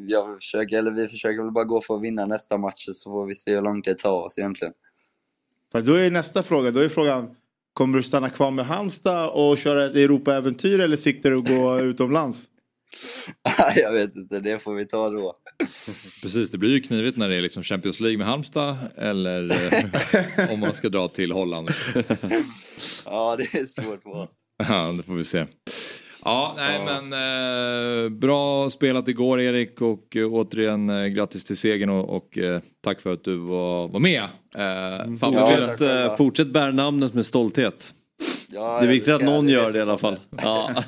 [0.07, 3.25] jag försöker, eller vi försöker väl bara gå för att vinna nästa match så får
[3.25, 4.73] vi se hur långt det tar oss egentligen.
[5.71, 7.35] För då är nästa fråga, då är frågan
[7.73, 11.79] Kommer du stanna kvar med Halmstad och köra ett Europa-äventyr eller siktar du att gå
[11.89, 12.49] utomlands?
[13.75, 15.33] jag vet inte, det får vi ta då.
[16.21, 19.73] Precis, det blir ju knivigt när det är liksom Champions League med Halmstad eller
[20.39, 21.69] eh, om man ska dra till Holland.
[23.05, 24.27] Ja, det är svårt val.
[24.67, 25.45] Ja, det får vi se.
[26.25, 31.89] Ja, nej men eh, bra spelat igår Erik och eh, återigen eh, grattis till segern
[31.89, 34.21] och, och eh, tack för att du var, var med.
[34.55, 37.93] Eh, fan, Fortsätt, fortsätt, eh, fortsätt bära namnet med stolthet.
[38.49, 40.19] Ja, det är viktigt att någon det gör det i alla fall.
[40.41, 40.83] Ja.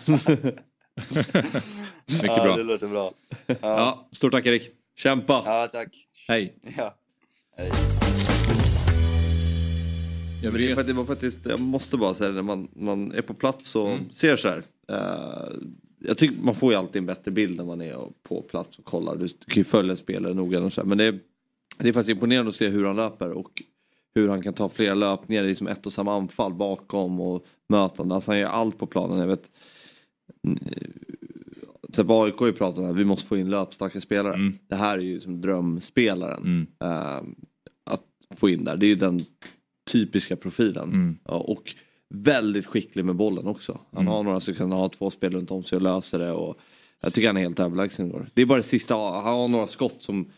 [2.06, 2.58] Mycket ja, bra.
[2.58, 3.14] det låter bra.
[3.48, 4.72] Ja, Ja, stort tack Erik.
[4.96, 5.44] Kämpa!
[5.46, 6.08] ja tack.
[6.28, 6.56] Hej.
[6.78, 6.94] Ja.
[7.58, 7.72] Hej.
[10.44, 10.76] Jag vet.
[10.76, 13.76] faktiskt, det var faktiskt, jag måste bara säga det, när man, man är på plats
[13.76, 14.64] och ser så här.
[14.90, 15.56] Eh,
[16.00, 18.86] jag tycker man får ju alltid en bättre bild när man är på plats och
[18.86, 19.16] kollar.
[19.16, 20.88] Du, du kan ju följa en spelare noga och så här.
[20.88, 21.20] Men det är,
[21.78, 23.64] det är faktiskt imponerande att se hur han löper och
[24.16, 28.16] hur han kan ta flera löpningar i liksom ett och samma anfall bakom och mötande.
[28.16, 29.20] Alltså han gör allt på planen.
[29.20, 29.52] Jag vet,
[31.96, 34.52] så här, AIK har ju pratat om att vi måste få in löpstarka spelare.
[34.70, 36.68] Det här är ju som drömspelaren.
[36.84, 37.22] eh,
[37.90, 38.04] att
[38.38, 38.78] få in där.
[38.78, 39.20] Det är ju den
[39.92, 40.90] typiska profilen.
[41.24, 41.76] Ja, och
[42.10, 43.80] väldigt skicklig med bollen också.
[43.92, 46.32] Han har några kan han ha två spel runt om sig och löser det.
[46.32, 46.58] Och
[47.02, 48.30] jag tycker han är helt överlägsen igår.
[48.34, 50.32] Det är bara det sista, han har några skott som,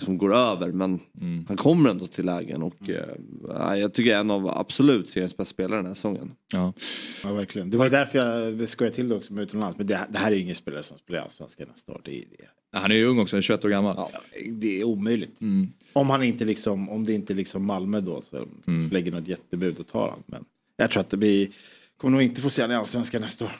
[0.00, 1.00] som går över men
[1.48, 2.62] han kommer ändå till lägen.
[2.62, 6.32] Och eh, jag tycker en av absolut seriens bästa spelare den här säsongen.
[6.52, 6.72] Ja.
[7.24, 7.70] Ja, verkligen.
[7.70, 9.78] Det var därför jag skojade till det också med utomlands.
[9.78, 12.00] Men det, det här är ju ingen spelare som spelar i Allsvenskan nästa år.
[12.04, 12.24] Det, är-
[12.72, 14.10] det, Han är ju ung också, 21 år gammal.
[14.52, 15.40] det är omöjligt.
[15.92, 18.48] Om, han inte liksom, om det inte är liksom Malmö då som
[18.92, 20.22] lägger något jättebud och tar han.
[20.26, 20.44] Men
[20.76, 21.48] jag tror att det blir,
[21.96, 23.52] kommer nog inte få se honom i Allsvenskan nästa år.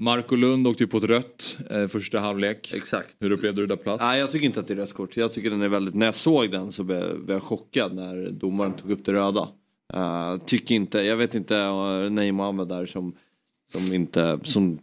[0.00, 2.72] Marco Lund åkte ju på ett rött eh, första halvlek.
[2.74, 3.16] Exakt.
[3.20, 4.00] Hur upplevde du det plats?
[4.00, 5.16] Nej jag tycker inte att det är rött kort.
[5.16, 8.72] Jag tycker den är väldigt, när jag såg den så blev jag chockad när domaren
[8.72, 9.48] tog upp det röda.
[9.94, 13.12] Uh, tycker inte, jag vet inte, uh, Neymar Ahmed där som,
[13.72, 14.78] som inte, som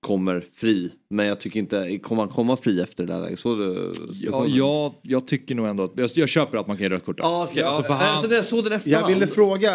[0.00, 0.90] kommer fri.
[1.10, 3.38] Men jag tycker inte, kommer han komma fri efter det där läget?
[3.40, 6.82] Så du, Ja, jag, jag tycker nog ändå att, jag, jag köper att man kan
[6.84, 7.16] ge rött kort.
[7.16, 7.24] där.
[7.24, 7.66] Ja.
[7.66, 9.14] Alltså, han- alltså, när jag såg den Jag efterhand.
[9.14, 9.70] ville fråga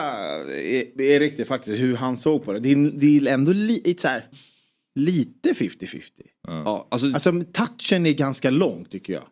[0.98, 2.60] Erik det faktiskt hur han såg på det.
[2.60, 4.26] Det är, det är ändå li, så här,
[4.95, 6.02] lite 50-50.
[6.48, 9.24] Ja, alltså, Alltså touchen är ganska lång tycker jag.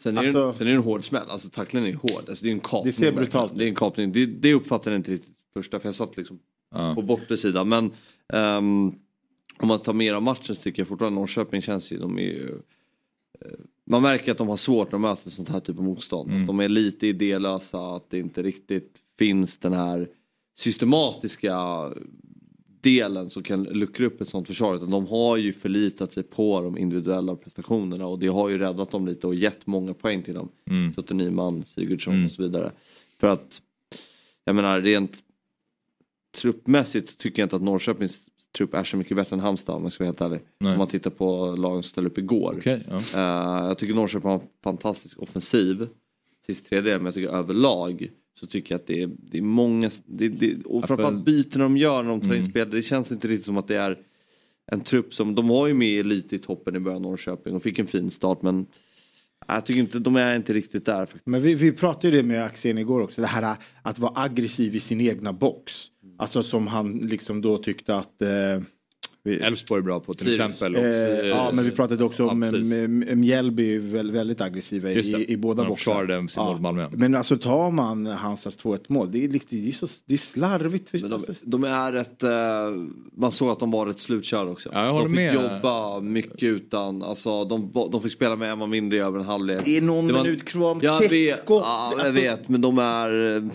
[0.00, 1.28] sen, är alltså- sen är det en hård smäll.
[1.28, 2.24] Alltså tacklingen är ju hård.
[2.28, 2.84] Alltså, det är en kapning.
[2.84, 3.52] Det ser brutalt.
[3.58, 4.12] Det är en kapning.
[4.12, 6.38] Det, det uppfattade jag inte riktigt första för jag satt liksom
[6.74, 6.92] Ja.
[6.94, 7.68] på bortre sidan.
[7.68, 7.90] Men
[8.32, 8.92] ehm,
[9.58, 12.22] om man tar mer av matchen så tycker jag fortfarande Norrköping känns ju, de är
[12.22, 12.48] ju
[13.40, 13.50] eh,
[13.86, 16.30] man märker att de har svårt när de möter sånt här typ av motstånd.
[16.30, 16.46] Mm.
[16.46, 20.08] De är lite idélösa, att det inte riktigt finns den här
[20.58, 21.56] systematiska
[22.80, 24.76] delen som kan luckra upp ett sånt försvar.
[24.76, 28.90] Utan de har ju förlitat sig på de individuella prestationerna och det har ju räddat
[28.90, 30.48] dem lite och gett många poäng till dem.
[30.70, 30.94] Mm.
[30.94, 32.26] Tutte Nyman, Sigurdsson Mm.
[32.26, 32.72] och så vidare.
[33.20, 33.62] För att,
[34.44, 35.18] jag menar rent
[36.36, 38.20] truppmässigt tycker jag inte att Norrköpings
[38.56, 40.40] trupp är så mycket bättre än Halmstad om jag ska vara helt ärlig.
[40.58, 40.72] Nej.
[40.72, 42.54] Om man tittar på lagen som ställde upp igår.
[42.58, 42.96] Okej, ja.
[42.96, 45.88] Eh, jag tycker Norrköping har en fantastisk offensiv.
[46.46, 49.90] Sist tredje, men jag tycker överlag så tycker jag att det är, det är många,
[50.06, 52.50] det, det, och framförallt för- byten de gör när de tar in Mm.
[52.50, 52.70] spel.
[52.70, 53.98] Det känns inte riktigt som att det är
[54.72, 57.78] en trupp som, de var ju med lite i toppen i början Norrköping och fick
[57.78, 58.66] en fin start men
[59.48, 61.06] jag tycker inte, de är inte riktigt där.
[61.06, 61.26] faktiskt.
[61.26, 63.20] Men vi, vi pratade ju det med Axén igår också.
[63.20, 65.86] Det här att vara aggressiv i sin egna box.
[66.18, 68.28] Alltså som han liksom då tyckte att eh,
[69.24, 70.40] Elfsborg är bra på till Sirius.
[70.40, 70.76] exempel.
[70.76, 75.36] Och, Eh, ja, men vi pratade också om Ja, M- Mjällby väldigt aggressiva i, i
[75.36, 75.92] båda När de boxar.
[75.92, 76.86] försvarade sin mål Malmö.
[76.92, 80.92] Men alltså tar man Hansas 2-1 mål, det är, det är, så, det är slarvigt.
[80.92, 82.30] Men de, de är rätt, eh,
[83.16, 84.68] man såg att de var rätt slutkörda också.
[84.72, 85.34] Ja, jag håller de fick med.
[85.34, 89.24] jobba mycket utan, alltså de, de fick spela med en man mindre i över en
[89.24, 89.60] halvlek.
[89.64, 91.62] det är någon Det var- minut kvar, Jag tätt vet, skott.
[91.66, 93.10] ja, jag Alltså, vet, men de är,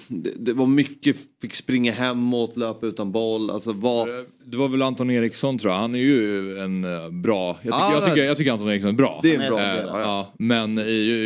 [0.08, 4.10] det, det var mycket, fick springa hemåt, löpa utan boll, alltså var,
[4.46, 5.80] Det var väl Anton Eriksson tror jag.
[5.80, 7.48] Han är ju en eh, bra.
[7.48, 9.20] Jag tycker, Ja, jag tycker, jag tycker Anton Eriksson är bra.
[9.24, 10.34] Det är en bra spelare, ja.
[10.40, 10.78] Men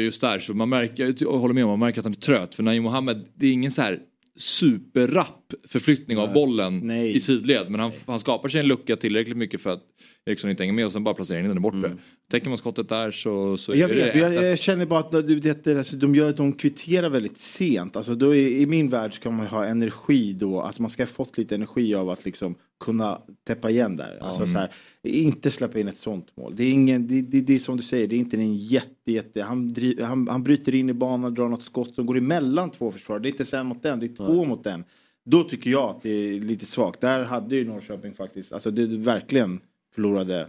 [0.04, 2.56] just där så man märker, jag håller med om, man märker att han är trött.
[2.56, 4.00] För Naim Mohammed, det är ingen så här
[4.40, 7.16] superrapp förflyttning av bollen Nej.
[7.16, 7.70] i sidled.
[7.70, 9.84] Men han, han skapar sig en lucka tillräckligt mycket för att
[10.26, 11.78] Eriksson inte hänger med och sen bara placerar in den borta.
[11.78, 11.98] Mm.
[12.32, 14.46] Täcker man skottet där så, så Jag är vet, det jag, 1-1.
[14.46, 17.96] jag känner bara att du vet, alltså, de, gör, de kvitterar väldigt sent.
[17.96, 20.62] Alltså, då är, I min värld ska man ha energi då.
[20.62, 24.18] Alltså, man ska ha fått lite energi av att liksom kunna täppa igen där.
[24.22, 24.72] Alltså, så här,
[25.04, 26.54] inte släppa in ett sånt mål.
[26.56, 29.12] Det är, ingen, det, det, det är som du säger, det är inte en jätte,
[29.12, 32.72] jätte han, driv, han, han bryter in i banan, drar något skott som går emellan
[32.72, 33.22] två försvarare.
[33.22, 34.84] Det är inte sen mot den, det är två mot den.
[35.26, 37.02] Då tycker jag att det är lite svagt.
[37.02, 39.60] Där hade ju Norrköping faktiskt, alltså det verkligen
[39.96, 40.48] förlorade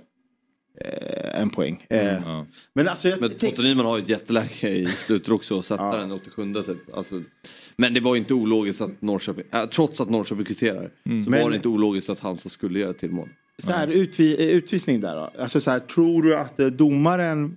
[0.85, 1.87] eh, en poäng.
[1.91, 2.47] Eh, Ja.
[2.73, 5.83] Men alltså jag men tänk- Tottenham har ju ett jätteläge i slutet också att sätta
[5.85, 5.97] Ja.
[5.97, 6.95] den 87 typ.
[6.97, 7.23] Alltså,
[7.77, 11.25] men det var inte ologiskt att Norrköping, äh, trots att Norrköping kvitterar, så Mm.
[11.29, 13.29] Men- var det inte ologiskt att Halmstad skulle göra till mål.
[13.65, 15.33] Så här, utvi, eh, utvisning där då.
[15.43, 17.57] Alltså så här, tror du att eh, domaren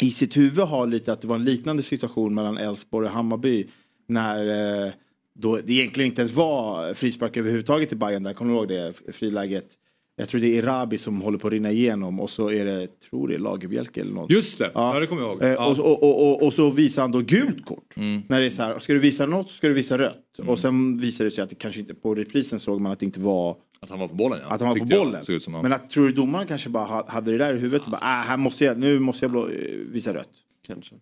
[0.00, 3.66] i sitt huvud har lite att det var en liknande situation mellan Elfsborg och Hammarby
[4.08, 4.46] när
[4.86, 4.92] eh,
[5.38, 8.92] då det egentligen inte ens var frispark överhuvudtaget i Bayern där, kommer du ihåg det
[9.12, 9.66] friläget?
[10.18, 13.00] Jag tror det är Erabi som håller på att rinna igenom och så är det,
[13.10, 14.30] tror det är Lagerbielke eller något.
[14.30, 15.00] Just det, ja.
[15.00, 15.42] det kommer jag ihåg.
[15.42, 15.66] Eh, Ja.
[15.66, 17.96] och, och, och, och, och så visar han då gult kort.
[17.96, 18.22] Mm.
[18.28, 20.38] När det är så här, ska du visa något så ska du visa rött.
[20.46, 23.06] Och sen visar det sig att det kanske inte, på reprisen såg man att det
[23.06, 24.54] inte var Att han var på bollen ja.
[24.54, 25.06] att han var på Tyckte jag.
[25.06, 25.40] bollen.
[25.40, 25.62] Som han.
[25.62, 28.00] Men att, tror du domaren kanske bara ha- hade det där i huvudet och bara,
[28.02, 29.54] ah, här måste jag, nu måste jag blå, eh,
[29.92, 30.30] visa rött.
[30.66, 30.94] Kanske.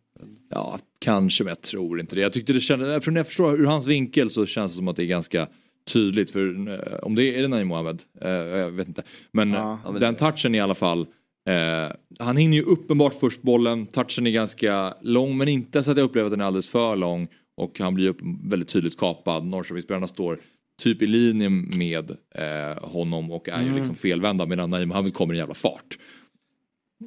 [0.51, 2.21] Ja, kanske, men jag tror inte det.
[2.23, 4.89] Jag tyckte det kändes, för när jag förstår ur hans vinkel så känns det som
[4.89, 5.47] att det är ganska
[5.93, 6.31] tydligt.
[6.31, 8.03] För eh, om det är, är det Naim Mohammed?
[8.21, 9.03] Eh, jag vet inte.
[9.33, 9.79] Men Ja.
[10.01, 11.07] den touchen i alla fall.
[11.49, 13.87] Eh, han hinner ju uppenbart först bollen.
[13.87, 16.97] Touchen är ganska lång men inte så att jag upplever att den är alldeles för
[16.97, 17.29] lång.
[17.57, 19.45] Och han blir upp, väldigt tydligt skapad.
[19.47, 20.41] Norrköpingsspelarna står
[20.83, 23.77] typ i linje med eh, honom och är ju Mm.
[23.79, 25.99] liksom felvända medan Naim Mohammed kommer i jävla fart.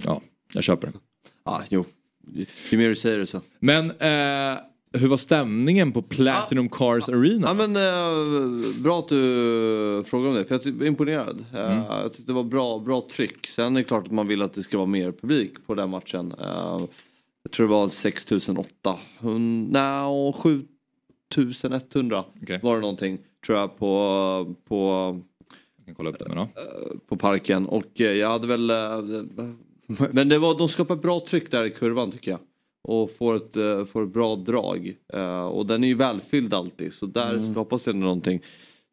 [0.04, 0.22] Ja,
[0.54, 0.94] jag köper det.
[1.46, 1.86] Ja, jo.
[2.70, 3.42] Ju mer du säger det så.
[3.60, 4.60] Men eh,
[4.98, 7.48] hur var stämningen på Platinum Cars Arena?
[7.48, 11.46] Ja men eh, bra att du frågar om det för jag är imponerad.
[11.54, 11.84] Eh, Mm.
[11.90, 13.48] Jag tyckte det var bra, bra tryck.
[13.48, 15.90] Sen är det klart att man vill att det ska vara mer publik på den
[15.90, 16.34] matchen.
[16.42, 16.80] Eh,
[17.44, 19.00] jag tror det var 6800,
[19.70, 20.34] nej
[21.30, 22.60] 7100 Okej.
[22.64, 24.76] var det någonting tror jag på, på,
[25.86, 26.26] Jag kolla upp det.
[26.28, 26.48] Men, ja.
[27.10, 27.66] på parken.
[27.66, 29.02] Och eh, jag hade väl, eh,
[30.12, 32.40] men det var, de skapar bra tryck där i kurvan tycker jag.
[32.88, 34.96] Och får ett, eh, får ett bra drag.
[35.14, 37.54] Eh, och den är ju välfylld alltid så där Mm.
[37.54, 38.42] skapas det någonting.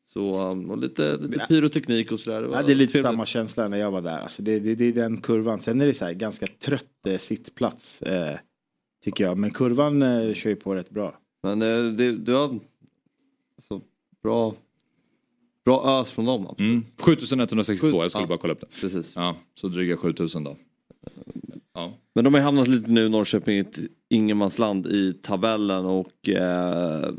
[0.06, 2.48] Så, um, och lite, lite pyroteknik och sådär.
[2.52, 3.06] Ja, det är lite trevligt.
[3.12, 4.18] samma känsla när jag var där.
[4.18, 5.60] Alltså det, det, det är den kurvan.
[5.60, 8.02] Sen är det så här, ganska trött eh, sittplats.
[8.02, 8.38] Eh,
[9.04, 9.38] tycker jag.
[9.38, 11.18] Men kurvan eh, kör ju på rätt bra.
[11.42, 12.58] Men eh, det, det var
[13.56, 13.80] alltså,
[14.22, 14.54] bra,
[15.64, 16.46] bra ös från dem.
[16.46, 16.70] absolut.
[16.70, 16.84] Mm.
[16.98, 18.28] 7162, jag skulle Ja.
[18.28, 18.80] bara kolla upp det.
[18.80, 19.12] Precis.
[19.16, 20.56] Ja, så dryga 7000 då.
[21.74, 21.98] Ja.
[22.14, 23.78] Men de har hamnat lite nu Norrköping i ett
[24.08, 27.12] ingenmansland i tabellen och eh,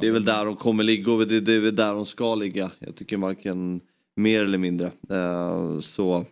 [0.00, 2.34] det är väl där de kommer ligga och det, det är väl där de ska
[2.34, 2.70] ligga.
[2.78, 3.80] Jag tycker varken
[4.16, 4.92] mer eller mindre.
[5.10, 6.24] Eh, så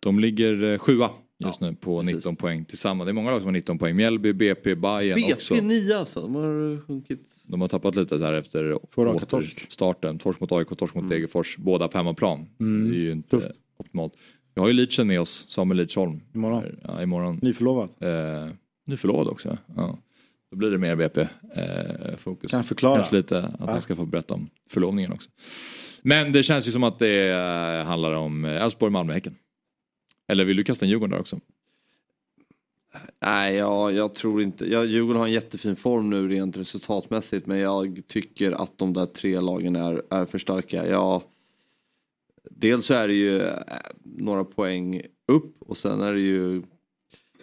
[0.00, 3.06] De ligger eh, sjua just nu på 19 poäng tillsammans.
[3.06, 3.96] Det är många lag som har 19 poäng.
[3.96, 5.54] Mjällby, BP, Bayern också.
[5.54, 7.28] BP 9 alltså, de har sjunkit.
[7.46, 10.18] De har tappat lite där efter återstarten.
[10.18, 11.56] Torsk mot AIK, torsk mot Degerfors.
[11.56, 12.46] Båda på hemmaplan.
[12.60, 12.90] Mm.
[12.90, 13.50] Det är ju inte Tufft.
[13.76, 14.12] optimalt.
[14.54, 16.20] Vi har ju Leachen med oss, Samuel Leachholm.
[16.34, 16.64] Imorgon.
[16.84, 17.38] Ja, imorgon.
[17.42, 17.88] Nyförlovad.
[18.00, 18.48] Eh,
[18.86, 19.58] nyförlovad också.
[19.76, 19.98] Ja.
[20.50, 22.50] Då blir det mer BP-fokus.
[22.50, 22.96] Kan jag förklara?
[22.96, 23.70] Kanske lite att Ja.
[23.70, 25.30] han ska få berätta om förlovningen också.
[26.02, 29.34] Men det känns ju som att det eh, handlar om eh, Elfsborg, Malmö, Häcken.
[30.28, 31.40] Eller vill du kasta en Djurgården där också?
[33.22, 34.72] Nej, jag, jag tror inte.
[34.72, 39.06] Jag, Djurgården har en jättefin form nu rent resultatmässigt men jag tycker att de där
[39.06, 40.86] tre lagen är, är för starka.
[40.86, 41.22] Jag,
[42.50, 43.54] dels så är det ju eh,
[44.04, 46.62] några poäng upp och sen är det ju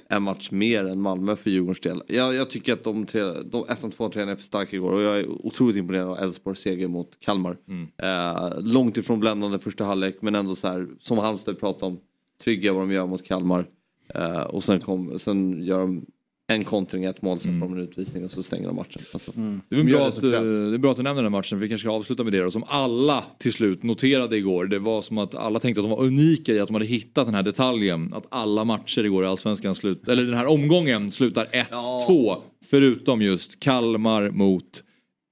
[0.10, 2.02] en match mer än Malmö för Djurgårdens del.
[2.08, 5.02] Jag, jag tycker att de tre, de ettan, tvåan, trean är för starka igår och
[5.02, 7.58] jag är otroligt imponerad av Elfsborgs seger mot Kalmar.
[7.98, 12.00] Eh, långt ifrån bländande första halvlek men ändå så här som Halmstad pratade om,
[12.44, 13.70] trygga vad de gör mot Kalmar.
[14.14, 16.06] Eh, och sen, kom, sen gör de
[16.50, 19.02] en kontring, ett mål, sen får de en utvisning och så stänger de matchen.
[19.14, 19.32] Alltså,
[19.70, 20.22] Det är, bra att, krävs.
[20.22, 22.34] du- det är bra att du nämner den matchen, för vi kanske ska avsluta med
[22.34, 22.52] det då.
[22.52, 26.04] Som alla till slut noterade igår, det var som att alla tänkte att de var
[26.04, 28.14] unika i att de hade hittat den här detaljen.
[28.14, 32.38] Att alla matcher igår i Allsvenskan, slut, eller den här omgången, slutar 1-2.
[32.70, 34.84] Förutom just Kalmar mot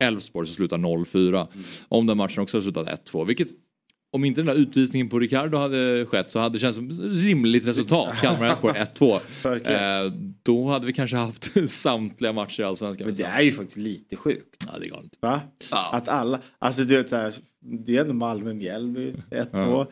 [0.03, 1.48] Elfsborg som slutar 0-4.
[1.88, 3.48] Om den matchen också hade slutat 1-2, vilket
[4.12, 6.98] om inte den där utvisningen på Ricardo hade skett så hade det känts som ett
[7.00, 8.16] rimligt resultat.
[8.22, 8.74] Kalmar-Elfsborg
[9.44, 10.06] 1-2.
[10.06, 10.14] Eh,
[10.44, 13.08] då hade vi kanske haft samtliga matcher i Allsvenskan.
[13.08, 14.66] Men det är ju faktiskt lite sjukt.
[14.72, 15.12] Ja, det är galet.
[15.22, 15.42] Va?
[15.92, 17.34] Att alla, alltså du vet så här,
[17.86, 19.48] det är ändå Malmö-Mjällby 1-2.
[19.52, 19.88] Ja.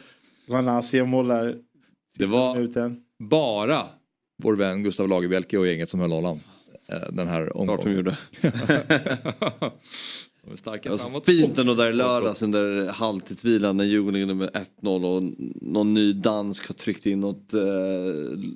[0.47, 1.57] Van mål där.
[2.17, 3.01] Det var minuten.
[3.19, 3.85] bara
[4.43, 6.39] vår vän Gustav Lagerbielke och gänget som höll nollan.
[6.89, 7.81] Eh, Den här omgången.
[7.81, 8.17] Klart de gjorde.
[10.55, 11.25] starka Det var så framåt.
[11.25, 14.49] fint ändå där i lördags under halvtidsvilan när Djurgården ligger med
[14.81, 15.23] 1-0 och
[15.61, 17.61] någon ny dansk har tryckt in något eh,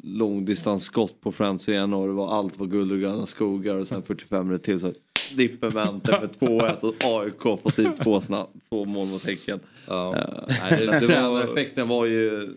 [0.04, 4.04] långdistansskott på Friends igen och det var allt var guld och gröna skogar och sen
[4.04, 4.94] 45 minuter till så
[5.36, 9.60] Dippen väntar med 2-1 och AIK fått hit två, snabbt, två mål mot Häcken.
[9.88, 10.16] Ja.
[10.16, 12.50] Uh, det var- Tränareffekten var ju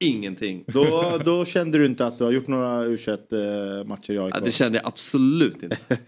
[0.00, 0.64] ingenting.
[0.66, 4.34] Då, då kände du inte att du har gjort några u eh, matcher i AIK?
[4.34, 5.78] Ja, det kände jag absolut inte.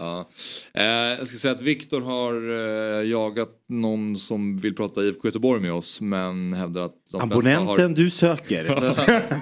[0.00, 0.28] Ja.
[0.74, 5.62] Eh, jag ska säga att Viktor har eh, jagat någon som vill prata IFK Göteborg
[5.62, 7.88] med oss men hävdar att de Abonnenten har...
[7.88, 8.64] du söker.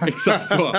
[0.08, 0.76] Exakt så.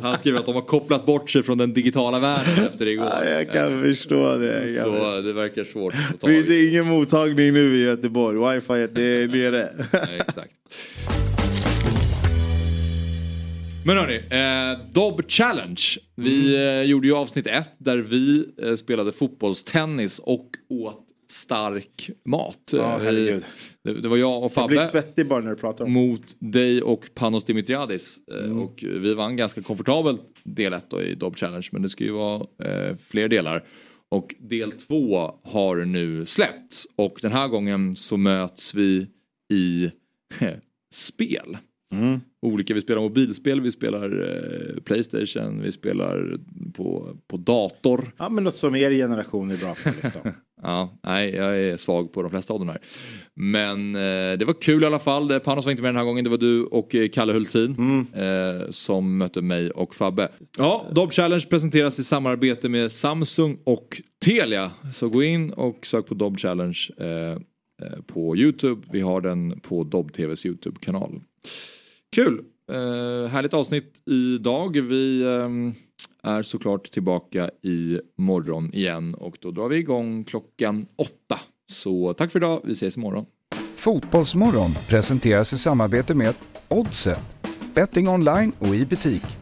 [0.00, 3.06] Han skriver att de har kopplat bort sig från den digitala världen efter igår.
[3.06, 4.70] Ja, jag kan förstå det.
[4.70, 8.54] Jag Så det verkar svårt att ta Det finns ingen mottagning nu i Göteborg.
[8.54, 9.68] Wifi det är nere.
[10.20, 10.52] Exakt.
[13.84, 15.80] Men hörni, eh, Dobb Challenge.
[16.16, 16.78] Vi Mm.
[16.78, 22.70] eh, gjorde ju avsnitt ett där vi eh, spelade fotbollstennis och åt stark mat.
[22.72, 23.44] Ja, herregud.
[23.84, 26.36] det, det var jag och Jag blir Fabbe svettig bara när du pratar om mot
[26.38, 28.18] dig och Panos Dimitriadis.
[28.32, 28.58] Eh, Mm.
[28.62, 32.10] Och vi vann ganska komfortabelt del ett då i Dobb Challenge men det ska ju
[32.12, 32.46] vara
[33.08, 33.64] fler delar.
[34.10, 39.06] Och del två har nu släppts och den här gången så möts vi
[39.52, 39.90] i
[40.92, 41.56] spel.
[41.92, 42.20] Mm.
[42.42, 46.36] Olika, vi spelar mobilspel, vi spelar eh, Playstation, vi spelar
[46.74, 48.12] på, på dator.
[48.18, 50.32] Ja men något som er generation är bra på liksom.
[50.64, 52.78] Ja, nej, jag är svag på de flesta av de här.
[53.34, 55.40] Men eh, det var kul i alla fall.
[55.40, 56.24] Panos var inte med den här gången.
[56.24, 57.76] Det var du och eh, Kalle Hultin
[58.14, 60.28] eh, som mötte mig och Fabbe.
[60.58, 64.70] Ja, Dobb Challenge presenteras i samarbete med Samsung och Telia.
[64.94, 67.38] Så gå in och sök på Dobb Challenge eh, eh,
[68.06, 68.86] på Youtube.
[68.92, 71.20] Vi har den på Dobb TVs Youtube-kanal.
[72.14, 72.44] Kul!
[72.70, 74.80] Eh, härligt avsnitt idag.
[74.80, 81.40] Vi eh, är såklart tillbaka i morgon igen och då drar vi igång klockan åtta.
[81.66, 83.26] Så tack för idag, vi ses imorgon.
[83.74, 86.34] Fotbollsmorgon presenteras i samarbete med
[86.68, 87.36] Oddset,
[87.74, 89.41] betting online och i butik.